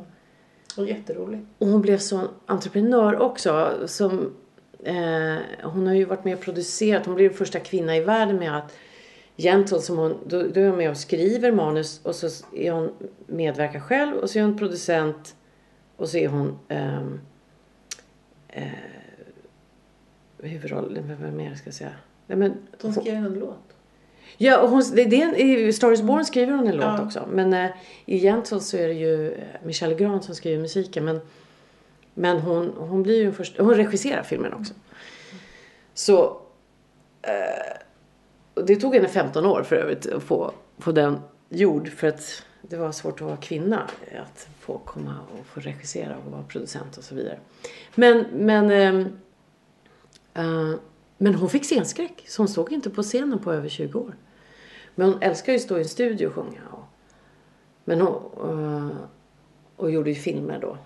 och 0.78 0.86
jätterolig. 0.86 1.46
Och 1.58 1.68
hon 1.68 1.82
blev 1.82 1.98
sån 1.98 2.28
entreprenör 2.46 3.22
också. 3.22 3.74
Som, 3.86 4.36
eh, 4.86 5.38
hon 5.64 5.88
har 5.88 5.94
ju 5.94 6.06
varit 6.06 6.26
med 6.26 6.34
och 6.34 6.42
producerat, 6.42 7.06
hon 7.06 7.16
blev 7.16 7.30
den 7.30 7.38
första 7.38 7.60
kvinna 7.60 7.98
i 7.98 8.04
världen 8.04 8.38
med 8.38 8.58
att 8.58 8.74
Gentle 9.38 9.80
som 9.80 9.98
hon, 9.98 10.18
då, 10.26 10.44
då 10.44 10.62
är 10.62 10.68
hon 10.68 10.78
med 10.78 10.90
och 10.90 10.98
skriver 10.98 11.52
manus 11.52 12.02
och 12.04 12.16
så 12.16 12.28
är 12.56 12.72
hon 12.72 12.92
medverkar 13.28 13.80
själv 13.80 14.18
och 14.18 14.30
så 14.30 14.40
är 14.40 14.44
hon 14.44 14.58
producent 14.58 15.36
och 15.96 16.10
så 16.10 16.18
är 16.18 16.28
hon 16.28 16.60
um, 16.70 17.22
eh, 18.48 18.68
huvudrollen, 20.38 21.18
vad 21.22 21.34
mer 21.34 21.56
ska 21.56 21.68
jag 21.68 21.74
säga? 21.74 21.92
Nej, 22.28 22.38
men, 22.38 22.54
hon 22.82 22.94
skrev 22.94 23.16
en 23.16 23.34
låt. 23.34 23.60
Ja, 24.38 24.62
och 24.62 24.70
hon, 24.70 24.84
det, 24.96 25.06
det, 25.06 25.42
i 25.42 25.74
Star 25.74 25.92
is 25.92 26.02
Born 26.02 26.26
skriver 26.26 26.54
hon 26.54 26.68
en 26.68 26.76
låt 26.76 26.86
ja. 26.86 27.06
också. 27.06 27.28
Men 27.32 27.54
eh, 27.54 27.72
i 28.06 28.20
Gentle 28.20 28.60
så 28.60 28.78
är 28.78 28.88
det 28.88 28.94
ju 28.94 29.32
eh, 29.32 29.44
Michelle 29.64 29.96
Grant 29.96 30.24
som 30.24 30.36
skriver 30.36 30.62
musiken. 30.62 31.06
Men, 31.06 31.20
men 32.18 32.40
hon, 32.40 32.74
hon 32.78 33.04
blir 33.04 33.22
ju 33.22 33.32
först, 33.32 33.58
hon 33.58 33.76
regisserar 33.76 34.24
filmen 34.24 34.54
också. 34.54 34.74
Så 35.94 36.42
eh, 37.22 38.64
det 38.66 38.76
tog 38.76 38.96
henne 38.96 39.08
15 39.08 39.46
år 39.46 39.64
för 39.64 39.76
övrigt 39.76 40.06
att 40.08 40.24
få, 40.24 40.52
få 40.78 40.92
den 40.92 41.20
gjord. 41.50 41.90
För 41.90 42.08
att 42.08 42.44
det 42.62 42.78
var 42.78 42.92
svårt 42.92 43.22
att 43.22 43.28
vara 43.28 43.38
kvinna. 43.38 43.90
Eh, 44.08 44.22
att 44.22 44.48
få 44.60 44.78
komma 44.78 45.16
och 45.40 45.46
få 45.46 45.60
regissera 45.60 46.18
och 46.26 46.32
vara 46.32 46.44
producent 46.44 46.98
och 46.98 47.04
så 47.04 47.16
vidare. 47.16 47.40
Men, 47.96 48.26
men, 48.32 48.72
eh, 48.72 49.08
eh, 50.34 50.76
men 51.18 51.36
hon 51.36 51.50
fick 51.50 51.66
scenskräck. 51.66 52.24
Så 52.28 52.42
hon 52.42 52.48
stod 52.48 52.72
inte 52.72 52.90
på 52.90 53.04
scenen 53.04 53.40
på 53.40 53.54
över 53.54 53.70
20 53.70 54.00
år. 54.00 54.16
Men 54.96 55.08
hon 55.12 55.22
älskar 55.22 55.54
ju 55.54 55.56
att 55.56 55.64
stå 55.64 55.78
i 55.78 55.82
en 55.82 55.90
studio 55.90 56.28
och 56.28 56.34
sjunga. 56.34 56.62
Och, 56.72 56.84
men 57.84 58.02
hon, 58.02 58.90
eh, 58.90 58.98
och 59.76 59.92
gjorde 59.92 60.10
ju 60.10 60.16
filmer 60.16 60.60
då. 60.60 60.78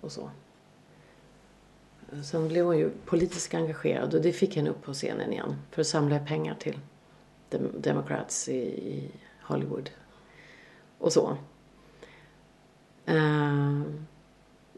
Och 0.00 0.12
så. 0.12 0.30
Sen 2.24 2.48
blev 2.48 2.64
hon 2.64 2.78
ju 2.78 2.90
politiskt 3.04 3.54
engagerad 3.54 4.14
och 4.14 4.22
det 4.22 4.32
fick 4.32 4.56
henne 4.56 4.70
upp 4.70 4.82
på 4.82 4.92
scenen 4.92 5.32
igen. 5.32 5.56
För 5.70 5.80
att 5.80 5.86
samla 5.86 6.18
pengar 6.18 6.54
till 6.58 6.78
Democrats 7.78 8.48
i, 8.48 9.10
Hollywood. 9.42 9.90
Och 10.98 11.12
så. 11.12 11.36
Uh, 13.10 13.82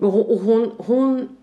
och 0.00 0.12
hon, 0.12 0.72
hon, 0.78 1.36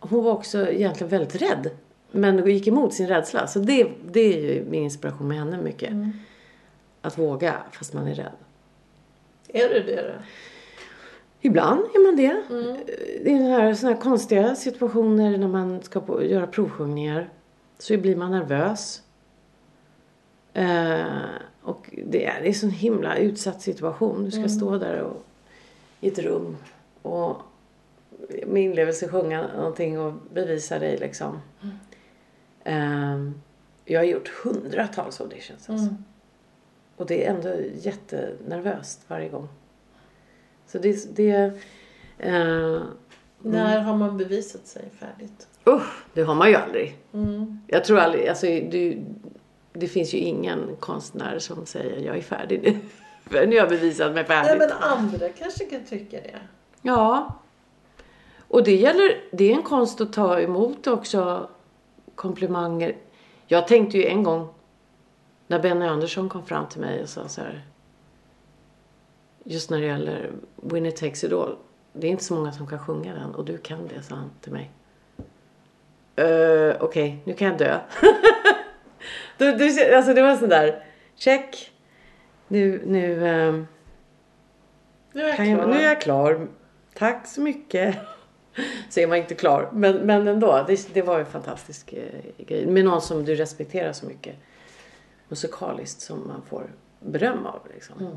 hon 0.00 0.24
var 0.24 0.32
också 0.32 0.68
egentligen 0.68 1.10
väldigt 1.10 1.42
rädd. 1.42 1.70
Men 2.10 2.46
gick 2.50 2.66
emot 2.66 2.94
sin 2.94 3.08
rädsla. 3.08 3.46
Så 3.46 3.58
det, 3.58 3.90
det 4.10 4.20
är 4.20 4.54
ju 4.54 4.64
min 4.64 4.82
inspiration 4.82 5.28
med 5.28 5.38
henne 5.38 5.62
mycket. 5.62 5.90
Mm. 5.90 6.12
Att 7.02 7.18
våga 7.18 7.62
fast 7.72 7.94
man 7.94 8.06
är 8.08 8.14
rädd. 8.14 8.32
Är 9.48 9.68
du 9.68 9.82
det 9.82 10.02
då? 10.02 10.22
Ibland 11.40 11.80
är 11.80 12.06
man 12.06 12.16
det. 12.16 12.42
Mm. 12.50 12.76
I 13.26 13.48
här, 13.48 13.74
såna 13.74 13.92
här 13.92 14.00
konstiga 14.00 14.54
situationer 14.54 15.38
när 15.38 15.48
man 15.48 15.82
ska 15.82 16.00
på, 16.00 16.24
göra 16.24 16.46
provsjungningar 16.46 17.30
så 17.78 17.96
blir 17.96 18.16
man 18.16 18.30
nervös. 18.30 19.02
Uh, 20.58 21.24
och 21.62 21.90
det 22.06 22.26
är, 22.26 22.40
det 22.40 22.46
är 22.46 22.48
en 22.48 22.54
sån 22.54 22.70
himla 22.70 23.16
utsatt 23.16 23.62
situation. 23.62 24.24
Du 24.24 24.30
ska 24.30 24.38
mm. 24.38 24.50
stå 24.50 24.78
där 24.78 25.02
och 25.02 25.24
i 26.00 26.08
ett 26.08 26.18
rum 26.18 26.56
och 27.02 27.36
med 28.46 28.62
inlevelse 28.62 29.08
sjunga 29.08 29.46
någonting 29.56 30.00
och 30.00 30.12
bevisa 30.32 30.78
dig 30.78 30.98
liksom. 30.98 31.40
Mm. 31.62 33.14
Um, 33.14 33.40
jag 33.84 34.00
har 34.00 34.04
gjort 34.04 34.28
hundratals 34.28 35.20
auditions 35.20 35.70
alltså. 35.70 35.86
Mm. 35.86 36.04
Och 36.96 37.06
det 37.06 37.26
är 37.26 37.34
ändå 37.34 37.54
jättenervöst 37.74 39.00
varje 39.08 39.28
gång. 39.28 39.48
Så 40.68 40.78
det... 40.78 41.16
det 41.16 41.52
uh, 42.26 42.82
När 43.42 43.80
har 43.80 43.96
man 43.96 44.16
bevisat 44.16 44.66
sig 44.66 44.90
färdigt? 44.98 45.48
Uh, 45.68 45.82
det 46.14 46.22
har 46.22 46.34
man 46.34 46.48
ju 46.48 46.54
aldrig. 46.54 46.96
Mm. 47.12 47.60
Jag 47.66 47.84
tror 47.84 47.98
aldrig, 47.98 48.28
alltså 48.28 48.46
det, 48.46 48.98
det 49.72 49.88
finns 49.88 50.14
ju 50.14 50.18
ingen 50.18 50.76
konstnär 50.80 51.38
som 51.38 51.66
säger 51.66 52.00
jag 52.00 52.16
är 52.16 52.22
färdig 52.22 52.62
nu. 52.62 52.78
nu 53.46 53.46
har 53.46 53.54
jag 53.54 53.68
bevisat 53.68 54.14
mig 54.14 54.24
färdigt. 54.24 54.58
Nej, 54.58 54.68
men 54.68 54.88
andra 54.90 55.28
kanske 55.28 55.64
kan 55.64 55.84
tycka 55.84 56.16
det. 56.16 56.38
Ja. 56.82 57.34
Och 58.48 58.64
det 58.64 58.76
gäller, 58.76 59.20
det 59.32 59.52
är 59.52 59.56
en 59.56 59.62
konst 59.62 60.00
att 60.00 60.12
ta 60.12 60.40
emot 60.40 60.86
också 60.86 61.48
komplimanger. 62.14 62.96
Jag 63.46 63.68
tänkte 63.68 63.98
ju 63.98 64.04
en 64.06 64.22
gång 64.22 64.48
när 65.46 65.58
Benny 65.58 65.86
Andersson 65.86 66.28
kom 66.28 66.46
fram 66.46 66.68
till 66.68 66.80
mig 66.80 67.02
och 67.02 67.08
sa 67.08 67.28
så 67.28 67.40
här. 67.40 67.64
Just 69.50 69.70
när 69.70 69.80
det 69.80 69.86
gäller 69.86 70.30
Winnie 70.56 70.90
Takes 70.90 71.24
It 71.24 71.32
All. 71.32 71.56
Det 71.92 72.06
är 72.06 72.10
inte 72.10 72.24
så 72.24 72.34
många 72.34 72.52
som 72.52 72.66
kan 72.66 72.78
sjunga 72.78 73.14
den 73.14 73.34
och 73.34 73.44
du 73.44 73.58
kan 73.58 73.88
det, 73.88 74.02
sa 74.02 74.14
han 74.14 74.30
till 74.40 74.52
mig. 74.52 74.70
Uh, 76.20 76.76
Okej, 76.80 76.80
okay, 76.80 77.16
nu 77.24 77.34
kan 77.34 77.48
jag 77.48 77.58
dö. 77.58 77.78
du, 79.38 79.52
du, 79.52 79.94
alltså 79.94 80.14
det 80.14 80.22
var 80.22 80.36
sån 80.36 80.48
där, 80.48 80.84
check. 81.14 81.72
Nu, 82.48 82.82
nu, 82.86 83.12
um, 83.12 83.66
nu, 85.12 85.22
är 85.22 85.28
jag, 85.28 85.36
klar. 85.36 85.46
Jag, 85.46 85.68
nu 85.68 85.76
är 85.76 85.88
jag 85.88 86.00
klar. 86.00 86.48
Tack 86.94 87.26
så 87.26 87.40
mycket. 87.40 87.96
Så 88.90 89.00
är 89.00 89.06
man 89.06 89.18
inte 89.18 89.34
klar. 89.34 89.70
Men, 89.72 89.96
men 89.96 90.28
ändå, 90.28 90.64
det, 90.66 90.94
det 90.94 91.02
var 91.02 91.20
en 91.20 91.26
fantastisk 91.26 91.92
eh, 91.92 92.44
grej. 92.46 92.66
Med 92.66 92.84
någon 92.84 93.00
som 93.00 93.24
du 93.24 93.34
respekterar 93.34 93.92
så 93.92 94.06
mycket 94.06 94.36
musikaliskt 95.28 96.00
som 96.00 96.26
man 96.26 96.42
får 96.42 96.70
beröm 97.00 97.46
av. 97.46 97.60
Liksom. 97.74 97.98
Mm. 98.00 98.16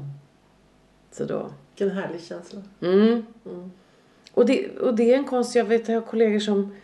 Så 1.12 1.26
då... 1.26 1.52
Vilken 1.70 1.98
härlig 1.98 2.22
känsla. 2.22 2.62
Mm. 2.82 3.26
Mm. 3.46 3.72
Och, 4.34 4.46
det, 4.46 4.78
och 4.78 4.96
det 4.96 5.14
är 5.14 5.18
en 5.18 5.26
konst, 5.26 5.56
jag 5.56 5.66
vet 5.66 5.88
jag 5.88 5.96
har 5.96 6.08
kollegor 6.08 6.40
som 6.40 6.76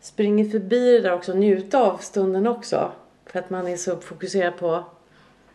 springer 0.00 0.44
förbi 0.48 0.92
det 0.92 1.00
där 1.00 1.12
också, 1.12 1.34
njuta 1.34 1.82
av 1.82 1.98
stunden 1.98 2.46
också. 2.46 2.92
För 3.26 3.38
att 3.38 3.50
man 3.50 3.66
är 3.66 3.76
så 3.76 3.96
fokuserad 3.96 4.56
på 4.56 4.84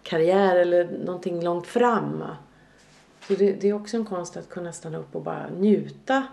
karriär 0.04 0.56
eller 0.56 0.90
någonting 1.06 1.44
långt 1.44 1.68
fram. 1.68 2.24
Så 3.28 3.34
det, 3.34 3.52
det, 3.52 3.70
är 3.70 3.74
också 3.74 3.98
en 3.98 4.06
konst 4.06 4.38
att 4.38 4.50
kunna 4.50 4.74
stanna 4.74 4.98
upp 4.98 5.16
och 5.16 5.22
bara 5.22 5.50
njuta. 5.50 6.28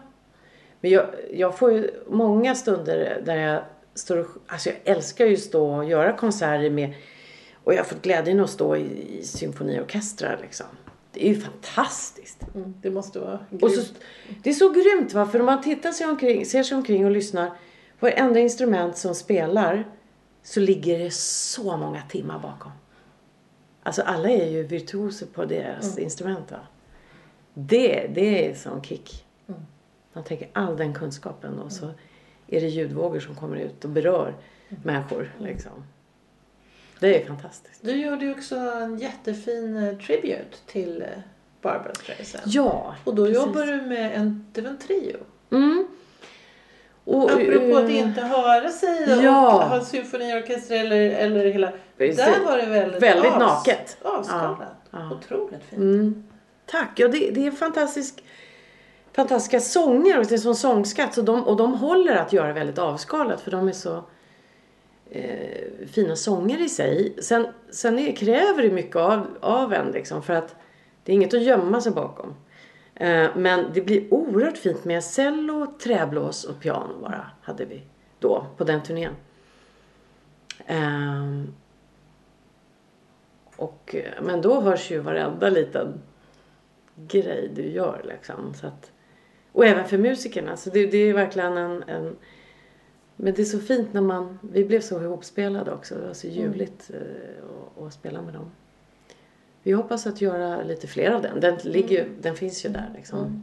Men 0.81 0.91
jag, 0.91 1.07
jag 1.33 1.59
får 1.59 1.72
ju 1.72 1.91
många 2.09 2.55
stunder 2.55 3.22
där 3.24 3.37
jag 3.37 3.62
står 3.95 4.16
och, 4.16 4.27
alltså 4.47 4.68
jag 4.68 4.79
älskar 4.85 5.27
ju 5.27 5.35
att 5.35 5.41
stå 5.41 5.77
och 5.77 5.85
göra 5.85 6.16
konserter 6.16 6.70
med 6.70 6.95
och 7.64 7.74
jag 7.74 7.79
har 7.79 7.85
fått 7.85 8.03
glädjen 8.03 8.41
att 8.41 8.51
stå 8.51 8.77
i, 8.77 9.18
i 9.18 9.22
symfoniorkestrar 9.22 10.39
liksom. 10.43 10.66
Det 11.17 11.29
är 11.29 11.35
ju 11.35 11.41
fantastiskt. 11.41 12.47
Mm, 12.55 12.75
det 12.83 12.91
måste 12.91 13.19
vara 13.19 13.39
grymt. 13.51 13.62
Och 13.62 13.71
så, 13.71 13.95
det 14.43 14.51
är 14.51 14.55
så 14.55 14.69
grymt 14.69 15.12
va, 15.14 15.27
för 15.27 15.41
om 15.41 15.47
man 15.47 15.62
tittar 15.62 15.93
sig 15.93 16.07
omkring, 16.07 16.47
ser 16.47 16.62
sig 16.62 16.77
omkring 16.77 17.05
och 17.05 17.11
lyssnar. 17.11 17.51
Varenda 18.01 18.41
instrument 18.41 18.97
som 18.97 19.14
spelar 19.14 19.85
så 20.43 20.61
ligger 20.61 20.99
det 20.99 21.14
så 21.14 21.77
många 21.77 22.03
timmar 22.03 22.39
bakom. 22.39 22.73
Alltså 23.83 24.03
alla 24.03 24.31
är 24.31 24.51
ju 24.51 24.62
virtuoser 24.62 25.27
på 25.27 25.45
deras 25.45 25.93
mm. 25.93 26.05
instrument. 26.05 26.51
Va? 26.51 26.61
Det, 27.55 28.11
det 28.14 28.51
är 28.51 28.55
som 28.55 28.83
kick. 28.83 29.27
Mm. 29.49 29.61
Man 30.12 30.25
tänker 30.25 30.49
all 30.53 30.77
den 30.77 30.95
kunskapen 30.95 31.59
och 31.59 31.73
så 31.73 31.85
mm. 31.85 31.97
är 32.47 32.61
det 32.61 32.69
ljudvågor 32.69 33.21
som 33.21 33.35
kommer 33.35 33.57
ut 33.57 33.85
och 33.85 33.91
berör 33.91 34.35
mm. 34.69 34.83
människor. 34.85 35.35
Liksom. 35.39 35.73
Det 37.01 37.22
är 37.22 37.26
fantastiskt. 37.26 37.80
Du 37.82 37.92
gjorde 37.92 38.24
ju 38.24 38.32
också 38.32 38.57
en 38.57 38.99
jättefin 38.99 39.76
uh, 39.76 39.99
tribute 39.99 40.57
till 40.66 41.03
uh, 41.03 41.22
Barbara 41.62 41.94
Streisand. 41.94 42.44
Ja, 42.47 42.94
Och 43.05 43.14
då 43.14 43.26
precis. 43.26 43.42
jobbar 43.42 43.66
du 43.66 43.82
med 43.82 44.16
en, 44.16 44.47
det 44.53 44.61
var 44.61 44.70
en 44.70 44.78
trio. 44.78 45.16
Mm. 45.51 45.86
Och, 47.05 47.30
Apropå 47.30 47.76
att 47.76 47.90
inte 47.90 48.20
höra 48.20 48.68
sig 48.68 49.22
ja. 49.24 49.55
och 49.55 49.62
ha 49.62 49.84
symfoniorkester 49.84 50.80
eller, 50.80 51.11
eller 51.11 51.44
hela. 51.44 51.72
Precis. 51.99 52.16
Där 52.16 52.44
var 52.44 52.57
det 52.57 52.66
väldigt, 52.66 53.03
väldigt 53.03 53.32
avs, 53.32 53.40
naket. 53.40 53.97
Avskalat. 54.03 54.59
Ja. 54.90 55.11
Otroligt 55.12 55.64
fint. 55.64 55.80
Mm. 55.80 56.24
Tack. 56.66 56.90
Ja, 56.97 57.09
det, 57.09 57.30
det 57.30 57.47
är 57.47 57.51
fantastisk, 57.51 58.24
fantastiska 59.12 59.61
sånger 59.61 60.18
och 60.18 60.26
det 60.26 60.34
är 60.34 60.38
som 60.38 60.55
sångskatt. 60.55 61.14
Så 61.14 61.22
de, 61.22 61.44
och 61.44 61.57
de 61.57 61.74
håller 61.74 62.16
att 62.16 62.32
göra 62.32 62.53
väldigt 62.53 62.78
avskalat 62.78 63.40
för 63.40 63.51
de 63.51 63.68
är 63.68 63.72
så 63.72 64.05
eh, 65.11 65.87
fina 65.87 66.17
sånger 66.17 66.65
i 66.65 66.69
sig. 66.69 67.17
Sen, 67.23 67.47
sen 67.71 67.99
är, 67.99 68.17
kräver 68.17 68.63
det 68.63 68.71
mycket 68.71 68.97
av, 68.97 69.27
av 69.41 69.73
en 69.73 69.91
liksom 69.91 70.23
för 70.23 70.33
att 70.33 70.57
det 71.05 71.13
är 71.13 71.15
inget 71.15 71.35
att 71.35 71.43
gömma 71.43 71.81
sig 71.81 71.93
bakom. 71.93 72.35
Eh, 72.95 73.29
men 73.37 73.71
det 73.75 73.81
blir 73.81 74.15
oerhört 74.15 74.59
fint 74.59 74.85
med 74.85 75.05
cello, 75.05 75.67
träblås 75.83 76.45
och 76.45 76.61
piano 76.61 77.01
bara 77.03 77.31
hade 77.43 77.65
vi 77.65 77.83
då 78.19 78.47
på 78.57 78.65
den 78.65 78.83
turnén. 78.83 79.13
Eh, 80.67 81.43
och, 83.57 83.97
men 84.23 84.41
då 84.41 84.61
hörs 84.61 84.91
ju 84.91 84.99
varenda 84.99 85.49
liten 85.49 86.01
grej 86.97 87.51
du 87.55 87.71
gör 87.71 88.03
liksom. 88.05 88.55
Så 88.55 88.67
att, 88.67 88.93
och 89.53 89.67
även 89.67 89.85
för 89.85 89.99
musikerna. 89.99 90.57
Så 90.57 90.71
det, 90.71 90.87
det 90.87 90.99
är 90.99 91.15
verkligen 91.15 91.57
en, 91.57 91.83
en 91.83 92.17
men 93.17 93.35
det 93.35 93.43
är 93.43 93.47
så 93.47 93.59
fint 93.59 93.93
när 93.93 94.01
man, 94.01 94.39
vi 94.43 94.64
blev 94.64 94.81
så 94.81 95.03
ihopspelade 95.03 95.73
också. 95.73 95.95
Det 95.95 96.07
var 96.07 96.14
så 96.14 96.27
ljuvligt 96.27 96.91
att, 97.77 97.83
att 97.83 97.93
spela 97.93 98.23
med 98.23 98.35
dem. 98.35 98.51
Vi 99.62 99.73
hoppas 99.73 100.07
att 100.07 100.21
göra 100.21 100.62
lite 100.62 100.87
fler 100.87 101.11
av 101.11 101.23
den. 101.23 101.41
Den, 101.41 101.59
ligger, 101.62 102.03
mm. 102.03 102.17
den 102.21 102.37
finns 102.37 102.64
ju 102.64 102.69
där 102.69 102.91
liksom. 102.95 103.19
Mm. 103.19 103.43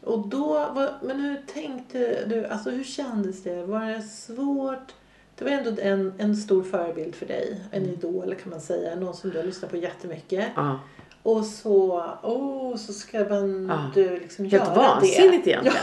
Och 0.00 0.28
då, 0.28 0.74
men 1.02 1.20
hur 1.20 1.42
tänkte 1.46 2.24
du, 2.26 2.46
alltså 2.46 2.70
hur 2.70 2.84
kändes 2.84 3.42
det? 3.42 3.66
Var 3.66 3.86
det 3.86 4.02
svårt? 4.02 4.94
Det 5.34 5.44
var 5.44 5.50
ändå 5.50 5.82
en, 5.82 6.12
en 6.18 6.36
stor 6.36 6.62
förebild 6.62 7.14
för 7.14 7.26
dig, 7.26 7.60
en 7.70 7.82
mm. 7.82 7.94
idol 7.94 8.34
kan 8.34 8.50
man 8.50 8.60
säga, 8.60 8.94
någon 8.94 9.14
som 9.14 9.30
du 9.30 9.36
har 9.36 9.44
lyssnat 9.44 9.70
på 9.70 9.76
jättemycket. 9.76 10.46
Ja. 10.56 10.80
Och 11.22 11.44
så, 11.44 12.04
oh, 12.22 12.76
så 12.76 12.92
ska 12.92 13.28
man 13.28 13.66
ja. 13.66 13.90
du 13.94 14.18
liksom 14.18 14.44
Helt 14.44 14.54
göra 14.54 14.74
det. 14.74 14.80
Helt 14.80 14.92
vansinnigt 14.92 15.46
egentligen. 15.46 15.78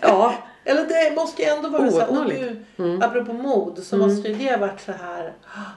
Ja. 0.00 0.34
Eller 0.64 0.86
det 0.86 1.16
måste 1.16 1.42
ju 1.42 1.48
ändå 1.48 1.68
vara 1.68 1.90
så 1.90 2.00
här, 2.00 2.10
och 2.10 2.28
nu, 2.28 2.64
mm. 2.78 3.02
apropå 3.02 3.32
mod, 3.32 3.78
så 3.78 3.96
mm. 3.96 4.08
måste 4.08 4.28
ju 4.28 4.34
det 4.34 4.56
varit 4.56 4.80
så 4.80 4.92
här, 4.92 5.32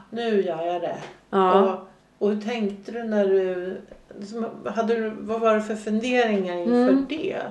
nu 0.09 0.41
gör 0.41 0.65
jag 0.65 0.81
det. 0.81 0.97
Ja. 1.29 1.73
Och, 1.73 1.87
och 2.17 2.35
hur 2.35 2.41
tänkte 2.41 2.91
du 2.91 3.03
när 3.03 3.25
du, 3.25 3.77
hade 4.69 4.95
du, 4.95 5.09
vad 5.09 5.41
var 5.41 5.55
det 5.55 5.61
för 5.61 5.75
funderingar 5.75 6.57
inför 6.57 6.89
mm. 6.89 7.05
det? 7.09 7.41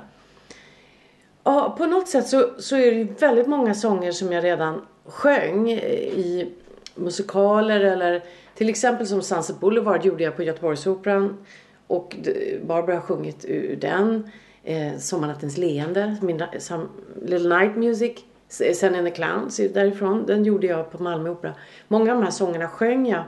Ja, 1.44 1.74
på 1.78 1.86
något 1.86 2.08
sätt 2.08 2.28
så, 2.28 2.50
så 2.58 2.76
är 2.76 2.90
det 2.90 2.96
ju 2.96 3.04
väldigt 3.04 3.46
många 3.46 3.74
sånger 3.74 4.12
som 4.12 4.32
jag 4.32 4.44
redan 4.44 4.86
sjöng 5.06 5.70
i 5.70 6.52
musikaler 6.94 7.80
eller 7.80 8.22
till 8.54 8.68
exempel 8.68 9.06
som 9.06 9.22
Sunset 9.22 9.60
Boulevard 9.60 10.04
gjorde 10.04 10.24
jag 10.24 10.36
på 10.36 10.42
Göteborgsoperan 10.42 11.46
och 11.86 12.16
Barbara 12.62 12.96
har 12.96 13.02
sjungit 13.02 13.44
ur 13.44 13.76
den. 13.76 14.30
Eh, 14.64 14.98
Sommarnattens 14.98 15.56
leende, 15.56 16.16
min, 16.22 16.42
some, 16.58 16.86
Little 17.22 17.58
Night 17.58 17.76
Music, 17.76 18.12
eh, 18.60 18.74
Sen 18.74 18.94
in 18.94 19.04
the 19.04 19.10
Clowns 19.10 19.56
därifrån. 19.56 20.26
Den 20.26 20.44
gjorde 20.44 20.66
jag 20.66 20.92
på 20.92 21.02
Malmö 21.02 21.30
Opera. 21.30 21.54
Många 21.88 22.12
av 22.12 22.18
de 22.18 22.24
här 22.24 22.30
sångerna 22.30 22.68
sjöng 22.68 23.06
jag. 23.06 23.24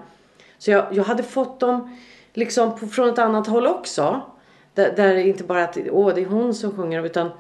Så 0.59 0.71
jag, 0.71 0.87
jag 0.91 1.05
hade 1.05 1.23
fått 1.23 1.61
dem 1.61 1.97
liksom 2.33 2.79
på, 2.79 2.87
från 2.87 3.09
ett 3.09 3.19
annat 3.19 3.47
håll 3.47 3.67
också. 3.67 4.21
Där, 4.75 4.97
där 4.97 5.17
inte 5.17 5.45
bara 5.45 5.65
att 5.65 5.79
åh, 5.91 6.15
det 6.15 6.21
är 6.21 6.27
hon 6.27 6.55
som 6.55 6.73
sjunger 6.77 7.05
utan 7.05 7.31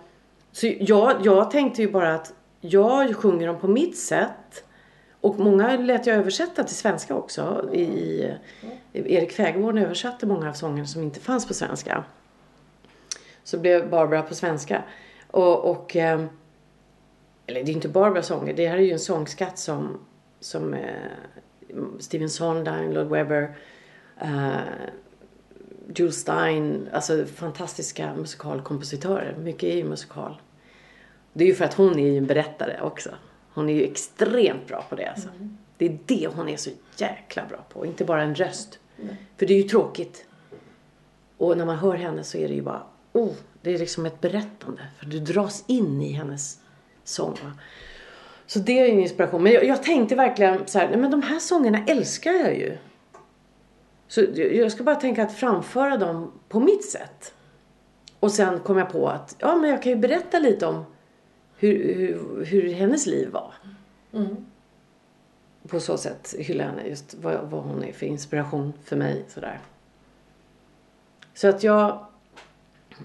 så 0.53 0.73
jag, 0.81 1.17
jag 1.23 1.51
tänkte 1.51 1.83
ju 1.83 1.91
bara 1.91 2.15
att 2.15 2.33
jag 2.61 3.17
sjunger 3.17 3.47
dem 3.47 3.59
på 3.59 3.69
mitt 3.69 3.99
sätt. 3.99 4.65
Och 5.21 5.39
många 5.39 5.77
lät 5.77 6.07
jag 6.07 6.17
översätta 6.17 6.65
till 6.65 6.77
svenska 6.77 7.15
också. 7.15 7.69
I, 7.73 7.83
i 8.93 9.15
Erik 9.15 9.33
Fägerborn 9.33 9.79
översatte 9.79 10.27
många 10.27 10.49
av 10.49 10.53
sångerna 10.53 10.87
som 10.87 11.03
inte 11.03 11.21
fanns 11.21 11.49
på 11.49 11.55
svenska. 11.55 12.05
Så 13.47 13.59
blev 13.59 13.91
Barbara 13.91 14.23
på 14.23 14.35
svenska. 14.35 14.83
Och, 15.31 15.71
och 15.71 15.97
ehm, 15.97 16.29
eller 17.47 17.65
det 17.65 17.71
är 17.71 17.75
inte 17.75 17.89
Barbara 17.89 18.23
sånger. 18.23 18.55
Det 18.55 18.69
här 18.69 18.77
är 18.77 18.83
ju 18.83 18.93
en 18.93 18.99
sångskatt 18.99 19.59
som, 19.59 19.99
som 20.41 20.75
eh, 20.75 20.95
Stephen 21.99 22.31
Sondheim, 22.31 22.93
Lord 22.93 23.07
Webber, 23.07 23.57
uh, 24.23 24.57
Jules 25.95 26.17
Stein, 26.17 26.89
alltså 26.93 27.27
fantastiska 27.27 28.15
musikalkompositörer. 28.15 29.37
Mycket 29.39 29.63
är 29.63 29.77
ju 29.77 29.85
musikal. 29.85 30.41
Det 31.33 31.45
är 31.45 31.49
ju 31.49 31.55
för 31.55 31.65
att 31.65 31.75
hon 31.75 31.99
är 31.99 32.07
ju 32.07 32.19
en 32.19 32.27
berättare 32.27 32.81
också. 32.81 33.11
Hon 33.55 33.69
är 33.69 33.75
ju 33.75 33.85
extremt 33.85 34.69
bra 34.69 34.85
på 34.89 34.97
det 34.97 35.07
alltså. 35.07 35.29
Mm. 35.29 35.59
Det 35.77 35.87
är 35.87 35.99
det 36.07 36.29
hon 36.35 36.49
är 36.49 36.57
så 36.57 36.71
jäkla 36.97 37.47
bra 37.49 37.65
på. 37.69 37.87
Inte 37.87 38.05
bara 38.05 38.23
en 38.23 38.35
röst. 38.35 38.79
Mm. 39.03 39.15
För 39.37 39.47
det 39.47 39.55
är 39.55 39.63
ju 39.63 39.69
tråkigt. 39.69 40.27
Och 41.37 41.59
när 41.59 41.65
man 41.65 41.77
hör 41.77 41.95
henne 41.95 42.25
så 42.25 42.39
är 42.39 42.49
det 42.49 42.55
ju 42.55 42.63
bara, 42.63 42.83
oh, 43.17 43.33
det 43.62 43.75
är 43.75 43.79
liksom 43.79 44.07
ett 44.07 44.21
berättande. 44.21 44.83
För 44.99 45.07
du 45.07 45.21
dras 45.21 45.64
in 45.67 46.03
i 46.03 46.12
hennes 46.12 46.61
sång. 47.05 47.39
Så 48.47 48.59
det 48.59 48.81
är 48.81 48.93
en 48.93 49.01
inspiration. 49.01 49.43
Men 49.43 49.53
jag, 49.53 49.64
jag, 49.64 49.83
tänkte 49.83 50.14
verkligen 50.14 50.67
så 50.67 50.79
här, 50.79 50.89
nej 50.89 50.99
men 50.99 51.11
de 51.11 51.23
här 51.23 51.39
sångerna 51.39 51.85
älskar 51.87 52.33
jag 52.33 52.59
ju. 52.59 52.77
Så 54.09 54.25
jag 54.37 54.73
ska 54.73 54.85
bara 54.85 54.97
tänka 54.97 55.23
att 55.23 55.33
framföra 55.35 55.97
dem 55.97 56.33
på 56.49 56.61
mitt 56.61 56.85
sätt. 56.85 57.35
Och 58.21 58.33
sen 58.33 58.61
kom 58.61 58.79
jag 58.79 58.93
på 58.93 59.09
att, 59.09 59.37
ja 59.39 59.57
men 59.57 59.71
jag 59.71 59.83
kan 59.83 59.93
ju 59.93 59.99
berätta 59.99 60.39
lite 60.39 60.67
om 60.67 60.85
hur, 61.57 61.95
hur, 61.95 62.45
hur 62.45 62.73
hennes 62.73 63.07
liv 63.07 63.29
var. 63.31 63.55
Mm. 64.12 64.37
På 65.69 65.81
så 65.81 65.97
sätt 65.97 66.35
hylla 66.39 66.64
henne, 66.64 66.89
just 66.89 67.14
vad, 67.14 67.51
vad 67.51 67.62
hon 67.62 67.85
är 67.85 67.93
för 67.93 68.07
inspiration 68.07 68.73
för 68.85 68.97
mig. 68.97 69.25
Sådär. 69.29 69.61
Så 71.35 71.49
att 71.49 71.62
jag... 71.62 72.07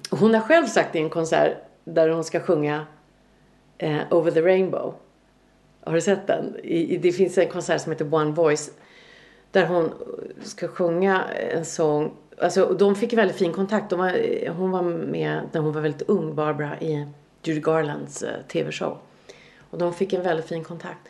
Hon 0.09 0.33
har 0.33 0.41
själv 0.41 0.65
sagt 0.65 0.95
i 0.95 0.99
en 0.99 1.09
konsert 1.09 1.57
där 1.83 2.09
hon 2.09 2.23
ska 2.23 2.39
sjunga 2.39 2.85
eh, 3.77 3.99
Over 4.09 4.31
the 4.31 4.41
Rainbow. 4.41 4.93
Har 5.83 5.93
du 5.93 6.01
sett 6.01 6.27
den? 6.27 6.55
I, 6.63 6.97
det 6.97 7.11
finns 7.11 7.37
en 7.37 7.47
konsert 7.47 7.81
som 7.81 7.91
heter 7.91 8.13
One 8.13 8.31
Voice. 8.31 8.71
Där 9.51 9.65
hon 9.65 9.91
ska 10.43 10.67
sjunga 10.67 11.23
en 11.23 11.65
sång. 11.65 12.11
Alltså, 12.37 12.73
de 12.73 12.95
fick 12.95 13.13
väldigt 13.13 13.37
fin 13.37 13.53
kontakt. 13.53 13.89
De 13.89 13.99
var, 13.99 14.49
hon 14.49 14.71
var 14.71 14.81
med 14.83 15.41
när 15.51 15.61
hon 15.61 15.73
var 15.73 15.81
väldigt 15.81 16.09
ung, 16.09 16.35
Barbara, 16.35 16.79
i 16.79 17.07
Judy 17.43 17.61
Garlands 17.61 18.23
eh, 18.23 18.41
tv-show. 18.47 18.97
Och 19.69 19.77
de 19.77 19.93
fick 19.93 20.13
en 20.13 20.23
väldigt 20.23 20.45
fin 20.45 20.63
kontakt. 20.63 21.07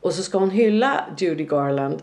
Och 0.00 0.12
så 0.14 0.22
ska 0.22 0.38
hon 0.38 0.50
hylla 0.50 1.04
Judy 1.18 1.44
Garland. 1.44 2.02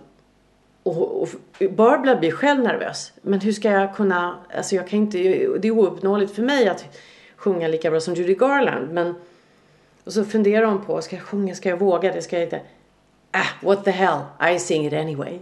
Och, 0.85 1.21
och 1.21 1.29
Barbara 1.69 2.15
blir 2.15 2.31
själv 2.31 2.63
nervös. 2.63 3.13
Men 3.21 3.39
hur 3.39 3.51
ska 3.51 3.71
jag 3.71 3.95
kunna, 3.95 4.37
alltså 4.55 4.75
jag 4.75 4.87
kan 4.87 4.99
inte, 4.99 5.17
det 5.57 5.67
är 5.67 5.71
ouppnåeligt 5.71 6.35
för 6.35 6.41
mig 6.41 6.69
att 6.69 6.85
sjunga 7.35 7.67
lika 7.67 7.91
bra 7.91 7.99
som 7.99 8.13
Judy 8.13 8.35
Garland. 8.35 8.93
Men, 8.93 9.15
och 10.03 10.13
så 10.13 10.25
funderar 10.25 10.65
hon 10.65 10.85
på, 10.85 11.01
ska 11.01 11.15
jag 11.15 11.25
sjunga, 11.25 11.55
ska 11.55 11.69
jag 11.69 11.77
våga 11.77 12.13
det, 12.13 12.21
ska 12.21 12.35
jag 12.35 12.43
inte? 12.43 12.61
Ah, 13.31 13.65
what 13.65 13.85
the 13.85 13.91
hell, 13.91 14.19
I 14.55 14.59
sing 14.59 14.87
it 14.87 14.93
anyway. 14.93 15.39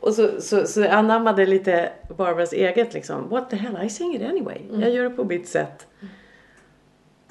Och 0.00 0.14
så, 0.14 0.40
så, 0.40 0.66
så 0.66 0.88
anammade 0.88 1.46
lite 1.46 1.92
Barbaras 2.16 2.52
eget 2.52 2.94
liksom. 2.94 3.28
What 3.28 3.50
the 3.50 3.56
hell, 3.56 3.86
I 3.86 3.90
sing 3.90 4.14
it 4.14 4.22
anyway. 4.22 4.58
Mm. 4.68 4.80
Jag 4.80 4.90
gör 4.90 5.04
det 5.04 5.10
på 5.10 5.24
mitt 5.24 5.48
sätt. 5.48 5.86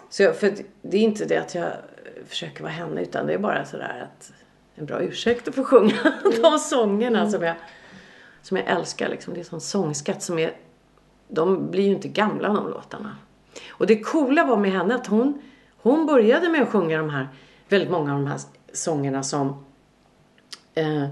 Så 0.10 0.24
jag, 0.24 0.36
för 0.36 0.54
det 0.82 0.98
är 0.98 1.02
inte 1.02 1.26
det 1.26 1.38
att 1.38 1.56
jag 1.56 1.72
försöker 2.28 2.64
vara 2.64 2.74
henne 2.74 3.02
utan 3.02 3.28
det 3.28 3.34
är 3.34 3.38
bara 3.38 3.66
sådär 3.66 4.08
att 4.10 4.32
en 4.78 4.86
bra 4.86 5.02
ursäkt 5.02 5.48
att 5.48 5.56
få 5.56 5.64
sjunga 5.64 5.96
mm. 6.26 6.42
de 6.42 6.60
sångerna 6.60 7.20
mm. 7.20 7.32
som, 7.32 7.44
jag, 7.44 7.56
som 8.42 8.58
jag 8.58 8.66
älskar. 8.68 9.10
Liksom. 9.10 9.34
Det 9.34 9.40
är 9.40 9.44
sån 9.44 9.62
sångskatt 9.62 10.24
som 10.24 10.40
är, 10.40 10.54
de 11.28 11.72
blir 11.72 11.84
ju 11.84 11.92
inte 11.92 12.08
gamla 12.08 12.48
de 12.48 12.70
låtarna. 12.70 13.16
Och 13.70 13.88
det 13.88 14.00
coola 14.00 14.46
var 14.46 14.58
med 14.58 14.72
henne 14.72 14.96
att 14.96 15.08
hon, 15.08 15.42
hon 15.78 16.06
började 16.06 16.50
med 16.50 16.62
att 16.62 16.70
sjunga 16.70 16.98
de 16.98 17.10
här, 17.10 17.28
väldigt 17.70 17.92
många 17.92 18.14
av 18.14 18.20
de 18.20 18.28
här 18.28 18.40
sångerna 18.74 19.24
som 19.24 19.66
eh, 20.76 21.08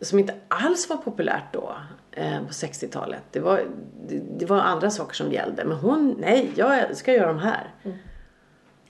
som 0.00 0.18
inte 0.18 0.34
alls 0.48 0.88
var 0.88 0.96
populärt 0.96 1.52
då 1.52 1.76
eh, 2.10 2.38
på 2.38 2.52
60-talet. 2.52 3.22
Det 3.30 3.40
var, 3.40 3.64
det, 4.08 4.22
det, 4.38 4.46
var 4.46 4.58
andra 4.58 4.90
saker 4.90 5.14
som 5.14 5.32
gällde. 5.32 5.64
Men 5.64 5.76
hon, 5.76 6.16
nej, 6.18 6.50
jag 6.54 6.96
ska 6.96 7.12
göra 7.12 7.26
de 7.26 7.38
här. 7.38 7.70
Mm. 7.82 7.96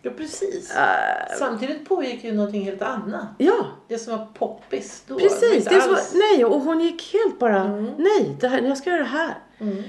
Ja, 0.04 0.10
precis. 0.16 0.70
Uh, 0.70 1.36
Samtidigt 1.38 1.88
pågick 1.88 2.24
ju 2.24 2.32
någonting 2.32 2.64
helt 2.64 2.82
annat. 2.82 3.26
Ja. 3.38 3.66
Det 3.88 3.98
som 3.98 4.18
var 4.18 4.26
poppis 4.34 5.02
då. 5.06 5.18
Precis. 5.18 5.64
Det 5.64 5.78
var, 5.78 5.98
nej, 6.14 6.44
och 6.44 6.60
hon 6.60 6.80
gick 6.80 7.12
helt 7.12 7.38
bara, 7.38 7.60
mm. 7.60 7.90
nej, 7.98 8.36
det 8.40 8.48
här, 8.48 8.62
jag 8.62 8.78
ska 8.78 8.90
göra 8.90 9.00
det 9.00 9.04
här. 9.04 9.34
Mm. 9.58 9.82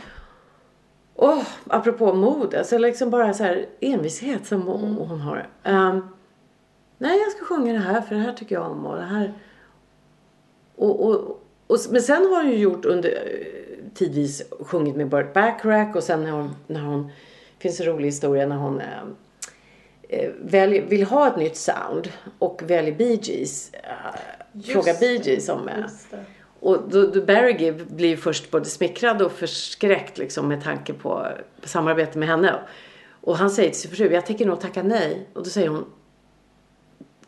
Oh, 1.16 1.44
apropå 1.68 2.14
mod, 2.14 2.56
alltså 2.56 2.78
liksom 2.78 3.10
bara 3.10 3.34
så 3.34 3.44
här 3.44 3.66
envishet 3.80 4.48
som 4.48 4.62
mm. 4.62 4.96
hon 4.96 5.20
har. 5.20 5.50
Um, 5.64 6.08
nej, 6.98 7.20
jag 7.20 7.32
ska 7.32 7.46
sjunga 7.46 7.74
det 7.74 7.80
här 7.80 8.02
för 8.02 8.16
det 8.16 8.22
här 8.22 8.34
tycker 8.34 8.56
jag 8.56 8.72
om 8.72 8.86
och 8.86 8.96
det 8.96 9.04
här 9.04 9.34
och, 10.76 11.06
och, 11.06 11.42
och, 11.68 11.78
men 11.90 12.02
sen 12.02 12.26
har 12.26 12.44
hon 12.44 12.52
ju 12.52 12.58
gjort 12.58 12.86
under 12.86 13.14
tidvis 13.94 14.44
sjungit 14.60 14.96
med 14.96 15.10
Burt 15.10 15.34
Bacharach 15.34 15.96
och 15.96 16.04
sen 16.04 16.24
när 16.24 16.32
hon, 16.32 16.56
när 16.68 16.82
hon 16.82 17.12
finns 17.60 17.80
en 17.80 17.86
rolig 17.86 18.06
historia 18.06 18.48
när 18.48 18.56
hon 18.56 18.82
eh, 18.82 18.88
eh 18.88 19.04
välj, 20.40 20.80
vill 20.80 21.04
ha 21.04 21.28
ett 21.28 21.38
nytt 21.38 21.56
sound 21.58 22.10
och 22.40 22.62
väljer 22.66 22.96
Bee 22.96 23.20
Gees. 23.22 23.72
Eh, 23.74 24.62
frågar 24.74 25.00
Bee 25.00 25.22
Gees 25.24 25.50
om 25.50 25.68
eh, 25.68 25.76
och 26.60 26.90
då, 26.90 27.08
då 27.08 27.22
Barry 27.22 27.58
Gibb 27.58 27.88
blir 27.96 28.18
först 28.18 28.52
både 28.52 28.66
smickrad 28.66 29.22
och 29.22 29.32
förskräckt 29.32 30.18
liksom 30.18 30.48
med 30.48 30.64
tanke 30.64 30.94
på 30.94 31.28
samarbete 31.64 32.18
med 32.18 32.28
henne. 32.28 32.60
Och 33.22 33.38
han 33.38 33.50
säger 33.50 33.70
till 33.70 33.80
sin 33.80 33.92
fru, 33.92 34.14
jag 34.14 34.26
tänker 34.26 34.46
nog 34.46 34.60
tacka 34.62 34.84
nej. 34.84 35.28
Och 35.34 35.44
då 35.44 35.50
säger 35.50 35.68
hon, 35.68 35.86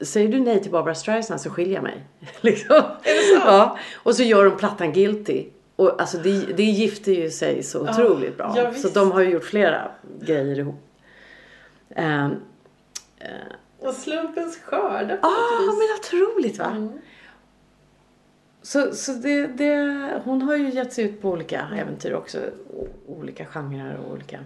säger 0.01 0.28
du 0.28 0.39
nej 0.39 0.61
till 0.61 0.71
Barbara 0.71 0.95
Streisand 0.95 1.41
så 1.41 1.49
skiljer 1.49 1.73
jag 1.73 1.84
mig. 1.84 2.03
liksom. 2.41 2.75
Är 2.75 3.34
det 3.36 3.39
så? 3.41 3.47
Ja. 3.47 3.78
Och 3.95 4.15
så 4.15 4.23
gör 4.23 4.45
de 4.45 4.57
plattan 4.57 4.93
Guilty. 4.93 5.45
Och 5.75 6.01
alltså 6.01 6.17
det, 6.17 6.39
det 6.57 6.63
gifter 6.63 7.11
ju 7.11 7.30
sig 7.30 7.63
så 7.63 7.84
Ja, 7.86 7.91
otroligt 7.91 8.38
bra. 8.38 8.53
ja, 8.55 8.63
så 8.65 8.71
visst. 8.71 8.93
de 8.93 9.11
har 9.11 9.21
ju 9.21 9.30
gjort 9.30 9.43
flera 9.43 9.91
grejer 10.21 10.59
ihop. 10.59 10.75
Ehm, 13.28 13.88
Och 13.88 13.93
slumpens 13.93 14.57
skördar 14.57 15.17
på 15.17 15.28
Ja, 15.28 15.65
något 15.65 15.73
vis. 15.75 15.89
men 16.13 16.21
otroligt 16.21 16.57
va? 16.59 16.65
Mm. 16.65 16.99
Så, 18.61 18.95
så 18.95 19.11
det, 19.11 19.47
det, 19.47 20.21
hon 20.25 20.41
har 20.41 20.55
ju 20.55 20.69
gett 20.69 20.93
sig 20.93 21.03
ut 21.05 21.21
på 21.21 21.30
olika 21.30 21.67
äventyr 21.75 22.13
också. 22.13 22.39
Olika 23.07 23.45
genrer 23.45 23.97
och 23.97 24.11
olika... 24.11 24.39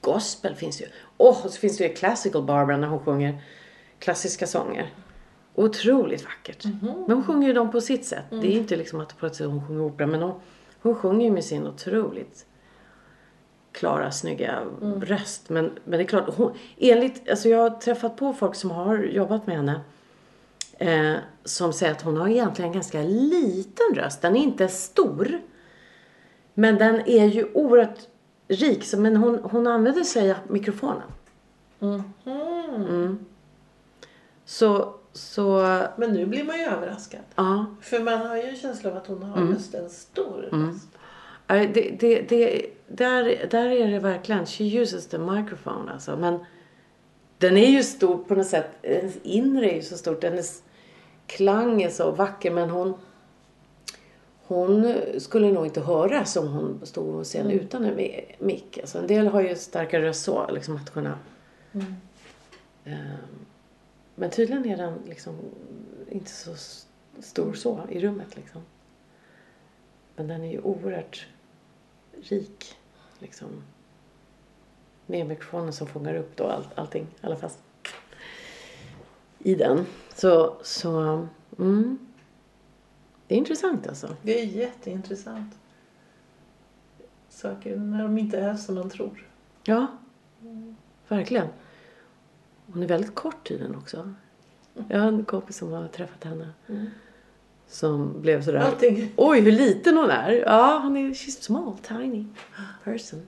Gospel 0.00 0.54
finns 0.54 0.80
ju. 0.82 0.86
Och 1.16 1.36
så 1.36 1.50
finns 1.50 1.76
det 1.78 1.84
ju 1.86 1.94
Classical 1.94 2.42
Barbara 2.42 2.76
när 2.76 2.88
hon 2.88 3.00
sjunger 3.00 3.42
klassiska 3.98 4.46
sånger. 4.46 4.90
Otroligt 5.54 6.24
vackert. 6.24 6.64
Men 6.82 7.10
hon 7.16 7.24
sjunger 7.24 7.48
ju 7.48 7.54
dem 7.54 7.70
på 7.70 7.80
sitt 7.80 8.04
sätt. 8.04 8.24
Det 8.30 8.36
är 8.36 8.58
inte 8.58 8.76
liksom 8.76 9.00
att 9.00 9.12
hon 9.38 9.66
sjunger 9.66 9.82
opera. 9.82 10.06
Men 10.06 10.22
hon, 10.22 10.40
hon 10.82 10.94
sjunger 10.94 11.24
ju 11.26 11.32
med 11.32 11.44
sin 11.44 11.66
otroligt 11.66 12.46
klara, 13.72 14.10
snygga 14.10 14.58
röst. 15.02 15.48
Men, 15.48 15.64
men 15.84 15.98
det 15.98 16.04
är 16.04 16.08
klart, 16.08 16.34
hon, 16.36 16.52
enligt, 16.78 17.30
alltså 17.30 17.48
jag 17.48 17.58
har 17.58 17.70
träffat 17.70 18.16
på 18.16 18.32
folk 18.32 18.54
som 18.54 18.70
har 18.70 18.98
jobbat 18.98 19.46
med 19.46 19.56
henne. 19.56 19.80
Eh, 20.78 21.14
som 21.44 21.72
säger 21.72 21.92
att 21.92 22.02
hon 22.02 22.16
har 22.16 22.28
egentligen 22.28 22.68
en 22.68 22.74
ganska 22.74 23.02
liten 23.02 23.86
röst. 23.94 24.22
Den 24.22 24.36
är 24.36 24.40
inte 24.40 24.68
stor. 24.68 25.40
Men 26.54 26.78
den 26.78 27.00
är 27.00 27.26
ju 27.26 27.52
oerhört 27.54 27.98
rik. 28.48 28.84
Så, 28.84 28.98
men 29.00 29.16
hon, 29.16 29.38
hon 29.42 29.66
använder 29.66 30.04
sig 30.04 30.30
av 30.30 30.36
mikrofonen. 30.48 31.02
Mhm. 31.78 33.18
Så, 34.44 34.94
så 35.12 35.62
Men 35.96 36.12
nu 36.12 36.26
blir 36.26 36.44
man 36.44 36.58
ju 36.58 36.64
överraskad. 36.64 37.20
ja. 37.34 37.66
För 37.80 38.00
man 38.00 38.26
har 38.26 38.36
ju 38.36 38.42
en 38.42 38.56
känsla 38.56 38.90
av 38.90 38.96
att 38.96 39.06
hon 39.06 39.22
har 39.22 39.36
Mm. 39.40 39.52
just 39.52 39.74
en 39.74 39.90
stor 39.90 40.48
röst. 40.52 40.88
Det, 41.54 41.96
det, 42.00 42.20
det, 42.28 42.66
där, 42.88 43.46
där 43.50 43.66
är 43.66 43.90
det 43.90 43.98
verkligen, 43.98 44.46
she 44.46 44.64
uses 44.64 45.06
the 45.06 45.18
microphone 45.18 45.92
alltså. 45.92 46.16
Men 46.16 46.38
den 47.38 47.56
är 47.56 47.70
ju 47.70 47.82
stor 47.82 48.18
på 48.18 48.34
något 48.34 48.46
sätt, 48.46 48.66
hennes 48.82 49.16
inre 49.22 49.70
är 49.70 49.74
ju 49.74 49.82
så 49.82 49.96
stort, 49.96 50.22
hennes 50.24 50.62
klang 51.26 51.82
är 51.82 51.90
så 51.90 52.10
vacker 52.10 52.50
men 52.50 52.70
hon 52.70 52.94
hon 54.50 54.96
skulle 55.18 55.52
nog 55.52 55.66
inte 55.66 55.80
höras 55.80 56.36
om 56.36 56.48
hon 56.48 56.86
stod 56.86 57.12
på 57.12 57.24
scen 57.24 57.50
utan 57.50 57.84
en 57.84 57.98
mi- 57.98 58.34
mick. 58.38 58.78
Alltså 58.78 58.98
en 58.98 59.06
del 59.06 59.26
har 59.26 59.40
ju 59.40 59.56
starkare 59.56 60.02
röst 60.02 60.24
så, 60.24 60.50
liksom 60.50 60.76
att 60.76 60.90
kunna... 60.90 61.18
Ehm, 62.84 63.46
men 64.14 64.30
tydligen 64.30 64.66
är 64.66 64.76
den 64.76 64.98
liksom 65.08 65.36
inte 66.10 66.30
så 66.30 66.50
stor 67.22 67.52
så 67.52 67.80
i 67.88 68.00
rummet 68.00 68.36
liksom. 68.36 68.60
Men 70.16 70.28
den 70.28 70.44
är 70.44 70.50
ju 70.52 70.60
oerhört 70.60 71.26
rik. 72.22 72.76
Liksom. 73.18 73.48
Med 75.06 75.26
mikrofonen 75.26 75.72
som 75.72 75.86
fångar 75.86 76.14
upp 76.14 76.36
då 76.36 76.46
all, 76.46 76.68
allting. 76.74 77.06
Alla 77.20 77.36
fall 77.36 77.50
i 79.38 79.54
den. 79.54 79.86
Så, 80.14 80.56
så 80.62 81.26
mm. 81.58 81.98
Det 83.26 83.34
är 83.34 83.38
intressant 83.38 83.86
alltså. 83.86 84.16
Det 84.22 84.40
är 84.40 84.44
jätteintressant. 84.44 85.58
Saker 87.28 87.76
när 87.76 88.02
de 88.02 88.18
inte 88.18 88.38
är 88.38 88.54
som 88.54 88.74
man 88.74 88.90
tror. 88.90 89.28
Ja, 89.64 89.86
verkligen. 91.08 91.48
Hon 92.66 92.82
är 92.82 92.86
väldigt 92.86 93.14
kort 93.14 93.48
tydligen 93.48 93.76
också. 93.76 94.14
Jag 94.88 95.00
har 95.00 95.08
en 95.08 95.24
kompis 95.24 95.56
som 95.56 95.72
har 95.72 95.88
träffat 95.88 96.24
henne. 96.24 96.52
Som 97.70 98.22
blev 98.22 98.42
sådär. 98.42 98.58
Allting. 98.60 99.12
Oj, 99.16 99.40
hur 99.40 99.52
liten 99.52 99.96
hon 99.96 100.10
är. 100.10 100.30
Ja, 100.46 100.80
hon 100.82 100.96
är 100.96 101.00
she's 101.10 101.40
small, 101.42 101.76
tiny 101.82 102.24
person. 102.84 103.26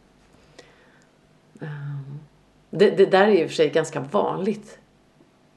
Um, 1.61 2.19
det, 2.71 2.91
det 2.91 3.07
där 3.07 3.27
är 3.29 3.33
ju 3.33 3.41
i 3.43 3.45
och 3.45 3.49
för 3.49 3.55
sig 3.55 3.71
ganska 3.71 4.01
vanligt. 4.01 4.79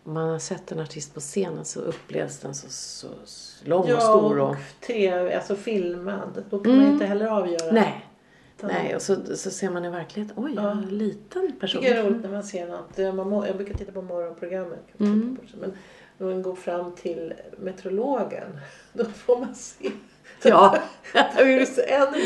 Om 0.04 0.14
man 0.14 0.30
har 0.30 0.40
sett 0.40 0.72
en 0.72 0.80
artist 0.80 1.14
på 1.14 1.20
scenen 1.20 1.66
så 1.66 1.80
upplevs 1.80 2.40
den 2.40 2.56
så, 2.56 2.70
så, 2.70 3.08
så 3.26 3.70
lång 3.70 3.84
och 3.84 3.90
Ja, 3.90 4.00
stor. 4.00 4.40
Och, 4.40 4.50
och 4.50 4.56
tv, 4.88 5.36
alltså 5.36 5.56
filmad. 5.56 6.44
Då 6.50 6.60
kan 6.60 6.72
man 6.72 6.82
Mm. 6.82 6.94
inte 6.94 7.06
heller 7.06 7.26
avgöra. 7.28 7.72
nej, 7.72 8.06
Utan- 8.58 8.70
nej. 8.70 8.96
Och 8.96 9.02
så, 9.02 9.16
så 9.36 9.52
ser 9.52 9.70
man 9.70 9.86
i 9.86 9.90
verkligheten, 9.90 10.44
oj, 10.44 10.54
Ja. 10.56 10.72
en 10.72 10.98
liten 10.98 11.52
person. 11.60 11.82
det 11.82 11.90
är 11.90 12.04
roligt 12.04 12.22
när 12.24 12.30
man 12.32 12.44
ser 12.44 12.68
något. 12.68 13.16
Man 13.16 13.30
må, 13.30 13.46
jag 13.48 13.56
brukar 13.58 13.74
titta 13.74 13.92
på 13.92 14.02
morgonprogrammet. 14.02 14.86
man 14.98 15.08
Mm. 15.14 15.38
Men 15.62 15.74
när 16.18 16.28
man 16.28 16.41
går 16.41 16.55
fram 16.55 16.91
till 16.95 17.34
meteorologen. 17.57 18.59
Då 18.93 19.05
får 19.05 19.39
man 19.39 19.55
se. 19.55 19.91
Ja, 20.43 20.78
en 21.38 21.57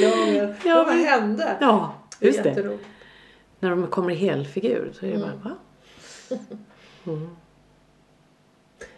gång. 0.02 0.56
Ja, 0.66 0.84
vad 0.84 0.96
hände? 0.96 1.58
ja 1.62 1.94
just 2.20 2.44
det. 2.44 2.50
Jätteroligt. 2.50 2.84
När 3.60 3.70
de 3.70 3.88
kommer 3.88 4.12
i 4.12 4.16
helfigur 4.16 4.92
så 5.00 5.06
är 5.06 5.10
det 5.10 5.16
Mm. 5.16 5.30
bara, 5.44 5.50
va? 5.50 5.56
Mm. 7.08 7.30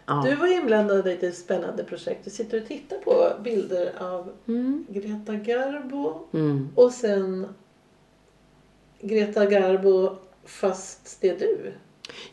Ja. 0.05 0.23
Du 0.25 0.35
var 0.35 0.47
inblandad 0.47 1.07
i 1.07 1.11
ett 1.25 1.37
spännande 1.37 1.83
projekt. 1.83 2.23
Du 2.23 2.29
sitter 2.29 2.61
och 2.61 2.67
tittar 2.67 2.97
på 2.97 3.31
bilder 3.43 3.91
av 3.99 4.31
Mm. 4.47 4.85
Greta 4.89 5.35
Garbo 5.35 6.27
Mm. 6.33 6.69
och 6.75 6.91
sen 6.91 7.47
Greta 9.01 9.45
Garbo 9.45 10.15
fast 10.45 11.21
det 11.21 11.29
är 11.29 11.39
du. 11.39 11.73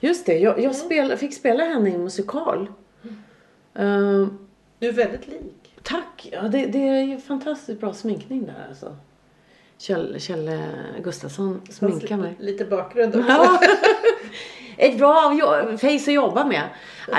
Just 0.00 0.26
det, 0.26 0.38
jag, 0.38 0.52
Mm. 0.52 0.64
jag 0.64 0.76
spel, 0.76 1.16
fick 1.16 1.34
spela 1.34 1.64
henne 1.64 1.90
i 1.90 1.94
en 1.94 2.02
musikal. 2.04 2.72
Ehm, 3.74 4.38
Du 4.78 4.88
är 4.88 4.92
väldigt 4.92 5.26
lik. 5.28 5.74
tack! 5.82 6.28
Ja, 6.32 6.42
det, 6.42 6.66
det 6.66 6.88
är 6.88 7.02
ju 7.02 7.18
fantastiskt 7.18 7.80
bra 7.80 7.94
sminkning 7.94 8.46
där 8.46 8.66
alltså. 8.68 8.96
Kjell, 9.78 10.20
Kjell 10.20 10.48
eh, 10.48 10.58
Gustafsson 11.02 11.60
sminkar 11.70 12.16
mig. 12.16 12.36
Lite, 12.38 12.64
bakgrund 12.64 13.16
också. 13.16 13.28
Ja. 13.28 13.60
Ett 14.76 14.98
bra 14.98 15.36
face 15.80 15.86
att 15.96 16.12
jobba 16.12 16.44
med. 16.46 16.62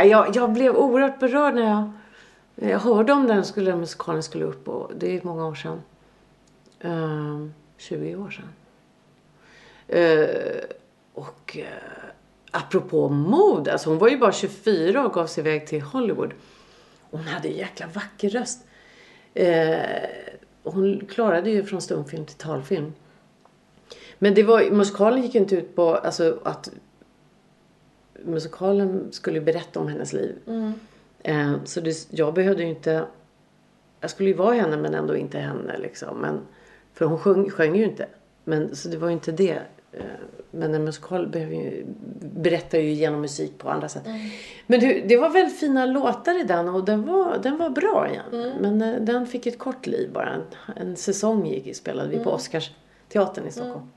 Jag, 0.10 0.36
jag 0.36 0.52
blev 0.52 0.76
oerhört 0.76 1.20
berörd 1.20 1.56
när 1.56 1.70
jag, 1.70 1.92
jag 2.72 2.80
hörde 2.80 3.14
om 3.14 3.28
den, 3.28 3.46
skulle, 3.46 3.72
den 3.72 3.80
musikalen 3.80 4.24
skulle 4.24 4.46
upp. 4.46 4.68
Och 4.68 4.92
det 4.96 5.18
är 5.18 5.22
många 5.24 5.48
år 5.48 5.56
sedan. 5.56 5.82
Ehm, 6.82 7.54
20 7.78 8.16
år 8.16 8.30
sedan. 8.30 8.50
Uh, 9.94 10.60
och 11.14 11.58
uh, 11.60 12.09
apropå 12.52 13.10
mod, 13.10 13.68
alltså 13.68 13.90
hon 13.90 13.98
var 13.98 14.08
ju 14.08 14.18
bara 14.18 14.32
24 14.32 15.06
och 15.06 15.14
gav 15.14 15.28
sig 15.28 15.42
iväg 15.42 15.68
till 15.68 15.82
Hollywood. 15.82 16.34
Hon 17.12 17.22
hade 17.22 17.48
en 17.48 17.58
jäkla 17.58 17.88
vacker 17.88 18.30
röst. 18.30 18.66
Eh, 19.34 19.80
hon 20.64 21.06
klarade 21.06 21.50
ju 21.50 21.64
från 21.64 21.82
stumfilm 21.82 22.26
till 22.26 22.36
talfilm. 22.36 22.94
Men 24.20 24.34
det 24.34 24.44
var, 24.44 24.72
musikalen 24.72 25.22
gick 25.22 25.36
ju 25.36 25.40
inte 25.40 25.56
ut 25.56 25.76
på 25.76 25.96
alltså, 25.96 26.40
att 26.44 26.70
musikalen 28.24 29.08
skulle 29.12 29.42
berätta 29.42 29.80
om 29.80 29.88
hennes 29.88 30.14
liv. 30.14 30.36
Mm. 30.48 30.74
Eh, 31.24 31.64
så 31.66 31.82
det, 31.82 32.08
jag 32.10 32.34
behövde 32.34 32.64
ju 32.64 32.70
inte... 32.70 33.06
Jag 34.02 34.12
skulle 34.12 34.30
ju 34.30 34.36
vara 34.36 34.56
henne 34.56 34.78
men 34.78 34.94
ändå 34.94 35.16
inte 35.16 35.40
henne 35.40 35.78
liksom. 35.78 36.18
Men, 36.18 36.42
för 36.94 37.06
hon 37.06 37.20
sjöng, 37.20 37.50
sjöng 37.50 37.76
ju 37.76 37.84
inte. 37.84 38.08
Men, 38.44 38.76
så 38.76 38.90
det 38.90 38.98
var 38.98 39.08
ju 39.08 39.14
inte 39.14 39.32
det. 39.32 39.62
Eh, 39.92 40.02
men 40.52 40.76
en 40.76 40.84
musikal 40.84 41.28
behöver 41.28 41.56
ju, 41.56 41.86
berättar 42.20 42.78
ju 42.78 42.92
genom 42.92 43.22
musik 43.22 43.58
på 43.58 43.70
andra 43.70 43.90
sätt. 43.90 44.04
Men 44.68 44.80
det, 44.80 45.02
det 45.08 45.18
var 45.18 45.30
väldigt 45.30 45.60
fina 45.60 45.86
låtar 45.86 46.42
i 46.42 46.44
den 46.44 46.70
och 46.70 46.84
den 46.84 47.06
var, 47.06 47.38
den 47.38 47.58
var 47.58 47.70
bra 47.70 48.10
igen. 48.10 48.54
Men 48.60 48.82
eh, 48.82 49.02
den 49.02 49.28
fick 49.28 49.46
ett 49.46 49.60
kort 49.60 49.88
liv 49.88 50.12
bara. 50.14 50.30
En, 50.30 50.44
en 50.76 50.96
säsong 50.96 51.46
gick, 51.46 51.76
spelade 51.76 52.10
vi 52.10 52.20
på 52.20 52.32
Oscarsteatern 52.32 53.48
i 53.48 53.52
Stockholm. 53.52 53.90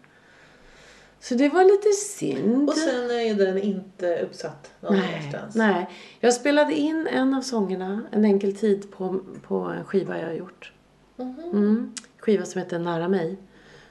Så 1.20 1.34
det 1.34 1.48
var 1.48 1.64
lite 1.64 1.88
synd. 1.92 2.68
Och 2.68 2.76
sen 2.76 3.10
är 3.10 3.34
den 3.34 3.58
inte 3.58 4.18
uppsatt 4.18 4.70
Nej, 4.80 4.90
någonstans. 4.90 5.54
nej. 5.54 5.88
Jag 6.20 6.34
spelade 6.34 6.74
in 6.74 7.06
en 7.06 7.34
av 7.34 7.42
sångerna, 7.42 8.02
En 8.10 8.24
enkel 8.24 8.56
tid, 8.56 8.90
på, 8.90 9.20
på 9.42 9.54
en 9.58 9.84
skiva 9.84 10.18
jag 10.18 10.26
har 10.26 10.34
gjort. 10.34 10.72
Mhm. 11.16 11.40
Mm. 11.52 11.92
Skiva 12.18 12.44
som 12.44 12.58
heter 12.60 12.78
Nära 12.78 13.08
mig. 13.08 13.36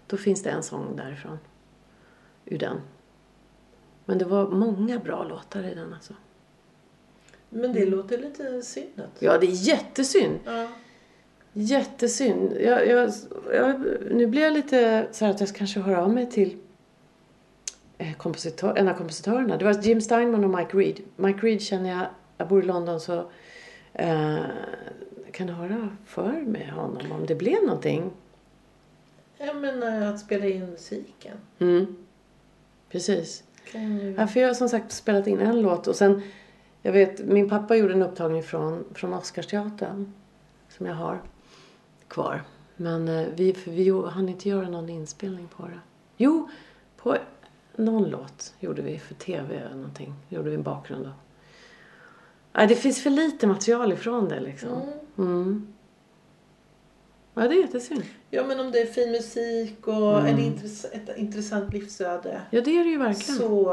Då 0.07 0.17
finns 0.17 0.43
det 0.43 0.49
en 0.49 0.63
sång 0.63 0.95
därifrån. 0.95 1.37
Ur 2.51 2.57
den. 2.57 2.81
Men 4.05 4.17
det 4.17 4.25
var 4.25 4.47
många 4.47 4.99
bra 4.99 5.23
låtar 5.23 5.63
i 5.63 5.73
den 5.75 5.93
alltså. 5.93 6.13
Men 7.49 7.73
det 7.73 7.85
låter 7.85 8.17
lite 8.17 8.61
synd. 8.61 8.87
att- 8.95 9.21
Ja, 9.21 9.37
det 9.37 9.45
är 9.47 9.67
jättesynd. 9.67 10.39
Ja. 10.45 10.67
Jättesynd. 11.53 12.53
Jag, 12.61 12.87
jag, 12.87 13.11
jag, 13.53 13.81
nu 14.11 14.27
blir 14.27 14.41
jag 14.41 14.53
lite 14.53 15.07
så 15.11 15.25
att 15.25 15.39
jag 15.39 15.49
kanske 15.55 15.79
hör 15.79 15.95
av 15.95 16.09
mig 16.13 16.31
till 16.31 16.57
eh, 17.97 18.13
kompositör, 18.17 18.75
en 18.77 18.87
av 18.87 18.93
kompositörerna. 18.93 19.57
Det 19.57 19.65
var 19.65 19.73
Jim 19.73 20.01
Steinman 20.01 20.43
och 20.43 20.49
Mike 20.59 20.77
Reed. 20.77 20.99
Mike 21.15 21.39
Reed 21.47 21.61
känner 21.61 21.89
jag, 21.89 22.05
jag 22.37 22.47
bor 22.47 22.63
i 22.63 22.65
London 22.65 22.99
så 22.99 23.31
eh, 23.93 24.39
kan 25.31 25.49
höra 25.49 25.89
för 26.05 26.31
med 26.41 26.69
honom 26.71 27.11
om 27.11 27.25
det 27.25 27.35
blev 27.35 27.63
någonting. 27.63 28.11
Jag 29.37 29.55
menar 29.55 30.01
att 30.01 30.19
spela 30.19 30.45
in 30.45 30.65
musiken. 30.69 31.37
Mm. 31.59 31.95
Precis. 32.91 33.43
Ju... 33.73 34.15
Ja, 34.17 34.27
för 34.27 34.39
jag 34.39 34.47
har 34.47 34.53
som 34.53 34.69
sagt 34.69 34.91
spelat 34.91 35.27
in 35.27 35.39
en 35.39 35.61
låt 35.61 35.87
och 35.87 35.95
sen 35.95 36.21
jag 36.81 36.91
vet, 36.91 37.25
min 37.25 37.49
pappa 37.49 37.75
gjorde 37.75 37.93
en 37.93 38.01
upptagning 38.01 38.43
från, 38.43 38.83
från 38.93 39.13
Oscarsteatern 39.13 40.13
som 40.69 40.85
jag 40.85 40.95
har 40.95 41.21
kvar. 42.07 42.43
Men 42.75 43.07
eh, 43.07 43.27
vi, 43.35 43.53
för 43.53 43.71
vi 43.71 43.89
hann 43.89 44.29
inte 44.29 44.49
göra 44.49 44.69
någon 44.69 44.89
inspelning 44.89 45.47
på 45.47 45.63
det. 45.63 45.79
Jo, 46.17 46.49
på 46.97 47.17
någon 47.75 48.09
låt 48.09 48.53
gjorde 48.59 48.81
vi 48.81 48.99
för 48.99 49.13
tv 49.13 49.55
eller 49.55 49.75
någonting. 49.75 50.13
Gjorde 50.29 50.49
vi 50.49 50.55
en 50.55 50.63
bakgrund 50.63 51.05
då. 51.05 51.11
Nej, 52.53 52.67
det 52.67 52.75
finns 52.75 53.03
för 53.03 53.09
lite 53.09 53.47
material 53.47 53.93
ifrån 53.93 54.29
det 54.29 54.39
liksom. 54.39 54.81
Mm. 55.17 55.73
Ja, 57.33 57.47
det 57.47 57.55
är 57.55 57.61
jättesynd. 57.61 58.03
Ja 58.29 58.43
men 58.47 58.59
om 58.59 58.71
det 58.71 58.79
är 58.81 58.85
fin 58.85 59.11
musik 59.11 59.87
och 59.87 60.19
Mm. 60.19 60.25
en 60.25 60.37
intress- 60.39 60.85
ett 60.91 61.17
intressant 61.17 61.73
livsöde. 61.73 62.41
Ja, 62.49 62.61
det 62.61 62.77
är 62.79 62.83
det 62.83 62.89
ju 62.89 62.97
verkligen. 62.97 63.39
Så 63.39 63.71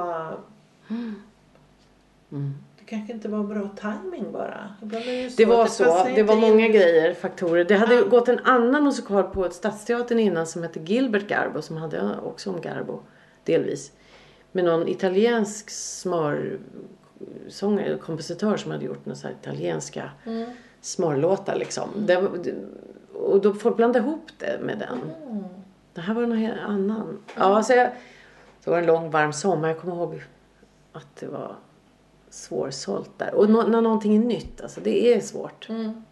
Mm. 2.30 2.54
det 2.78 2.84
kanske 2.86 3.12
inte 3.12 3.28
var 3.28 3.44
bra 3.44 3.68
timing 3.80 4.32
bara. 4.32 4.74
Det, 4.82 5.36
Det 5.36 5.44
var 5.44 5.62
att 5.62 5.72
så. 5.72 5.84
Det 6.14 6.22
var 6.22 6.34
in. 6.34 6.40
många 6.40 6.68
grejer, 6.68 7.14
faktorer. 7.14 7.64
Det 7.64 7.74
hade 7.76 7.94
Ja. 7.94 8.04
gått 8.04 8.28
en 8.28 8.38
annan 8.38 8.84
musikal 8.84 9.22
på 9.22 9.50
Stadsteatern 9.50 10.18
innan 10.18 10.46
som 10.46 10.62
hette 10.62 10.80
Gilbert 10.80 11.28
Garbo 11.28 11.62
som 11.62 11.76
hade 11.76 12.18
också 12.24 12.50
om 12.50 12.61
Garbo, 12.61 13.00
delvis. 13.44 13.92
Med 14.52 14.64
någon 14.64 14.88
italiensk 14.88 15.70
smörsångare, 15.70 16.59
kompositör 17.98 18.56
som 18.56 18.70
hade 18.70 18.84
gjort 18.84 19.06
några 19.06 19.30
italienska 19.30 20.11
Mm. 20.26 20.50
smörlåtar 20.80 21.56
liksom. 21.56 21.88
Det, 21.96 22.14
det, 22.44 22.54
och 23.28 23.40
då 23.40 23.54
folk 23.54 23.76
blandade 23.76 24.04
ihop 24.06 24.30
det 24.38 24.58
med 24.62 24.78
den. 24.78 24.98
Mm. 25.30 25.44
Det 25.94 26.00
här 26.00 26.14
var 26.14 26.26
någon 26.26 26.50
annan. 26.58 27.18
Ja, 27.36 27.62
så, 27.62 27.72
jag, 27.72 27.90
så 28.64 28.70
var 28.70 28.76
det 28.76 28.82
en 28.82 28.86
lång 28.86 29.10
varm 29.10 29.32
sommar. 29.32 29.68
Jag 29.68 29.80
kommer 29.80 29.94
ihåg 29.96 30.22
att 30.92 31.16
det 31.16 31.26
var 31.26 31.56
svårsålt 32.30 33.10
där. 33.16 33.34
Och 33.34 33.50
nå- 33.50 33.66
när 33.66 33.80
någonting 33.80 34.16
är 34.16 34.20
nytt, 34.20 34.60
alltså 34.60 34.80
det 34.80 35.14
är 35.14 35.20
svårt. 35.20 35.68
Mm. 35.68 36.04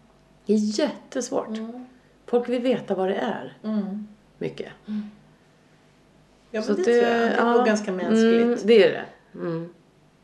Det 0.45 0.53
är 0.53 0.79
jättesvårt. 0.79 1.47
Mm. 1.47 1.85
Folk 2.25 2.49
vill 2.49 2.61
veta 2.61 2.95
vad 2.95 3.09
det 3.09 3.15
är. 3.15 3.57
Mm. 3.63 4.07
Mycket. 4.37 4.71
Ja 6.51 6.61
Så 6.61 6.73
men 6.73 6.75
det, 6.75 6.81
att 6.81 6.85
tror 6.85 6.95
jag. 6.95 7.03
Det 7.21 7.33
är 7.33 7.37
ja, 7.37 7.53
nog 7.53 7.65
ganska 7.65 7.91
mänskligt. 7.91 8.43
Mm, 8.43 8.57
det 8.63 8.83
är 8.83 8.91
det. 8.91 9.05
Mm. 9.39 9.73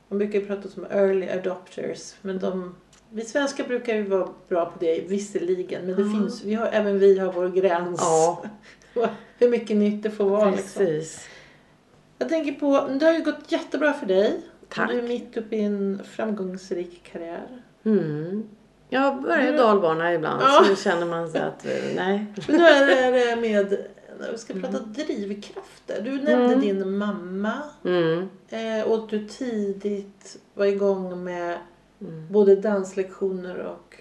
Man 0.08 0.18
brukar 0.18 0.40
ju 0.40 0.46
prata 0.46 0.70
om 0.76 0.86
early 0.92 1.30
adopters. 1.30 2.16
Men 2.22 2.40
de, 2.40 2.76
vi 3.14 3.22
svenskar 3.26 3.64
brukar 3.64 3.96
ju 3.96 4.04
vara 4.04 4.30
bra 4.50 4.66
på 4.66 4.80
det 4.80 5.00
visserligen. 5.08 5.86
Men 5.86 5.96
det 5.96 6.02
Ja. 6.02 6.10
finns, 6.20 6.44
vi 6.44 6.54
har, 6.54 6.68
även 6.68 7.00
vi 7.00 7.20
har 7.20 7.34
vår 7.34 7.48
gräns. 7.50 8.00
Ja, 8.02 8.44
Hur 9.38 9.50
mycket 9.50 9.78
nytt 9.78 10.04
det 10.04 10.12
får 10.12 10.30
vara. 10.30 10.50
Liksom. 10.52 10.86
precis. 10.86 11.28
Jag 12.18 12.30
tänker 12.30 12.52
på, 12.52 12.90
det 13.00 13.06
har 13.06 13.14
ju 13.14 13.24
gått 13.24 13.52
jättebra 13.52 13.94
för 13.94 14.06
dig. 14.06 14.42
Tack. 14.70 14.90
Du 14.92 14.98
är 14.98 15.02
mitt 15.04 15.38
uppe 15.38 15.56
i 15.56 15.64
en 15.64 16.02
framgångsrik 16.12 17.04
karriär. 17.12 17.48
Mm. 17.86 18.44
Jag 18.90 19.22
börjar 19.22 19.40
Mm. 19.48 19.58
dalbana 19.58 20.14
ibland 20.14 20.42
Ja. 20.42 20.66
så 20.70 20.76
känner 20.76 21.06
man 21.06 21.30
sig 21.32 21.42
att, 21.42 21.66
eh, 21.66 21.72
nej. 21.96 22.26
Men 22.48 22.58
nu 22.58 22.64
är 22.68 23.12
det 23.36 23.42
med, 23.42 23.78
vi 24.32 24.38
ska 24.38 24.54
prata 24.54 24.80
drivkrafter. 24.80 26.02
Du 26.02 26.12
nämnde 26.12 26.46
Mm. 26.54 26.60
din 26.62 26.98
mamma. 26.98 27.54
Mm. 27.86 28.30
Eh, 28.50 28.88
och 28.88 28.96
att 28.96 29.10
du 29.10 29.28
tidigt 29.28 30.38
var 30.54 30.66
igång 30.66 31.24
med 31.24 31.58
Mm. 32.04 32.28
både 32.30 32.56
danslektioner 32.56 33.58
och 33.58 33.96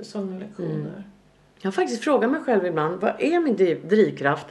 sånglektioner. 0.00 0.74
Mm. 0.74 1.02
Jag 1.58 1.66
har 1.66 1.72
faktiskt 1.72 2.04
frågat 2.04 2.30
mig 2.30 2.40
själv 2.40 2.66
ibland, 2.66 3.00
vad 3.00 3.12
är 3.18 3.40
min 3.40 3.56
driv, 3.56 3.88
drivkraft? 3.88 4.46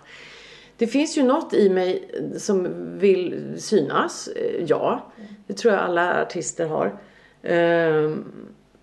Det 0.77 0.87
finns 0.87 1.17
ju 1.17 1.23
något 1.23 1.53
i 1.53 1.69
mig 1.69 2.11
som 2.37 2.67
vill 2.99 3.53
synas, 3.57 4.27
eh, 4.27 4.63
ja. 4.67 5.11
Det 5.47 5.53
tror 5.53 5.73
jag 5.73 5.83
alla 5.83 6.21
artister 6.21 6.67
har. 6.67 6.99
Ehm, 7.41 8.25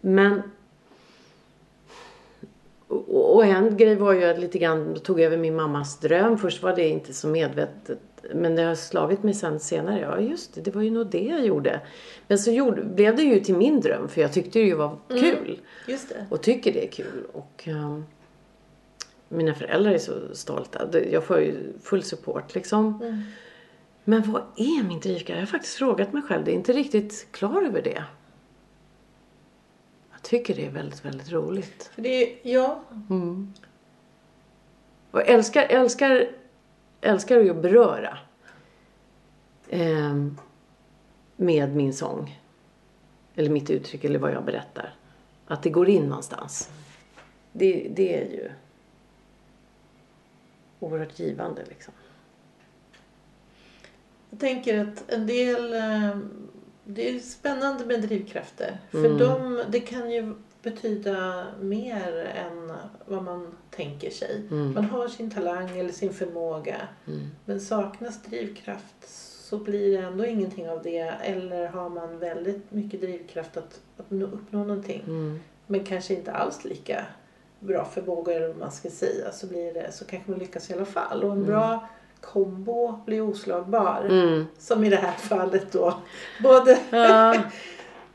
Men... 0.01 0.43
Och 2.89 3.35
och 3.35 3.45
en 3.45 3.77
grej 3.77 3.95
var 3.95 4.13
ju 4.13 4.25
att 4.25 4.39
lite 4.39 4.59
grann 4.59 4.95
tog 4.95 5.21
över 5.21 5.37
min 5.37 5.57
mammas 5.57 6.01
dröm. 6.01 6.39
Först 6.39 6.63
var 6.63 6.77
det 6.77 6.89
inte 6.89 7.15
så 7.15 7.29
medvetet. 7.29 8.14
Men 8.35 8.57
det 8.57 8.63
har 8.63 8.75
slagit 8.75 9.23
mig 9.23 9.35
sen 9.35 9.61
senare. 9.61 10.01
Ja 10.01 10.21
just 10.21 10.55
det, 10.55 10.61
det 10.61 10.71
var 10.71 10.83
ju 10.83 10.91
nog 10.91 11.07
det 11.07 11.25
jag 11.25 11.47
gjorde. 11.47 11.81
Men 12.29 12.39
så 12.39 12.51
gjorde, 12.51 12.83
blev 12.83 13.17
det 13.17 13.23
ju 13.23 13.41
till 13.41 13.57
min 13.57 13.81
dröm 13.81 14.09
för 14.09 14.21
jag 14.21 14.33
tyckte 14.33 14.59
det 14.59 14.65
ju 14.65 14.75
var 14.75 14.99
kul. 15.09 15.61
Just 15.89 16.09
det. 16.09 16.27
Och 16.31 16.43
tycker 16.43 16.73
det 16.73 16.85
är 16.85 16.91
kul. 16.91 17.25
Och 17.33 17.63
ehm, 17.69 18.05
mina 19.29 19.55
föräldrar 19.55 19.93
är 19.93 19.99
så 19.99 20.35
stolta. 20.35 21.01
Jag 21.11 21.25
får 21.25 21.41
ju 21.41 21.73
full 21.83 22.03
support 22.03 22.55
liksom. 22.55 23.03
Mm. 23.03 23.23
Men 24.05 24.33
vad 24.33 24.43
är 24.57 24.85
min 24.85 25.01
drivkraft? 25.01 25.29
Jag 25.29 25.37
har 25.37 25.47
faktiskt 25.47 25.75
frågat 25.75 26.13
mig 26.13 26.23
själv. 26.23 26.45
Det 26.45 26.51
är 26.51 26.55
inte 26.55 26.73
riktigt 26.73 27.27
klar 27.31 27.63
över 27.63 27.83
det. 27.83 28.05
Jag 30.13 30.23
tycker 30.23 30.55
det 30.55 30.67
är 30.67 30.71
väldigt, 30.71 31.05
väldigt 31.05 31.33
roligt. 31.33 31.91
För 31.95 32.03
det 32.03 32.09
är, 32.09 32.39
ja, 32.43 32.85
Mm. 33.11 33.53
Och 35.11 35.21
jag 35.21 35.29
älskar, 35.29 35.63
älskar, 35.63 36.29
älskar 37.05 37.41
ju 37.41 37.51
att 37.51 37.63
beröra. 37.63 38.19
ehm, 39.71 40.39
med 41.37 41.77
min 41.77 41.95
sång. 41.95 42.41
Eller 43.35 43.51
mitt 43.51 43.71
uttryck 43.71 44.05
eller 44.05 44.19
vad 44.19 44.33
jag 44.33 44.45
berättar. 44.45 44.95
Att 45.47 45.63
det 45.63 45.71
går 45.71 45.89
in 45.89 46.09
någonstans. 46.09 46.71
Det, 47.53 47.89
det 47.97 48.17
är 48.23 48.25
ju 48.31 48.51
oerhört 50.81 51.19
givande 51.19 51.65
liksom. 51.69 51.95
jag 54.31 54.41
tänker 54.41 54.79
att 54.79 55.11
en 55.11 55.27
del... 55.27 55.73
eh, 55.75 56.19
Det 56.85 57.09
är 57.09 57.19
spännande 57.19 57.87
med 57.87 58.03
drivkrafter. 58.03 58.79
För 58.91 59.05
Mm. 59.07 59.19
de, 59.19 59.63
det 59.69 59.81
kan 59.81 60.11
ju 60.13 60.35
betyda 60.65 61.47
mer 61.61 62.33
än 62.37 62.73
vad 63.07 63.23
man 63.23 63.55
tänker 63.71 64.11
sig. 64.11 64.43
Mm. 64.51 64.75
Man 64.75 64.85
har 64.85 65.09
sin 65.09 65.31
talang 65.31 65.79
eller 65.79 65.93
sin 65.93 66.13
förmåga. 66.13 66.77
Mm. 67.07 67.21
Men 67.45 67.61
saknas 67.61 68.23
drivkraft 68.23 69.09
så 69.49 69.59
blir 69.59 69.99
det 69.99 70.07
ändå 70.07 70.25
ingenting 70.27 70.69
av 70.69 70.83
det. 70.83 71.15
Eller 71.23 71.67
har 71.67 71.89
man 71.89 72.19
väldigt 72.19 72.71
mycket 72.71 73.01
drivkraft 73.01 73.57
att, 73.57 73.81
att 73.97 74.11
nå, 74.11 74.27
uppnå 74.27 74.65
någonting. 74.65 75.03
Mm. 75.07 75.41
Men 75.67 75.85
kanske 75.85 76.15
inte 76.15 76.33
alls 76.33 76.65
lika 76.65 77.05
bra 77.61 77.85
förmåga 77.85 78.35
eller 78.35 78.49
vad 78.49 78.57
man 78.57 78.73
ska 78.73 78.91
säga. 78.91 79.33
Så, 79.33 79.47
blir 79.47 79.75
det, 79.75 79.93
så 79.93 80.05
kanske 80.05 80.31
man 80.31 80.41
lyckas 80.41 80.71
i 80.71 80.73
alla 80.75 80.85
fall. 80.85 81.25
Och 81.25 81.33
en 81.33 81.45
bra 81.45 81.89
kombo 82.21 82.99
blir 83.07 83.21
oslagbar. 83.21 84.07
Mm. 84.11 84.45
Som 84.59 84.85
i 84.85 84.91
det 84.91 84.97
här 84.97 85.13
fallet 85.13 85.73
då. 85.73 85.95
Både 86.43 86.79
Ja. 86.91 87.35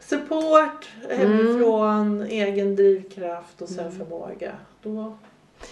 support 0.09 0.89
hemifrån, 1.09 2.21
egen 2.21 2.75
drivkraft 2.75 3.61
och 3.61 3.69
sen 3.69 3.79
Mm. 3.85 3.97
förmåga. 3.97 4.51
Då, 4.83 5.17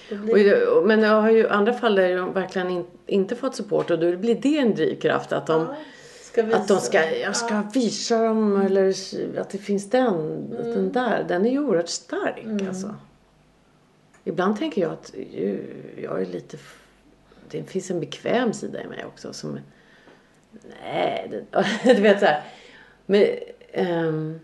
då 0.09 0.15
blir 0.15 0.81
men 0.85 0.99
jag 1.01 1.21
har 1.21 1.31
ju 1.31 1.47
andra 1.49 1.73
fall 1.73 1.95
där 1.95 2.17
de 2.17 2.33
verkligen 2.33 2.69
in, 2.69 2.85
inte 3.05 3.35
fått 3.35 3.55
support 3.55 3.91
och 3.91 3.99
då 3.99 4.17
blir 4.17 4.35
det 4.35 4.57
en 4.57 4.75
drivkraft 4.75 5.31
att 5.31 5.47
de 5.47 5.61
Ja, 5.61 5.75
ska 6.21 6.43
visa. 6.43 6.57
Att 6.57 6.67
de 6.67 6.79
ska, 6.79 7.11
jag 7.11 7.35
ska 7.35 7.53
Ja. 7.53 7.63
visa 7.73 8.23
dem 8.23 8.61
eller 8.61 8.89
att 9.39 9.49
det 9.49 9.57
finns 9.57 9.89
den, 9.89 10.45
den 10.49 10.91
där. 10.91 11.25
Den 11.27 11.45
är 11.45 11.51
ju 11.51 11.59
oerhört 11.59 11.89
stark 11.89 12.43
Mm. 12.43 12.67
alltså. 12.67 12.95
Ibland 14.23 14.57
tänker 14.59 14.81
jag 14.81 14.91
att 14.91 15.13
jag 15.97 16.21
är 16.21 16.25
lite, 16.25 16.57
det 17.49 17.63
finns 17.63 17.91
en 17.91 17.99
bekväm 17.99 18.53
sida 18.53 18.83
i 18.83 18.87
mig 18.87 19.05
också 19.05 19.33
som, 19.33 19.59
nej, 20.83 21.31
det, 21.31 21.65
du 21.95 22.01
vet 22.01 22.19
så 22.19 22.25
här. 22.25 22.43
Men, 23.05 23.25
ehm, 23.77 24.39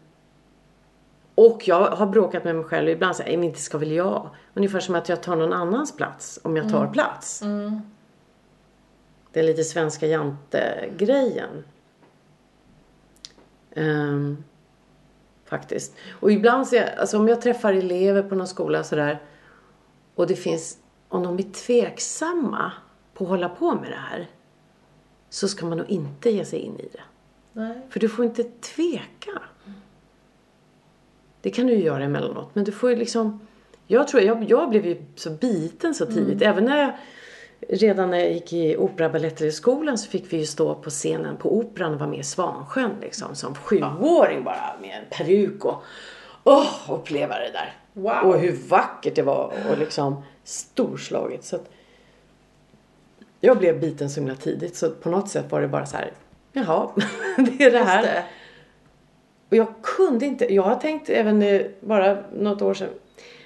och 1.36 1.68
jag 1.68 1.92
har 1.92 2.06
bråkat 2.06 2.44
med 2.44 2.56
mig 2.56 2.64
själv 2.64 2.90
ibland 2.90 3.16
så 3.16 3.24
här, 3.24 3.32
men 3.32 3.44
inte 3.44 3.60
ska 3.60 3.78
väl 3.78 3.92
jag. 3.92 4.30
Ungefär 4.54 4.80
som 4.80 4.96
att 4.96 5.10
jag 5.10 5.24
tar 5.24 5.36
någon 5.36 5.54
annans 5.54 5.96
plats 5.96 6.40
om 6.44 6.58
jag 6.58 6.70
tar 6.70 6.88
plats. 6.88 7.42
Mm. 7.42 7.82
Det 9.32 9.40
är 9.40 9.44
lite 9.44 9.64
svenska 9.64 10.08
jante-grejen. 10.08 11.64
Ehm, 13.72 14.44
faktiskt. 15.46 15.96
Och 16.20 16.32
ibland 16.32 16.68
jag, 16.72 16.90
alltså 16.98 17.18
om 17.18 17.28
jag 17.28 17.42
träffar 17.42 17.74
elever 17.74 18.24
på 18.24 18.36
någon 18.36 18.48
skola 18.48 18.84
sådär 18.84 19.22
och 20.16 20.28
det 20.28 20.36
finns, 20.36 20.78
om 21.10 21.24
de 21.24 21.40
är 21.40 21.44
tveksamma 21.44 22.72
på 23.14 23.24
att 23.24 23.30
hålla 23.30 23.50
på 23.50 23.76
med 23.76 23.92
det 23.92 24.02
här 24.10 24.30
så 25.30 25.48
ska 25.48 25.66
man 25.66 25.78
nog 25.78 25.90
inte 25.90 26.30
ge 26.30 26.46
sig 26.46 26.60
in 26.60 26.80
i 26.80 26.90
det. 26.92 27.02
Nej. 27.54 27.76
För 27.90 28.00
du 28.00 28.10
får 28.10 28.26
inte 28.26 28.44
tveka. 28.44 29.42
Det 31.42 31.50
kan 31.50 31.68
du 31.68 31.74
ju 31.74 31.84
göra 31.84 32.04
emellanåt. 32.04 32.50
Men 32.56 32.64
du 32.64 32.72
får 32.72 32.90
ju 32.90 32.96
liksom... 32.96 33.48
Jag 33.88 34.08
tror, 34.08 34.24
jag, 34.24 34.50
jag 34.50 34.70
blev 34.70 34.86
ju 34.86 35.04
så 35.16 35.30
biten 35.30 35.96
så 35.96 36.06
tidigt. 36.06 36.42
Även 36.42 36.66
när 36.66 36.78
jag... 36.78 36.92
Redan 37.70 38.10
när 38.10 38.18
jag 38.18 38.32
gick 38.32 38.54
i 38.54 38.78
opera 38.78 39.10
baletterskolan 39.10 39.98
så 39.98 40.10
fick 40.10 40.34
vi 40.34 40.38
ju 40.38 40.46
stå 40.46 40.76
på 40.76 40.90
scenen 40.90 41.38
på 41.38 41.58
operan 41.58 41.94
och 41.94 42.00
vara 42.00 42.10
med 42.10 42.20
i 42.20 42.24
Svansjön 42.24 42.92
liksom. 43.02 43.36
Som 43.36 43.56
sjuåring 43.56 44.44
bara 44.44 44.76
med 44.82 44.98
en 45.04 45.06
peruk 45.10 45.66
och... 45.66 45.84
Åh, 46.44 46.92
uppleva 46.92 47.40
det 47.40 47.52
där. 47.52 47.76
Wow. 47.94 48.18
Och 48.26 48.40
hur 48.40 48.70
vackert 48.70 49.16
det 49.16 49.22
var 49.22 49.54
och 49.72 49.78
liksom 49.78 50.24
storslaget. 50.44 51.44
Så 51.44 51.56
att 51.56 51.70
jag 53.40 53.58
blev 53.58 53.80
biten 53.80 54.10
så 54.10 54.20
himla 54.20 54.36
tidigt 54.36 54.76
så 54.76 54.90
på 54.90 55.10
något 55.10 55.30
sätt 55.30 55.52
var 55.52 55.62
det 55.62 55.68
bara 55.68 55.86
så 55.86 55.98
här. 55.98 56.12
Jaha, 56.54 56.90
det 57.38 57.64
är 57.64 57.72
det 57.72 57.84
här. 57.84 58.04
Det. 58.04 58.24
Och 59.50 59.56
jag 59.58 59.68
kunde 59.84 60.26
inte, 60.26 60.54
jag 60.54 60.64
har 60.64 60.76
tänkt 60.76 61.10
även 61.10 61.40
nu, 61.40 61.74
bara 61.80 62.18
något 62.34 62.62
år 62.62 62.74
sedan. 62.74 62.90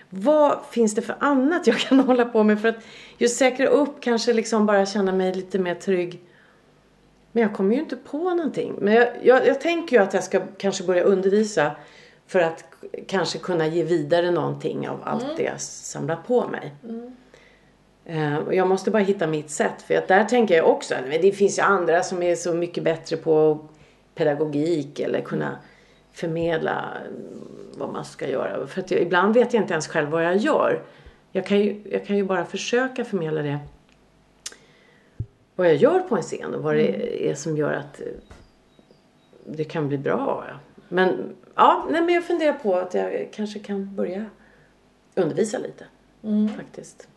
vad 0.09 0.59
finns 0.71 0.95
det 0.95 1.01
för 1.01 1.15
annat 1.19 1.67
jag 1.67 1.77
kan 1.89 1.99
hålla 1.99 2.25
på 2.25 2.43
med 2.43 2.61
för 2.61 2.67
att 2.67 2.85
just 3.17 3.37
säkra 3.37 3.67
upp, 3.67 4.01
kanske 4.01 4.33
liksom 4.33 4.65
bara 4.65 4.85
känna 4.85 5.11
mig 5.11 5.33
lite 5.33 5.59
mer 5.59 5.75
trygg. 5.75 6.21
Men 7.31 7.43
jag 7.43 7.53
kommer 7.53 7.75
ju 7.75 7.81
inte 7.81 7.95
på 7.95 8.17
någonting. 8.17 8.75
Men 8.81 8.93
jag, 8.93 9.07
jag, 9.23 9.47
jag 9.47 9.61
tänker 9.61 9.97
ju 9.97 10.03
att 10.03 10.13
jag 10.13 10.23
ska 10.23 10.41
kanske 10.57 10.83
börja 10.83 11.03
undervisa 11.03 11.71
för 12.27 12.39
att 12.39 12.63
kanske 13.07 13.37
kunna 13.39 13.67
ge 13.67 13.83
vidare 13.83 14.31
någonting 14.31 14.89
av 14.89 14.99
allt 15.03 15.37
det 15.37 15.43
jag 15.43 15.61
samlat 15.61 16.27
på 16.27 16.47
mig. 16.47 16.75
Eh, 16.83 17.11
och 18.45 18.55
jag 18.55 18.67
måste 18.67 18.91
bara 18.91 19.03
hitta 19.03 19.27
mitt 19.27 19.49
sätt. 19.49 19.81
För 19.81 19.95
att 19.95 20.07
där 20.07 20.23
tänker 20.23 20.55
jag 20.55 20.69
också 20.69 20.95
att 20.95 21.21
det 21.21 21.31
finns 21.31 21.59
ju 21.59 21.61
andra 21.61 22.03
som 22.03 22.23
är 22.23 22.35
så 22.35 22.53
mycket 22.53 22.83
bättre 22.83 23.17
på 23.17 23.59
pedagogik 24.15 24.99
eller 24.99 25.21
kunna 25.21 25.57
förmedla 26.11 26.93
vad 27.77 27.93
man 27.93 28.05
ska 28.05 28.29
göra. 28.29 28.67
För 28.67 28.81
att 28.81 28.91
jag, 28.91 29.01
ibland 29.01 29.33
vet 29.33 29.53
jag 29.53 29.63
inte 29.63 29.73
ens 29.73 29.87
själv 29.87 30.09
vad 30.09 30.25
jag 30.25 30.37
gör. 30.37 30.81
Jag 31.31 31.45
kan 31.45 31.59
ju, 31.59 31.81
jag 31.91 32.05
kan 32.05 32.17
ju 32.17 32.23
bara 32.23 32.45
försöka 32.45 33.05
förmedla 33.05 33.41
det. 33.41 33.59
Vad 35.55 35.67
jag 35.67 35.75
gör 35.75 35.99
på 35.99 36.15
en 36.15 36.21
scen 36.21 36.55
och 36.55 36.63
vad 36.63 36.75
det 36.75 37.29
är 37.29 37.35
som 37.35 37.57
gör 37.57 37.73
att 37.73 38.01
eh, 38.01 38.07
det 39.45 39.63
kan 39.63 39.87
bli 39.87 39.97
bra. 39.97 40.45
Men 40.89 41.35
ja, 41.55 41.87
nej, 41.89 42.01
men 42.01 42.15
jag 42.15 42.23
funderar 42.23 42.53
på 42.53 42.75
att 42.75 42.93
jag 42.93 43.29
kanske 43.31 43.59
kan 43.59 43.95
börja 43.95 44.25
undervisa 45.15 45.57
lite. 45.57 45.85
Faktiskt. 46.55 47.07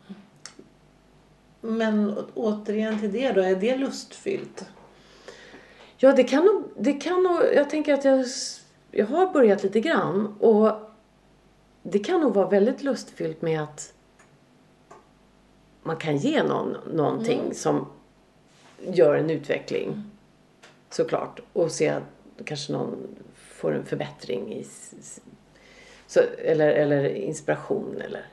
Men 1.60 2.18
återigen 2.34 3.00
till 3.00 3.12
det 3.12 3.32
då, 3.32 3.40
är 3.40 3.56
det 3.56 3.76
lustfyllt? 3.76 4.64
Ja, 5.96 6.12
det 6.12 6.24
kan 6.24 6.44
nog, 6.44 6.64
det 6.78 6.92
kan 6.92 7.22
nog, 7.22 7.40
jag 7.54 7.70
tänker 7.70 7.94
att 7.94 8.04
jag, 8.04 8.26
jag 8.90 9.06
har 9.06 9.32
börjat 9.32 9.62
lite 9.62 9.80
grann 9.80 10.36
och 10.40 10.72
det 11.82 11.98
kan 11.98 12.20
nog 12.20 12.34
vara 12.34 12.48
väldigt 12.48 12.82
lustfyllt 12.82 13.42
med 13.42 13.62
att 13.62 13.92
man 15.82 15.96
kan 15.96 16.16
ge 16.16 16.42
någon 16.42 16.76
någonting 16.92 17.54
som 17.54 17.86
gör 18.82 19.14
en 19.14 19.30
utveckling 19.30 20.10
såklart 20.90 21.40
och 21.52 21.70
se 21.70 21.88
att 21.88 22.02
kanske 22.44 22.72
någon 22.72 23.16
får 23.34 23.72
en 23.74 23.84
förbättring 23.84 24.54
i 24.54 24.66
så, 26.06 26.20
eller, 26.38 26.68
eller 26.68 27.04
inspiration 27.04 28.00
eller. 28.00 28.26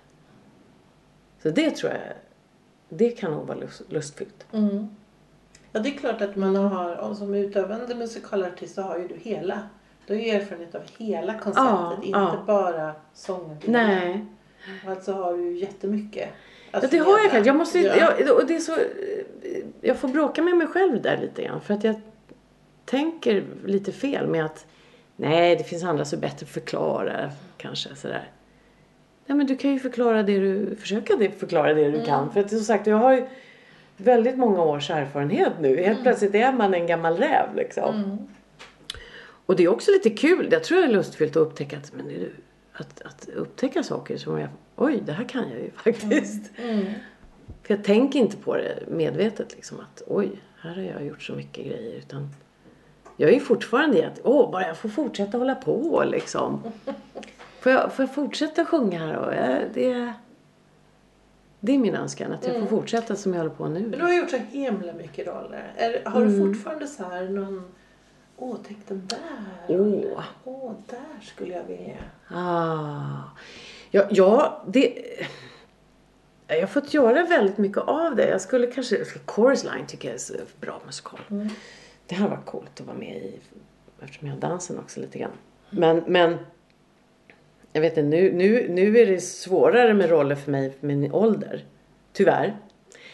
Så 1.43 1.49
det 1.49 1.71
tror 1.71 1.91
jag 1.91 2.01
det 2.89 3.09
kan 3.09 3.31
nog 3.31 3.47
vara 3.47 3.57
lust, 3.57 3.81
lustfyllt. 3.89 4.45
Mm. 4.53 4.87
Ja, 5.71 5.79
det 5.79 5.89
är 5.89 5.97
klart 5.97 6.21
att 6.21 6.35
man 6.35 6.55
har, 6.55 7.13
som 7.13 7.33
utövande 7.35 7.95
musikalartist 7.95 8.75
så 8.75 8.81
har 8.81 8.97
ju 8.97 9.07
du 9.07 9.15
hela. 9.15 9.59
Du 10.07 10.13
har 10.13 10.21
ju 10.21 10.29
erfarenhet 10.29 10.75
av 10.75 10.81
hela 10.97 11.33
konceptet, 11.33 11.55
Ja, 11.65 11.99
inte 12.03 12.19
ja. 12.19 12.43
bara 12.47 12.91
sången. 13.13 13.57
Nej. 13.65 14.25
Alltså 14.87 15.11
har 15.13 15.33
du 15.37 15.43
ju 15.43 15.57
jättemycket 15.57 16.29
Ja, 16.71 16.79
det 16.91 16.97
har 16.97 17.19
jag 17.19 17.31
kanske. 17.31 17.49
Jag 17.49 17.55
måste, 17.55 17.79
Ja. 17.79 17.95
jag, 18.19 18.35
och 18.37 18.47
det 18.47 18.55
är 18.55 18.59
så, 18.59 18.73
eh, 18.73 18.79
jag 19.81 19.97
får 19.97 20.07
bråka 20.07 20.41
med 20.41 20.57
mig 20.57 20.67
själv 20.67 21.01
där 21.01 21.17
lite 21.17 21.43
grann. 21.43 21.61
För 21.61 21.73
att 21.73 21.83
jag 21.83 22.01
tänker 22.85 23.43
lite 23.65 23.91
fel 23.91 24.27
med 24.27 24.45
att 24.45 24.65
nej, 25.15 25.55
det 25.55 25.63
finns 25.63 25.83
andra 25.83 26.05
som 26.05 26.17
är 26.17 26.21
bättre 26.21 26.43
att 26.43 26.49
förklara 26.49 27.31
kanske 27.57 27.95
sådär. 27.95 28.31
Nej, 29.27 29.37
men 29.37 29.47
du 29.47 29.55
kan 29.55 29.71
ju 29.71 29.79
förklara 29.79 30.23
det 30.23 30.39
du, 30.39 30.75
försöka 30.75 31.15
det, 31.15 31.31
förklara 31.31 31.73
det 31.73 31.91
du 31.91 32.05
kan. 32.05 32.31
För 32.33 32.39
att 32.39 32.49
som 32.49 32.59
sagt, 32.59 32.87
jag 32.87 32.97
har 32.97 33.13
ju 33.13 33.25
väldigt 33.97 34.37
många 34.37 34.61
års 34.63 34.89
erfarenhet 34.89 35.53
nu. 35.59 35.77
Helt 35.83 36.01
plötsligt 36.01 36.35
är 36.35 36.51
man 36.53 36.73
en 36.73 36.87
gammal 36.87 37.17
räv 37.17 37.55
liksom. 37.55 38.27
Och 39.45 39.55
det 39.55 39.63
är 39.63 39.67
också 39.67 39.91
lite 39.91 40.09
kul. 40.09 40.47
Jag 40.51 40.63
tror 40.63 40.77
det 40.77 40.87
är 40.87 40.91
lustfyllt 40.91 41.31
att 41.35 41.41
upptäcka 41.41 41.77
att, 41.77 41.93
men 41.95 42.07
det 42.07 42.15
är 42.15 42.19
du, 42.19 42.31
att, 42.73 43.01
att 43.01 43.29
upptäcka 43.35 43.83
saker 43.83 44.17
som 44.17 44.39
jag, 44.39 44.49
oj, 44.75 45.01
det 45.05 45.11
här 45.13 45.23
kan 45.23 45.49
jag 45.49 45.59
ju 45.59 45.71
faktiskt. 45.71 46.51
För 47.63 47.73
jag 47.73 47.83
tänker 47.83 48.19
inte 48.19 48.37
på 48.37 48.55
det 48.55 48.83
medvetet 48.87 49.55
liksom 49.55 49.79
att 49.79 50.01
oj, 50.07 50.29
här 50.59 50.75
har 50.75 50.81
jag 50.81 51.05
gjort 51.05 51.23
så 51.23 51.33
mycket 51.33 51.65
grejer. 51.65 51.93
Utan 51.97 52.29
jag 53.17 53.29
är 53.29 53.33
ju 53.33 53.39
fortfarande 53.39 53.97
i 53.97 54.03
att, 54.03 54.19
åh, 54.23 54.51
bara 54.51 54.67
jag 54.67 54.77
får 54.77 54.89
fortsätta 54.89 55.37
hålla 55.37 55.55
på 55.55 56.03
liksom. 56.07 56.63
Får 57.67 57.73
jag, 57.73 57.93
får 57.93 58.03
jag 58.05 58.13
fortsätta 58.15 58.65
sjunga 58.65 58.99
här 58.99 59.33
jag, 59.33 59.73
det, 59.73 60.13
det 61.59 61.71
är 61.73 61.77
min 61.77 61.95
önskan 61.95 62.31
att 62.33 62.47
jag 62.47 62.59
får 62.59 62.65
fortsätta 62.67 63.15
som 63.15 63.33
jag 63.33 63.39
håller 63.39 63.55
på 63.55 63.67
nu. 63.67 63.79
Men 63.79 63.91
du 63.99 64.05
har 64.05 64.13
gjort 64.13 64.29
så 64.29 64.37
himla 64.37 64.93
mycket 64.93 65.27
roller. 65.27 65.73
Är, 65.77 66.05
har 66.09 66.21
Mm. 66.21 66.33
du 66.39 66.53
fortfarande 66.53 66.87
så 66.87 67.03
här 67.03 67.23
någon, 67.29 67.71
åh, 68.37 68.55
tänk 68.67 68.87
den 68.87 69.07
där 69.07 69.19
Åh. 69.67 69.75
rollen. 69.77 70.23
Åh, 70.43 70.71
där 70.89 71.25
skulle 71.25 71.53
jag 71.53 71.63
vilja. 71.63 71.95
Ah. 72.27 73.21
Ja, 73.91 74.03
ja, 74.09 74.63
det... 74.67 75.03
Jag 76.47 76.59
har 76.59 76.67
fått 76.67 76.93
göra 76.93 77.25
väldigt 77.25 77.57
mycket 77.57 77.77
av 77.83 78.15
det. 78.15 78.29
Jag 78.29 78.41
skulle 78.41 78.67
kanske... 78.67 79.05
Chorus 79.25 79.63
Line 79.63 79.85
tycker 79.87 80.07
jag 80.07 80.15
är 80.15 80.19
så 80.19 80.33
bra 80.61 80.81
musikal. 80.85 81.19
Det 82.07 82.15
hade 82.15 82.29
varit 82.29 82.45
coolt 82.45 82.79
att 82.81 82.87
vara 82.87 82.97
med 82.97 83.15
i 83.17 83.39
eftersom 84.01 84.27
jag 84.27 84.35
har 84.35 84.41
dansen 84.41 84.79
också 84.79 84.99
lite 84.99 85.19
grann. 85.19 85.31
Men, 85.69 86.03
men 86.07 86.37
jag 87.77 87.81
vet 87.81 87.97
inte, 87.97 88.09
nu, 88.09 88.31
nu, 88.31 88.67
nu 88.69 88.97
är 88.97 89.05
det 89.05 89.21
svårare 89.21 89.93
med 89.93 90.09
roller 90.09 90.35
för 90.35 90.51
mig 90.51 90.71
för 90.79 90.87
min 90.87 91.13
ålder. 91.13 91.65
Tyvärr. 92.13 92.57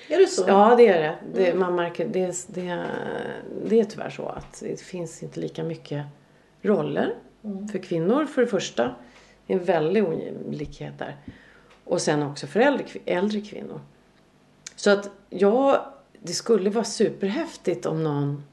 Är 0.09 0.17
det 0.17 0.27
så? 0.27 0.43
Ja, 0.47 0.75
det 0.75 0.87
är 0.87 1.01
det. 1.01 1.17
det 1.33 1.53
man 1.55 1.75
märker, 1.75 2.07
det, 2.07 2.47
det, 2.47 2.85
det 3.65 3.79
är 3.79 3.83
tyvärr 3.83 4.09
så 4.09 4.27
att 4.27 4.59
det 4.59 4.81
finns 4.81 5.23
inte 5.23 5.39
lika 5.39 5.63
mycket 5.63 6.05
roller 6.61 7.15
för 7.71 7.79
kvinnor 7.79 8.25
för 8.25 8.41
det 8.41 8.47
första. 8.47 8.95
Det 9.47 9.53
är 9.53 9.59
en 9.59 9.65
väldig 9.65 10.03
ojämlikhet 10.03 10.99
där. 10.99 11.15
Och 11.83 12.01
sen 12.01 12.23
också 12.23 12.47
för 12.47 12.59
äldre, 12.59 12.85
äldre 13.05 13.41
kvinnor. 13.41 13.79
Så 14.75 14.89
att 14.89 15.09
ja, 15.29 15.93
det 16.19 16.33
skulle 16.33 16.69
vara 16.69 16.85
superhäftigt 16.85 17.85
om 17.85 18.03
någon 18.03 18.43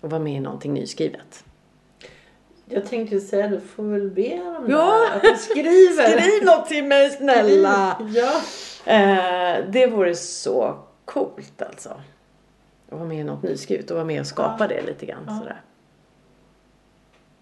var 0.00 0.18
med 0.18 0.36
i 0.36 0.40
någonting 0.40 0.72
nyskrivet. 0.72 1.44
Jag 2.68 2.86
tänkte 2.86 3.20
säga, 3.20 3.48
du 3.48 3.60
får 3.60 3.82
väl 3.82 4.10
be 4.10 4.36
dem 4.36 4.66
Ja. 4.68 5.08
att 5.14 5.22
du 5.22 5.36
skriver. 5.36 6.18
Skriv 6.20 6.44
något 6.46 6.68
till 6.68 6.84
mig 6.84 7.10
snälla! 7.10 7.96
Ja. 8.14 8.40
Eh, 8.92 9.64
det 9.70 9.86
vore 9.86 10.14
så 10.14 10.78
coolt 11.04 11.62
alltså. 11.62 11.88
Att 11.88 12.98
vara 12.98 13.04
med 13.04 13.20
i 13.20 13.24
något 13.24 13.42
nyskrivet 13.42 13.90
och 13.90 13.94
vara 13.96 14.06
med 14.06 14.20
och 14.20 14.26
skapa 14.26 14.68
det 14.68 14.82
lite 14.86 15.06
grann 15.06 15.24
Ja. 15.26 15.38
sådär. 15.38 15.62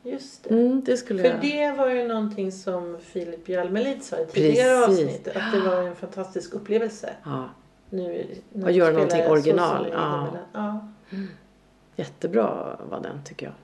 Just 0.02 0.44
det. 0.44 0.50
Mm, 0.54 0.82
det 0.84 0.96
För 1.08 1.14
jag... 1.14 1.40
det 1.40 1.74
var 1.78 1.88
ju 1.88 2.08
någonting 2.08 2.52
som 2.52 2.98
Filip 3.02 3.48
Hjalmelid 3.48 4.02
sa 4.04 4.16
i 4.18 4.26
tidigare 4.26 4.84
avsnitt. 4.84 5.28
Att 5.28 5.52
det 5.52 5.60
var 5.60 5.82
en 5.82 5.96
fantastisk 5.96 6.54
upplevelse. 6.54 7.10
Ja, 7.24 7.44
Nu, 7.90 8.26
när 8.52 8.64
Och 8.64 8.72
göra 8.72 8.92
någonting 8.92 9.26
original, 9.26 9.88
ja. 9.92 10.28
ja. 10.52 10.88
jättebra 11.96 12.76
var 12.90 13.00
den 13.00 13.24
tycker 13.24 13.46
jag. 13.46 13.54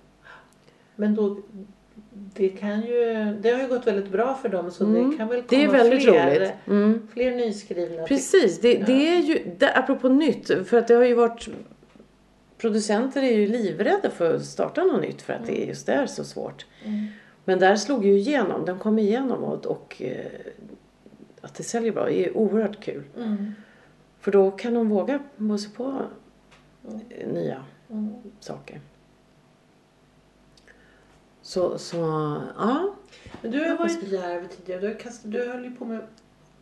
Men 0.96 1.14
då, 1.14 1.38
det 2.34 2.48
kan 2.48 2.80
ju, 2.80 3.36
det 3.42 3.50
har 3.50 3.62
ju 3.62 3.68
gått 3.68 3.86
väldigt 3.86 4.12
bra 4.12 4.34
för 4.34 4.48
dem 4.48 4.70
så 4.70 4.84
Mm. 4.84 5.10
det 5.10 5.16
kan 5.16 5.28
väl 5.28 5.42
komma 5.42 5.68
fler, 6.00 6.36
roligt. 6.40 6.52
Mm. 6.66 7.08
fler 7.12 7.30
nyskrivna. 7.36 8.02
Precis, 8.02 8.60
det, 8.60 8.74
det 8.78 9.08
är 9.08 9.18
ju, 9.20 9.54
det, 9.58 9.76
apropå 9.76 10.08
nytt, 10.08 10.46
för 10.68 10.76
att 10.76 10.88
det 10.88 10.94
har 10.94 11.04
ju 11.04 11.14
varit 11.14 11.48
Producenter 12.58 13.22
är 13.22 13.32
ju 13.32 13.46
livrädda 13.46 14.10
för 14.10 14.34
att 14.34 14.44
starta 14.44 14.84
något 14.84 15.00
nytt 15.02 15.22
för 15.22 15.32
att 15.32 15.46
det 15.46 15.64
just 15.64 15.88
är 15.88 16.06
så 16.06 16.24
svårt. 16.24 16.66
Mm. 16.84 17.06
Men 17.44 17.58
där 17.58 17.76
slog 17.76 18.04
ju 18.06 18.12
igenom, 18.18 18.64
den 18.64 18.78
kom 18.78 18.98
igenom 18.98 19.44
och, 19.44 19.66
och 19.66 20.02
eh, 20.02 20.26
att 21.40 21.54
det 21.54 21.62
säljer 21.62 21.92
bra 21.92 22.10
är 22.10 22.36
oerhört 22.36 22.80
kul. 22.84 23.02
Mm. 23.16 23.52
För 24.20 24.30
då 24.32 24.50
kan 24.50 24.74
de 24.74 24.88
våga 24.88 25.20
sig 25.58 25.70
på 25.72 26.02
eh, 27.08 27.28
nya 27.32 27.64
Mm. 27.90 28.14
saker. 28.40 28.80
Så, 31.42 31.78
så 31.78 31.96
ja. 32.58 32.94
Men 33.42 33.50
du 33.50 33.68
har 33.68 33.76
varit 33.76 34.02
djärv 34.02 34.48
tidigare. 34.48 34.80
Du, 34.80 34.86
har 34.86 34.94
kastat, 34.94 35.32
du 35.32 35.48
höll 35.48 35.64
ju 35.64 35.70
på 35.70 35.84
med 35.84 36.00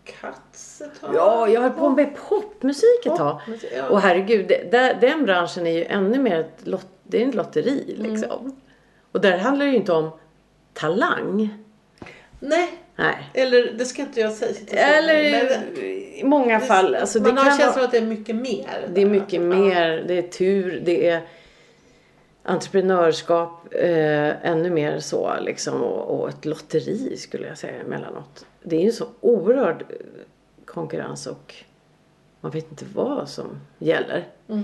Cats 0.05 0.81
ett 0.81 1.01
tag. 1.01 1.15
Ja, 1.15 1.49
jag 1.49 1.61
höll 1.61 1.71
på 1.71 1.89
med 1.89 2.17
popmusik 2.29 3.07
ett 3.07 3.17
tag. 3.17 3.41
Popmusik, 3.41 3.73
ja. 3.77 3.89
Och 3.89 4.01
herregud, 4.01 4.49
det, 4.49 4.97
den 5.01 5.25
branschen 5.25 5.67
är 5.67 5.71
ju 5.71 5.85
ännu 5.85 6.19
mer 6.19 6.41
ett 6.41 6.67
lot, 6.67 6.87
det 7.03 7.23
är 7.23 7.25
en 7.25 7.31
lotteri 7.31 7.95
liksom. 7.99 8.61
Och 9.13 9.21
där 9.21 9.39
handlar 9.39 9.67
det 9.67 9.71
ju 9.71 9.77
inte 9.77 9.93
om 9.93 10.11
talang. 10.73 11.49
Nej, 12.41 12.69
Nej. 12.97 13.31
eller 13.35 13.73
det 13.73 13.85
ska 13.85 14.03
inte 14.03 14.21
jag 14.21 14.33
säga. 14.33 14.55
Eller 14.71 15.33
men 15.33 15.85
i 15.85 16.23
många 16.25 16.61
fall. 16.61 16.95
Alltså, 16.95 17.19
det 17.19 17.33
man 17.33 17.45
har 17.45 17.59
känslan 17.59 17.85
att 17.85 17.91
det 17.91 17.99
är 17.99 18.03
mycket 18.03 18.37
mer. 18.37 18.89
det 18.95 19.03
är 19.03 19.07
mycket 19.07 19.41
mer. 19.41 20.05
Det 20.09 20.19
är 20.19 20.23
tur, 20.23 20.83
det 20.85 21.09
är 21.09 21.21
entreprenörskap, 22.43 23.75
eh, 23.75 24.47
ännu 24.51 24.71
mer 24.71 24.99
så 25.01 25.33
liksom. 25.41 25.83
Och, 25.83 26.21
och 26.21 26.29
ett 26.29 26.45
lotteri 26.45 27.17
skulle 27.17 27.47
jag 27.49 27.59
säga 27.59 27.81
emellanåt. 27.81 28.47
Det 28.63 28.77
är 28.77 28.81
ju 28.83 28.93
så 28.93 29.05
oerhörd 29.21 29.83
eh, 29.89 29.97
konkurrens 30.65 31.27
och 31.27 31.55
man 32.41 32.53
vet 32.53 32.71
inte 32.71 32.85
vad 32.95 33.29
som 33.29 33.47
gäller. 33.79 34.29
Mm. 34.49 34.63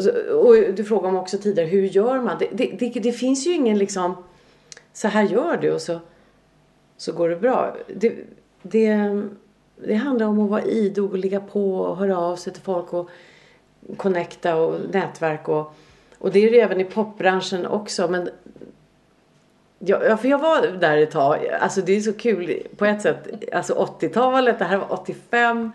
Så- 0.00 0.36
Och 0.36 0.74
du 0.74 0.84
frågade 0.84 1.08
om 1.08 1.16
också 1.16 1.38
tidigare, 1.38 1.68
hur 1.68 1.82
gör 1.82 2.20
man? 2.20 2.36
Det, 2.38 2.48
det, 2.52 2.76
det, 2.78 3.00
det 3.00 3.12
finns 3.12 3.46
ju 3.46 3.52
ingen 3.54 3.78
liksom, 3.78 4.24
så 4.92 5.08
här 5.08 5.22
gör 5.22 5.56
du 5.56 5.72
och 5.72 5.80
så, 5.82 6.00
så 6.96 7.12
går 7.12 7.28
det 7.28 7.36
bra. 7.36 7.76
Det, 7.96 8.14
det, 8.62 9.22
det 9.76 9.94
handlar 9.94 10.26
om 10.26 10.40
att 10.40 10.50
vara 10.50 10.62
idog 10.62 11.10
och 11.12 11.18
ligga 11.18 11.40
på 11.40 11.76
och 11.80 11.96
höra 11.96 12.18
av 12.18 12.36
sig 12.36 12.52
till 12.52 12.62
folk 12.62 12.92
och 12.94 13.08
connecta 13.96 14.56
och 14.56 14.74
nätverk 14.92 15.48
och, 15.48 15.74
och 16.22 16.30
det 16.30 16.38
är 16.38 16.50
det 16.50 16.60
även 16.60 16.80
i 16.80 16.84
popbranschen 16.84 17.66
också 17.66 18.08
men 18.08 18.30
Ja, 19.84 20.16
för 20.16 20.28
jag 20.28 20.38
var 20.38 20.66
där 20.66 20.96
ett 20.96 21.10
tag. 21.10 21.46
Alltså 21.60 21.80
det 21.80 21.96
är 21.96 22.00
så 22.00 22.12
kul 22.12 22.62
på 22.76 22.86
ett 22.86 23.02
sätt. 23.02 23.28
Alltså 23.52 23.74
80-talet, 24.00 24.58
det 24.58 24.64
här 24.64 24.76
var 24.76 24.92
85. 24.92 25.72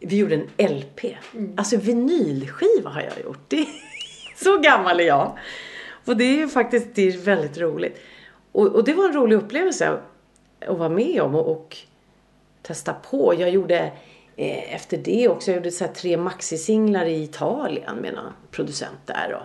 Vi 0.00 0.16
gjorde 0.16 0.34
en 0.56 0.76
LP. 0.76 1.04
Mm. 1.34 1.54
Alltså 1.56 1.76
vinylskiva 1.76 2.90
har 2.90 3.00
jag 3.00 3.24
gjort. 3.24 3.38
Det 3.48 3.58
är, 3.58 3.66
så 4.44 4.58
gammal 4.58 5.00
är 5.00 5.04
jag. 5.04 5.38
Och 6.04 6.16
det 6.16 6.24
är 6.24 6.36
ju 6.36 6.48
faktiskt 6.48 6.94
det 6.94 7.08
är 7.08 7.18
väldigt 7.18 7.58
roligt. 7.58 8.00
Och, 8.52 8.66
och, 8.66 8.84
det 8.84 8.94
var 8.94 9.04
en 9.04 9.14
rolig 9.14 9.36
upplevelse 9.36 9.98
att 10.68 10.78
vara 10.78 10.88
med 10.88 11.22
om 11.22 11.34
och, 11.34 11.50
och 11.50 11.76
testa 12.62 12.94
på. 13.10 13.34
Jag 13.38 13.50
gjorde 13.50 13.92
eh, 14.36 14.74
efter 14.74 14.96
det 14.96 15.28
också, 15.28 15.50
jag 15.50 15.56
gjorde 15.56 15.70
så 15.70 15.86
tre 15.94 16.16
maxisinglar 16.16 17.04
i 17.04 17.22
Italien 17.22 17.96
med 17.96 18.14
någon 18.14 18.32
producent 18.50 18.98
där. 19.06 19.28
Då. 19.30 19.42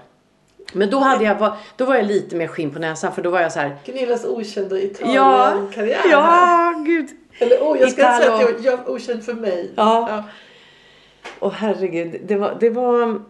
Men 0.74 0.90
då, 0.90 1.00
hade 1.00 1.24
jag, 1.24 1.54
då 1.76 1.86
var 1.86 1.96
jag 1.96 2.06
lite 2.06 2.36
mer 2.36 2.48
skinn 2.48 2.72
på 2.72 2.80
näsan 2.80 3.14
för 3.14 3.22
då 3.22 3.30
var 3.30 3.42
jag 3.42 3.52
så 3.52 3.60
här. 3.60 3.78
Gunillas 3.86 4.26
okända 4.26 4.80
Italien-karriär. 4.80 6.02
Ja, 6.12 6.74
ja, 6.74 6.84
gud. 6.86 7.10
Eller 7.40 7.58
oh, 7.58 7.78
jag 7.80 7.92
ska 7.92 8.02
inte 8.02 8.18
säga 8.18 8.34
att 8.34 8.42
jag, 8.42 8.60
jag 8.62 8.80
är 8.80 8.90
okänd 8.90 9.24
för 9.24 9.34
mig. 9.34 9.72
Ja. 9.76 10.08
ja. 10.10 10.24
Och 11.40 11.54
herregud, 11.54 12.22
det 12.28 12.36
var, 12.36 12.58
det 12.60 12.70
var 12.70 13.22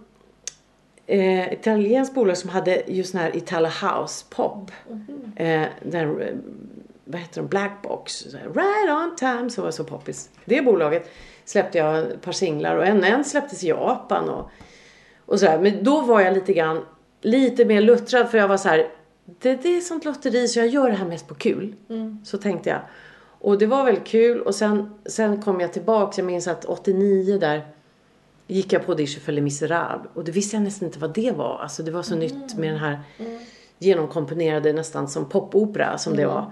eh, 1.06 1.54
italienskt 1.54 2.16
bolag 2.16 2.38
som 2.38 2.50
hade 2.50 2.84
just 2.88 3.12
sån 3.12 3.20
här 3.20 3.38
Italo 3.38 3.68
House 3.68 4.26
pop. 4.30 4.72
Mm. 4.90 5.64
Eh, 5.64 5.70
där, 5.84 6.22
eh, 6.22 6.36
vad 7.06 7.22
heter 7.22 7.42
de? 7.42 7.48
Black 7.48 7.82
Box. 7.82 8.26
Right 8.34 8.90
on 8.90 9.16
time 9.16 9.50
som 9.50 9.64
var 9.64 9.72
så 9.72 9.84
poppis. 9.84 10.30
Det 10.46 10.62
bolaget 10.62 11.12
släppte 11.46 11.78
jag 11.78 12.00
ett 12.00 12.22
par 12.22 12.32
singlar 12.32 12.76
och 12.76 12.86
en, 12.86 13.04
en 13.04 13.24
släpptes 13.24 13.64
i 13.64 13.68
Japan 13.68 14.30
och, 14.30 14.52
och 15.26 15.40
sådär. 15.40 15.60
Men 15.60 15.84
då 15.84 16.02
var 16.02 16.22
jag 16.22 16.34
lite 16.34 16.54
grann, 16.54 16.86
lite 17.22 17.66
mer 17.66 17.82
luttrad 17.82 18.30
för 18.30 18.38
jag 18.38 18.48
var 18.48 18.58
så 18.58 18.70
här, 18.70 18.90
det, 19.26 19.56
det 19.56 19.78
är 19.78 19.82
sånt 19.82 20.06
lotteri 20.06 20.48
så 20.48 20.60
jag 20.60 20.68
gör 20.68 20.90
det 20.90 20.96
här 20.96 21.06
mest 21.06 21.28
på 21.28 21.36
kul. 21.36 21.76
Mm. 21.90 22.20
Så 22.26 22.38
tänkte 22.38 22.70
jag. 22.70 22.80
Och 23.40 23.58
det 23.58 23.66
var 23.66 23.86
väldigt 23.86 24.08
kul 24.08 24.42
och 24.42 24.56
sen, 24.56 24.94
sen 25.06 25.42
kom 25.42 25.60
jag 25.60 25.74
tillbaks. 25.74 26.18
Jag 26.18 26.26
minns 26.26 26.48
att 26.48 26.66
89 26.66 27.38
där 27.38 27.68
gick 28.48 28.74
jag 28.74 28.86
på 28.86 28.92
audition 28.92 29.22
för 29.22 29.32
Les 29.32 29.44
Misérables 29.44 30.12
och 30.14 30.24
det 30.24 30.32
visste 30.32 30.56
jag 30.56 30.64
nästan 30.64 30.88
inte 30.88 31.00
vad 31.00 31.14
det 31.14 31.32
var. 31.32 31.60
Alltså 31.62 31.84
det 31.84 31.92
var 31.92 32.04
så 32.04 32.14
mm. 32.16 32.26
nytt 32.26 32.58
med 32.58 32.70
den 32.70 32.80
här 32.80 33.00
mm. 33.18 33.40
genomkomponerade 33.80 34.74
nästan 34.74 35.08
som 35.08 35.30
popopera 35.30 35.98
som 35.98 36.14
mm. 36.14 36.22
det 36.22 36.34
var. 36.34 36.52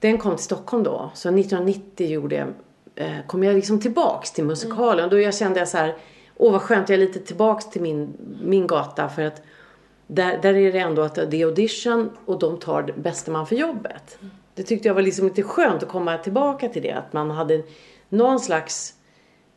Den 0.00 0.18
kom 0.18 0.36
till 0.36 0.44
Stockholm 0.44 0.82
då. 0.82 1.10
Så 1.14 1.28
1990 1.28 2.06
gjorde 2.06 2.34
jag, 2.34 2.48
eh, 2.94 3.26
kom 3.26 3.44
jag 3.44 3.54
liksom 3.54 3.80
tillbaks 3.80 4.32
till 4.32 4.44
musikalen. 4.44 4.98
Mm. 4.98 5.10
Då 5.10 5.20
jag 5.20 5.34
kände 5.34 5.58
jag 5.58 5.68
så 5.68 5.76
här, 5.76 5.96
åh 6.36 6.52
vad 6.52 6.62
skönt 6.62 6.88
jag 6.88 6.96
är 6.96 7.06
lite 7.06 7.18
tillbaks 7.18 7.70
till 7.70 7.82
min, 7.82 8.12
min 8.44 8.66
gata 8.66 9.08
för 9.08 9.22
att 9.22 9.42
där, 10.06 10.38
där 10.42 10.54
är 10.54 10.72
det 10.72 10.78
ändå 10.78 11.02
att 11.02 11.14
det 11.14 11.42
är 11.42 11.46
audition 11.46 12.10
och 12.26 12.38
de 12.38 12.58
tar 12.58 12.82
bästa 12.96 13.30
man 13.30 13.46
för 13.46 13.56
jobbet. 13.56 14.18
Det 14.54 14.62
tyckte 14.62 14.88
jag 14.88 14.94
var 14.94 15.02
liksom 15.02 15.26
lite 15.26 15.42
skönt 15.42 15.82
att 15.82 15.88
komma 15.88 16.18
tillbaka 16.18 16.68
till 16.68 16.82
det. 16.82 16.92
Att 16.92 17.12
man 17.12 17.30
hade 17.30 17.62
någon 18.08 18.40
slags 18.40 18.94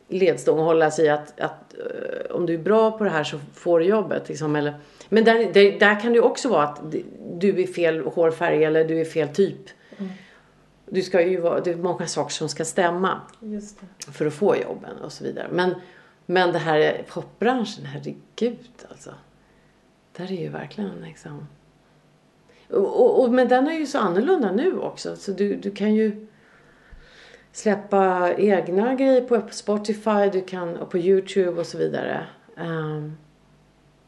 ledstång 0.08 0.60
att 0.60 0.66
hålla 0.66 0.92
sig 0.92 1.06
i 1.06 1.10
att, 1.10 1.40
att 1.40 1.76
uh, 1.78 2.36
om 2.36 2.46
du 2.46 2.54
är 2.54 2.58
bra 2.58 2.92
på 2.92 3.04
det 3.04 3.10
här 3.10 3.24
så 3.24 3.40
får 3.54 3.80
du 3.80 3.86
jobbet. 3.86 4.30
Liksom, 4.30 4.56
eller, 4.56 4.74
men 5.10 5.24
där, 5.24 5.54
där, 5.54 5.80
där 5.80 6.00
kan 6.00 6.14
det 6.14 6.22
också 6.22 6.50
vara 6.50 6.64
att 6.64 6.82
du 7.34 7.62
är 7.62 7.68
fel 7.68 8.06
hårfärg 8.06 8.64
eller 8.64 8.86
du 8.86 9.02
är 9.02 9.06
fel 9.06 9.28
typ. 9.28 9.62
Mm. 9.98 10.12
Du 10.86 11.02
ska 11.02 11.22
ju 11.22 11.40
vara, 11.40 11.60
det 11.60 11.72
är 11.72 11.76
många 11.76 12.08
saker 12.08 12.34
som 12.34 12.50
ska 12.50 12.66
stämma 12.66 13.22
för 14.12 14.26
att 14.26 14.34
få 14.34 14.56
jobben 14.56 14.98
och 14.98 15.12
så 15.12 15.24
vidare. 15.24 15.48
Men, 15.52 15.76
men 16.26 16.52
det 16.52 16.60
här 16.60 17.04
popbranschen, 17.08 17.86
herregud 17.86 18.70
alltså. 18.90 19.14
Där 20.18 20.32
är 20.32 20.42
ju 20.42 20.50
verkligen 20.50 21.02
liksom... 21.02 21.48
Och, 22.70 23.02
och, 23.02 23.24
och, 23.24 23.34
men 23.34 23.48
den 23.48 23.68
är 23.68 23.74
ju 23.74 23.86
så 23.86 23.98
annorlunda 23.98 24.52
nu 24.52 24.80
också. 24.80 25.16
Så 25.16 25.32
du, 25.32 25.56
du 25.56 25.72
kan 25.72 25.96
ju 25.96 26.28
släppa 27.52 28.34
egna 28.34 28.96
grejer 28.96 29.22
på 29.22 29.42
Spotify 29.52 30.30
du 30.32 30.42
kan, 30.42 30.78
och 30.78 30.90
på 30.90 30.98
Youtube 30.98 31.60
och 31.60 31.66
så 31.66 31.78
vidare. 31.78 32.28
Um, 32.58 33.18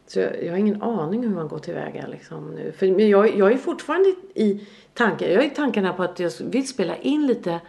så 0.07 0.19
jag, 0.19 0.43
jag, 0.43 0.51
har 0.51 0.57
ingen 0.57 0.81
aning 0.81 1.23
hur 1.23 1.29
man 1.29 1.47
går 1.47 1.59
tillväga 1.59 2.07
liksom 2.07 2.51
nu. 2.51 2.71
För, 2.71 2.91
men 2.91 3.09
jag, 3.09 3.37
jag 3.37 3.51
är 3.51 3.57
fortfarande 3.57 4.15
i 4.35 4.67
tanken, 4.93 5.33
jag 5.33 5.43
är 5.43 5.47
i 5.47 5.55
tankarna 5.55 5.93
på 5.93 6.03
att 6.03 6.19
jag 6.19 6.31
vill 6.39 6.67
spela 6.67 6.97
in 6.97 7.27
lite 7.27 7.59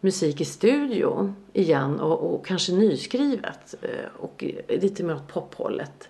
musik 0.00 0.40
i 0.40 0.44
studio 0.44 1.34
igen 1.52 2.00
och, 2.00 2.34
och 2.34 2.46
kanske 2.46 2.72
nyskrivet. 2.72 3.74
Eh, 3.82 4.20
och 4.20 4.44
lite 4.68 5.02
mer 5.02 5.14
åt 5.14 5.28
pophållet. 5.28 6.08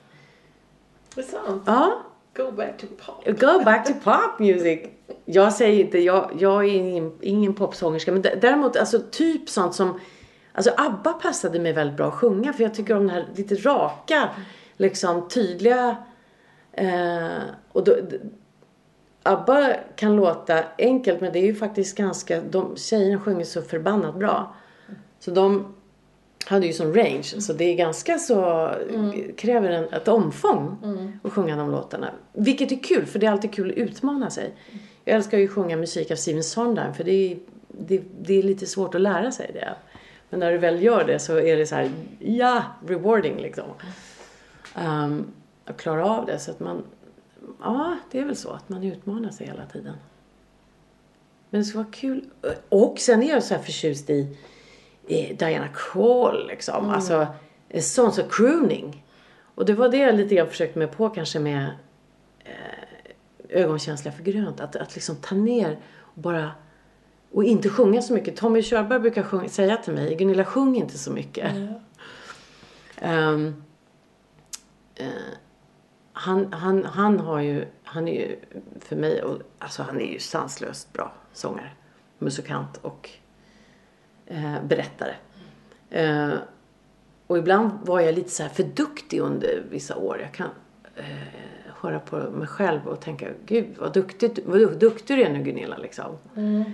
Det 1.16 1.22
är 1.22 1.24
sant? 1.24 1.62
Ja. 1.66 2.02
Go 2.36 2.50
back 2.52 2.78
to 2.78 2.86
pop. 2.86 3.38
Go 3.40 3.64
back 3.64 3.86
to 3.86 3.92
pop 4.04 4.38
music. 4.38 4.80
Jag 5.24 5.52
säger 5.52 5.84
inte, 5.84 5.98
jag, 5.98 6.30
jag 6.38 6.64
är 6.64 6.68
ingen, 6.68 7.12
ingen 7.20 7.54
popsångerska. 7.54 8.12
Men 8.12 8.22
däremot 8.22 8.76
alltså 8.76 9.00
typ 9.10 9.48
sånt 9.48 9.74
som, 9.74 10.00
alltså 10.52 10.70
ABBA 10.76 11.12
passade 11.12 11.60
mig 11.60 11.72
väldigt 11.72 11.96
bra 11.96 12.08
att 12.08 12.14
sjunga. 12.14 12.52
För 12.52 12.62
jag 12.62 12.74
tycker 12.74 12.96
om 12.96 13.00
den 13.00 13.10
här 13.10 13.26
lite 13.34 13.54
raka, 13.54 14.28
liksom 14.76 15.28
tydliga. 15.28 15.96
Eh, 16.72 17.38
och 17.72 17.84
då, 17.84 17.96
ABBA 19.22 19.72
kan 19.96 20.16
låta 20.16 20.64
enkelt 20.78 21.20
men 21.20 21.32
det 21.32 21.38
är 21.38 21.46
ju 21.46 21.54
faktiskt 21.54 21.96
ganska, 21.96 22.40
de, 22.40 22.76
tjejerna 22.76 23.20
sjunger 23.20 23.44
så 23.44 23.62
förbannat 23.62 24.14
bra. 24.14 24.54
Så 25.18 25.30
de 25.30 25.75
hade 26.48 26.66
ju 26.66 26.72
sån 26.72 26.94
range. 26.94 27.22
Så 27.22 27.52
det 27.52 27.64
är 27.64 27.74
ganska 27.74 28.18
så, 28.18 28.68
mm. 28.90 29.32
kräver 29.36 29.70
en, 29.70 29.84
ett 29.84 30.08
omfång 30.08 30.76
mm. 30.84 31.12
att 31.22 31.32
sjunga 31.32 31.56
de 31.56 31.70
låtarna. 31.70 32.10
Vilket 32.32 32.72
är 32.72 32.76
kul, 32.76 33.06
för 33.06 33.18
det 33.18 33.26
är 33.26 33.30
alltid 33.30 33.54
kul 33.54 33.70
att 33.70 33.76
utmana 33.76 34.30
sig. 34.30 34.54
Jag 35.04 35.16
älskar 35.16 35.38
ju 35.38 35.44
att 35.44 35.50
sjunga 35.50 35.76
musik 35.76 36.10
av 36.10 36.16
Steven 36.16 36.44
Sondheim, 36.44 36.94
för 36.94 37.04
det 37.04 37.32
är, 37.32 37.38
det, 37.68 38.02
det 38.20 38.34
är 38.34 38.42
lite 38.42 38.66
svårt 38.66 38.94
att 38.94 39.00
lära 39.00 39.30
sig 39.30 39.50
det. 39.54 39.74
Men 40.30 40.40
när 40.40 40.52
du 40.52 40.58
väl 40.58 40.82
gör 40.82 41.04
det 41.04 41.18
så 41.18 41.38
är 41.38 41.56
det 41.56 41.66
så 41.66 41.74
här, 41.74 41.90
ja, 42.18 42.62
rewarding 42.86 43.36
liksom. 43.36 43.64
Um, 44.86 45.26
att 45.64 45.76
klara 45.76 46.06
av 46.06 46.26
det. 46.26 46.38
Så 46.38 46.50
att 46.50 46.60
man, 46.60 46.84
ja, 47.60 47.96
det 48.10 48.20
är 48.20 48.24
väl 48.24 48.36
så 48.36 48.50
att 48.50 48.68
man 48.68 48.84
utmanar 48.84 49.30
sig 49.30 49.46
hela 49.46 49.66
tiden. 49.66 49.94
Men 51.50 51.60
det 51.60 51.64
ska 51.64 51.78
vara 51.78 51.90
kul. 51.92 52.24
Och 52.68 52.98
sen 52.98 53.22
är 53.22 53.28
jag 53.28 53.42
så 53.42 53.54
här 53.54 53.62
förtjust 53.62 54.10
i 54.10 54.36
Diana 55.08 55.68
Krall 55.68 56.46
liksom. 56.46 56.84
Mm. 56.84 56.90
Alltså 56.90 57.26
eh, 57.68 57.82
sånt 57.82 58.14
som 58.14 58.28
crooning. 58.28 59.04
Och 59.54 59.64
det 59.64 59.74
var 59.74 59.88
det 59.88 59.96
jag 59.96 60.14
lite 60.14 60.34
grann 60.34 60.48
försökte 60.48 60.78
mig 60.78 60.88
på 60.88 61.08
kanske 61.08 61.38
med 61.38 61.70
eh, 62.44 63.60
ögonkänsliga 63.62 64.14
för 64.14 64.22
grönt. 64.22 64.60
Att, 64.60 64.76
att 64.76 64.94
liksom 64.94 65.16
ta 65.16 65.34
ner 65.34 65.78
och 65.98 66.20
bara 66.20 66.50
och 67.32 67.44
inte 67.44 67.68
sjunga 67.68 68.02
så 68.02 68.12
mycket. 68.12 68.36
Tommy 68.36 68.62
Körberg 68.62 69.00
brukar 69.00 69.22
sjunga, 69.22 69.48
säga 69.48 69.76
till 69.76 69.92
mig, 69.92 70.14
Gunilla 70.14 70.44
sjung 70.44 70.76
inte 70.76 70.98
så 70.98 71.10
mycket. 71.12 71.52
Mm. 73.00 73.34
um, 73.34 73.64
uh, 75.00 75.06
han, 76.12 76.52
han, 76.52 76.84
han 76.84 77.20
har 77.20 77.40
ju, 77.40 77.66
han 77.84 78.08
är 78.08 78.12
ju 78.12 78.36
för 78.80 78.96
mig, 78.96 79.22
alltså 79.58 79.82
han 79.82 80.00
är 80.00 80.12
ju 80.12 80.18
sanslöst 80.18 80.92
bra 80.92 81.12
sångare, 81.32 81.70
musikant 82.18 82.76
och 82.82 83.10
eh, 84.26 84.62
berättare. 84.64 85.14
Eh, 85.90 86.34
och 87.26 87.38
ibland 87.38 87.72
var 87.82 88.00
jag 88.00 88.14
lite 88.14 88.30
så 88.30 88.42
här 88.42 88.50
för 88.50 88.62
duktig 88.62 89.20
under 89.20 89.62
vissa 89.70 89.96
år. 89.96 90.20
Jag 90.20 90.32
kan 90.32 90.48
eh, 90.96 91.04
höra 91.80 91.98
på 91.98 92.16
mig 92.16 92.48
själv 92.48 92.86
och 92.86 93.00
tänka, 93.00 93.28
gud 93.46 93.66
vad 93.78 93.92
duktig, 93.92 94.38
vad 94.46 94.78
duktig 94.78 95.18
du 95.18 95.22
är 95.22 95.32
nu 95.32 95.42
Gunilla 95.42 95.76
liksom. 95.76 96.18
Mm. 96.36 96.64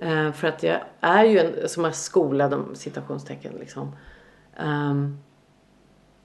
Eh, 0.00 0.32
för 0.32 0.48
att 0.48 0.62
jag 0.62 0.80
är 1.00 1.24
ju 1.24 1.38
en 1.38 1.68
som 1.68 1.84
är 1.84 1.90
skolad 1.90 2.54
om 2.54 2.74
citationstecken 2.74 3.52
liksom. 3.60 3.96
Um, 4.60 5.18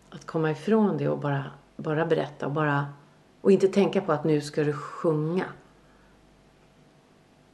att 0.10 0.26
komma 0.26 0.52
ifrån 0.52 0.98
det 0.98 1.10
och 1.10 1.20
bara, 1.20 1.46
bara 1.78 2.06
berätta 2.06 2.46
och 2.46 2.52
bara 2.52 2.86
och 3.42 3.52
inte 3.52 3.68
tänka 3.68 4.02
på 4.02 4.12
att 4.12 4.24
nu 4.24 4.42
ska 4.42 4.64
du 4.64 4.74
sjunga. 4.74 5.46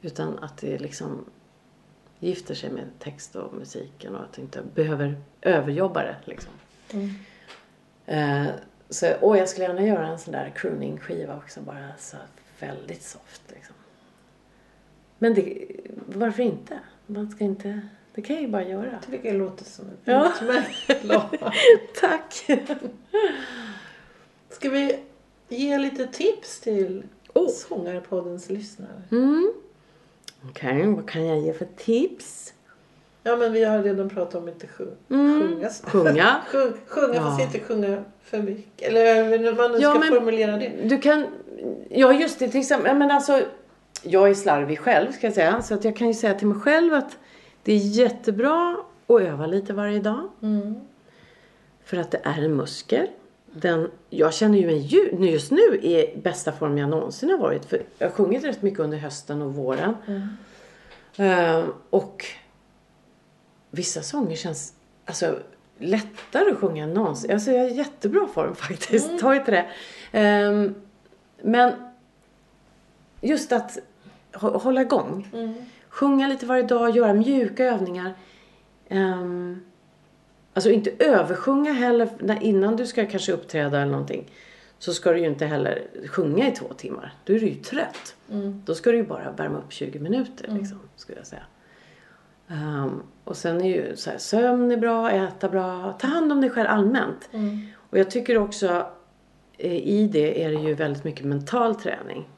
Utan 0.02 0.38
att 0.38 0.56
det 0.56 0.78
liksom 0.78 1.24
gifter 2.24 2.54
sig 2.54 2.70
med 2.70 2.84
text 2.98 3.36
och 3.36 3.54
musiken 3.54 4.14
och 4.14 4.22
att 4.22 4.38
inte 4.38 4.62
behöver 4.74 5.16
överjobba 5.40 6.02
det 6.02 6.16
liksom. 6.24 6.52
Mm. 6.92 7.10
Uh, 8.08 8.54
så 8.90 9.14
åh, 9.20 9.38
jag 9.38 9.48
skulle 9.48 9.66
gärna 9.66 9.82
göra 9.82 10.06
en 10.06 10.18
sån 10.18 10.32
där 10.32 10.52
crooning-skiva 10.56 11.36
också 11.36 11.60
bara 11.60 11.88
så 11.98 12.16
väldigt 12.60 13.02
soft 13.02 13.42
liksom. 13.48 13.74
Men 15.18 15.34
det, 15.34 15.66
varför 16.06 16.42
inte? 16.42 16.78
Man 17.06 17.30
ska 17.30 17.44
inte, 17.44 17.80
det 18.14 18.22
kan 18.22 18.36
jag 18.36 18.42
ju 18.42 18.48
bara 18.48 18.64
göra. 18.64 18.92
Jag 18.92 19.02
tycker 19.02 19.32
det 19.32 19.38
låter 19.38 19.64
som 19.64 19.84
ett 19.88 20.00
ja. 20.04 20.32
utmärkt 20.34 21.04
Tack! 22.00 22.46
Ska 24.48 24.70
vi 24.70 25.00
ge 25.48 25.78
lite 25.78 26.06
tips 26.06 26.60
till 26.60 27.02
oh. 27.34 27.48
Sångarpoddens 27.48 28.50
lyssnare? 28.50 29.02
Mm. 29.10 29.52
Okej, 30.50 30.86
vad 30.86 31.08
kan 31.08 31.26
jag 31.26 31.38
ge 31.40 31.52
för 31.52 31.64
tips? 31.76 32.52
Ja 33.22 33.36
men 33.36 33.52
vi 33.52 33.64
har 33.64 33.82
redan 33.82 34.08
pratat 34.08 34.34
om 34.34 34.48
inte 34.48 34.66
sjung, 34.66 34.96
Mm. 35.10 35.40
sjunga. 35.42 35.68
Sjunga. 35.84 36.36
Sjung, 36.48 36.72
sjunga 36.86 37.14
Ja. 37.14 37.20
fast 37.22 37.40
inte 37.40 37.60
sjunga 37.60 38.04
för 38.22 38.38
mycket. 38.42 38.88
Eller 38.88 39.38
hur 39.38 39.54
man 39.56 39.72
nu 39.72 39.78
Ja, 39.78 39.90
ska 39.90 39.98
men- 39.98 40.08
formulera 40.08 40.56
det. 40.56 40.72
Du 40.84 40.98
kan, 40.98 41.26
ja 41.90 42.12
just 42.12 42.38
det 42.38 42.48
till 42.48 42.60
exempel, 42.60 42.96
men 42.96 43.10
alltså 43.10 43.40
jag 44.02 44.30
är 44.30 44.34
slarvig 44.34 44.78
själv 44.78 45.12
ska 45.12 45.26
jag 45.26 45.34
säga. 45.34 45.62
Så 45.62 45.74
att 45.74 45.84
jag 45.84 45.96
kan 45.96 46.08
ju 46.08 46.14
säga 46.14 46.34
till 46.34 46.46
mig 46.46 46.60
själv 46.60 46.94
att 46.94 47.16
det 47.62 47.72
är 47.72 47.76
jättebra 47.78 48.76
att 49.06 49.20
öva 49.20 49.46
lite 49.46 49.72
varje 49.72 50.00
dag. 50.00 50.28
Mm. 50.42 50.74
För 51.84 51.96
att 51.96 52.10
det 52.10 52.20
är 52.24 52.44
en 52.44 52.56
muskel. 52.56 53.06
Den, 53.56 53.90
jag 54.10 54.34
känner 54.34 54.58
ju 54.58 54.66
mig 54.66 54.78
ju, 54.78 55.10
just 55.30 55.50
nu 55.50 55.60
i 55.82 56.20
bästa 56.22 56.52
form 56.52 56.78
jag 56.78 56.88
någonsin 56.88 57.30
har 57.30 57.38
varit. 57.38 57.64
För 57.64 57.82
jag 57.98 58.06
har 58.06 58.12
sjungit 58.12 58.44
rätt 58.44 58.62
mycket 58.62 58.80
under 58.80 58.98
hösten 58.98 59.42
och 59.42 59.54
våren. 59.54 59.94
Eh, 61.16 61.64
och 61.90 62.24
vissa 63.70 64.02
sånger 64.02 64.36
känns 64.36 64.74
alltså, 65.04 65.38
lättare 65.78 66.50
att 66.50 66.58
sjunga 66.58 66.84
än 66.84 66.94
någonsin. 66.94 67.32
Alltså 67.32 67.50
jag 67.50 67.64
är 67.64 67.68
i 67.70 67.74
jättebra 67.74 68.26
form 68.26 68.54
faktiskt. 68.56 69.18
Ta 69.18 69.34
inte 69.34 69.50
det. 69.50 69.66
Ehm, 70.12 70.74
men 71.42 71.72
just 73.20 73.52
att 73.52 73.78
hå- 74.32 74.58
hålla 74.58 74.82
igång. 74.82 75.28
Mm. 75.32 75.54
Sjunga 75.88 76.28
lite 76.28 76.46
varje 76.46 76.62
dag, 76.62 76.96
göra 76.96 77.14
mjuka 77.14 77.64
övningar. 77.64 78.14
Um, 78.90 79.60
alltså 80.54 80.70
inte 80.70 80.90
översjunga 80.98 81.72
heller 81.72 82.08
när, 82.18 82.42
innan 82.42 82.76
du 82.76 82.86
ska 82.86 83.06
kanske 83.06 83.32
uppträda 83.32 83.80
eller 83.80 83.92
någonting. 83.92 84.30
Så 84.78 84.94
ska 84.94 85.12
du 85.12 85.18
ju 85.18 85.26
inte 85.26 85.46
heller 85.46 85.82
sjunga 86.08 86.48
i 86.48 86.52
två 86.52 86.68
timmar. 86.76 87.14
Då 87.24 87.32
är 87.32 87.40
du 87.40 87.46
ju 87.46 87.54
trött. 87.54 88.16
Mm. 88.30 88.62
Då 88.66 88.74
ska 88.74 88.90
du 88.90 88.96
ju 88.96 89.04
bara 89.04 89.30
värma 89.30 89.58
upp 89.58 89.72
20 89.72 89.98
minuter 89.98 90.50
liksom, 90.50 90.78
skulle 90.96 91.18
jag 91.18 91.26
säga. 91.26 91.42
Ehm, 92.48 93.02
och 93.24 93.36
sen 93.36 93.60
är 93.60 93.68
ju 93.68 93.96
så 93.96 94.10
här, 94.10 94.18
sömn 94.18 94.70
är 94.70 94.76
bra, 94.76 95.10
äta 95.10 95.48
bra, 95.48 95.92
ta 95.92 96.06
hand 96.06 96.32
om 96.32 96.40
dig 96.40 96.50
själv 96.50 96.68
allmänt. 96.68 97.28
Mm. 97.32 97.66
Och 97.90 97.98
jag 97.98 98.10
tycker 98.10 98.38
också 98.38 98.86
eh, 99.58 99.76
i 99.76 100.08
det 100.12 100.44
är 100.44 100.50
det 100.50 100.60
ju 100.60 100.74
väldigt 100.74 101.04
mycket 101.04 101.26
mental 101.26 101.74
träning. 101.74 102.28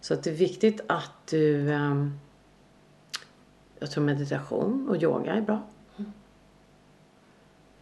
Så 0.00 0.14
att 0.14 0.22
det 0.22 0.30
är 0.30 0.34
viktigt 0.34 0.80
att 0.86 1.26
du... 1.30 1.72
ehm, 1.72 2.18
jag 3.78 3.90
tror 3.90 4.04
meditation 4.04 4.88
och 4.88 5.02
yoga 5.02 5.34
är 5.34 5.40
bra. 5.40 5.62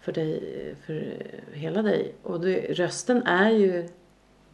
För 0.05 0.13
dig, 0.13 0.75
för 0.87 1.17
hela 1.53 1.83
dig. 1.83 2.15
Och 2.23 2.41
det, 2.41 2.61
rösten 2.71 3.23
är 3.23 3.51
ju... 3.51 3.89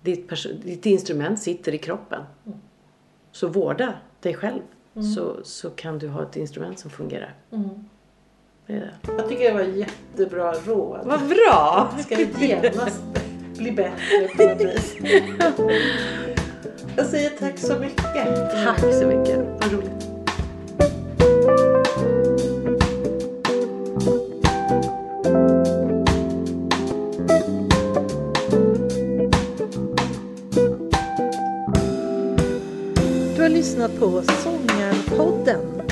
Ditt, 0.03 0.31
ditt 0.65 0.87
instrument 0.87 1.43
sitter 1.43 1.75
i 1.75 1.79
kroppen. 1.79 2.23
Så 3.33 3.49
vårda 3.49 3.95
dig 4.21 4.35
själv. 4.35 4.61
Så, 5.15 5.37
så 5.45 5.71
kan 5.71 5.99
du 5.99 6.09
ha 6.09 6.23
ett 6.23 6.37
instrument 6.37 6.79
som 6.79 6.91
fungerar. 6.91 7.35
Mm. 7.53 7.69
Det 8.67 8.73
är 8.73 8.81
det. 8.81 9.13
Jag 9.17 9.29
tycker 9.29 9.45
det 9.45 9.53
var 9.53 9.61
jättebra 9.61 10.53
råd. 10.53 11.01
Vad 11.05 11.29
bra! 11.29 11.93
Jag 11.97 12.05
ska 12.05 12.45
genast 12.47 13.03
bli 13.59 13.73
bättre 13.73 14.29
på 14.37 14.43
något 14.43 14.61
vis. 14.61 14.97
Jag 16.97 17.07
säger 17.07 17.31
tack 17.31 17.59
så 17.59 17.79
mycket. 17.79 18.51
Tack 18.65 18.81
så 18.81 19.07
mycket. 19.07 19.39
Vad 19.39 19.73
roligt. 19.73 20.10
på 34.01 34.23
Sångarpodden. 34.23 35.83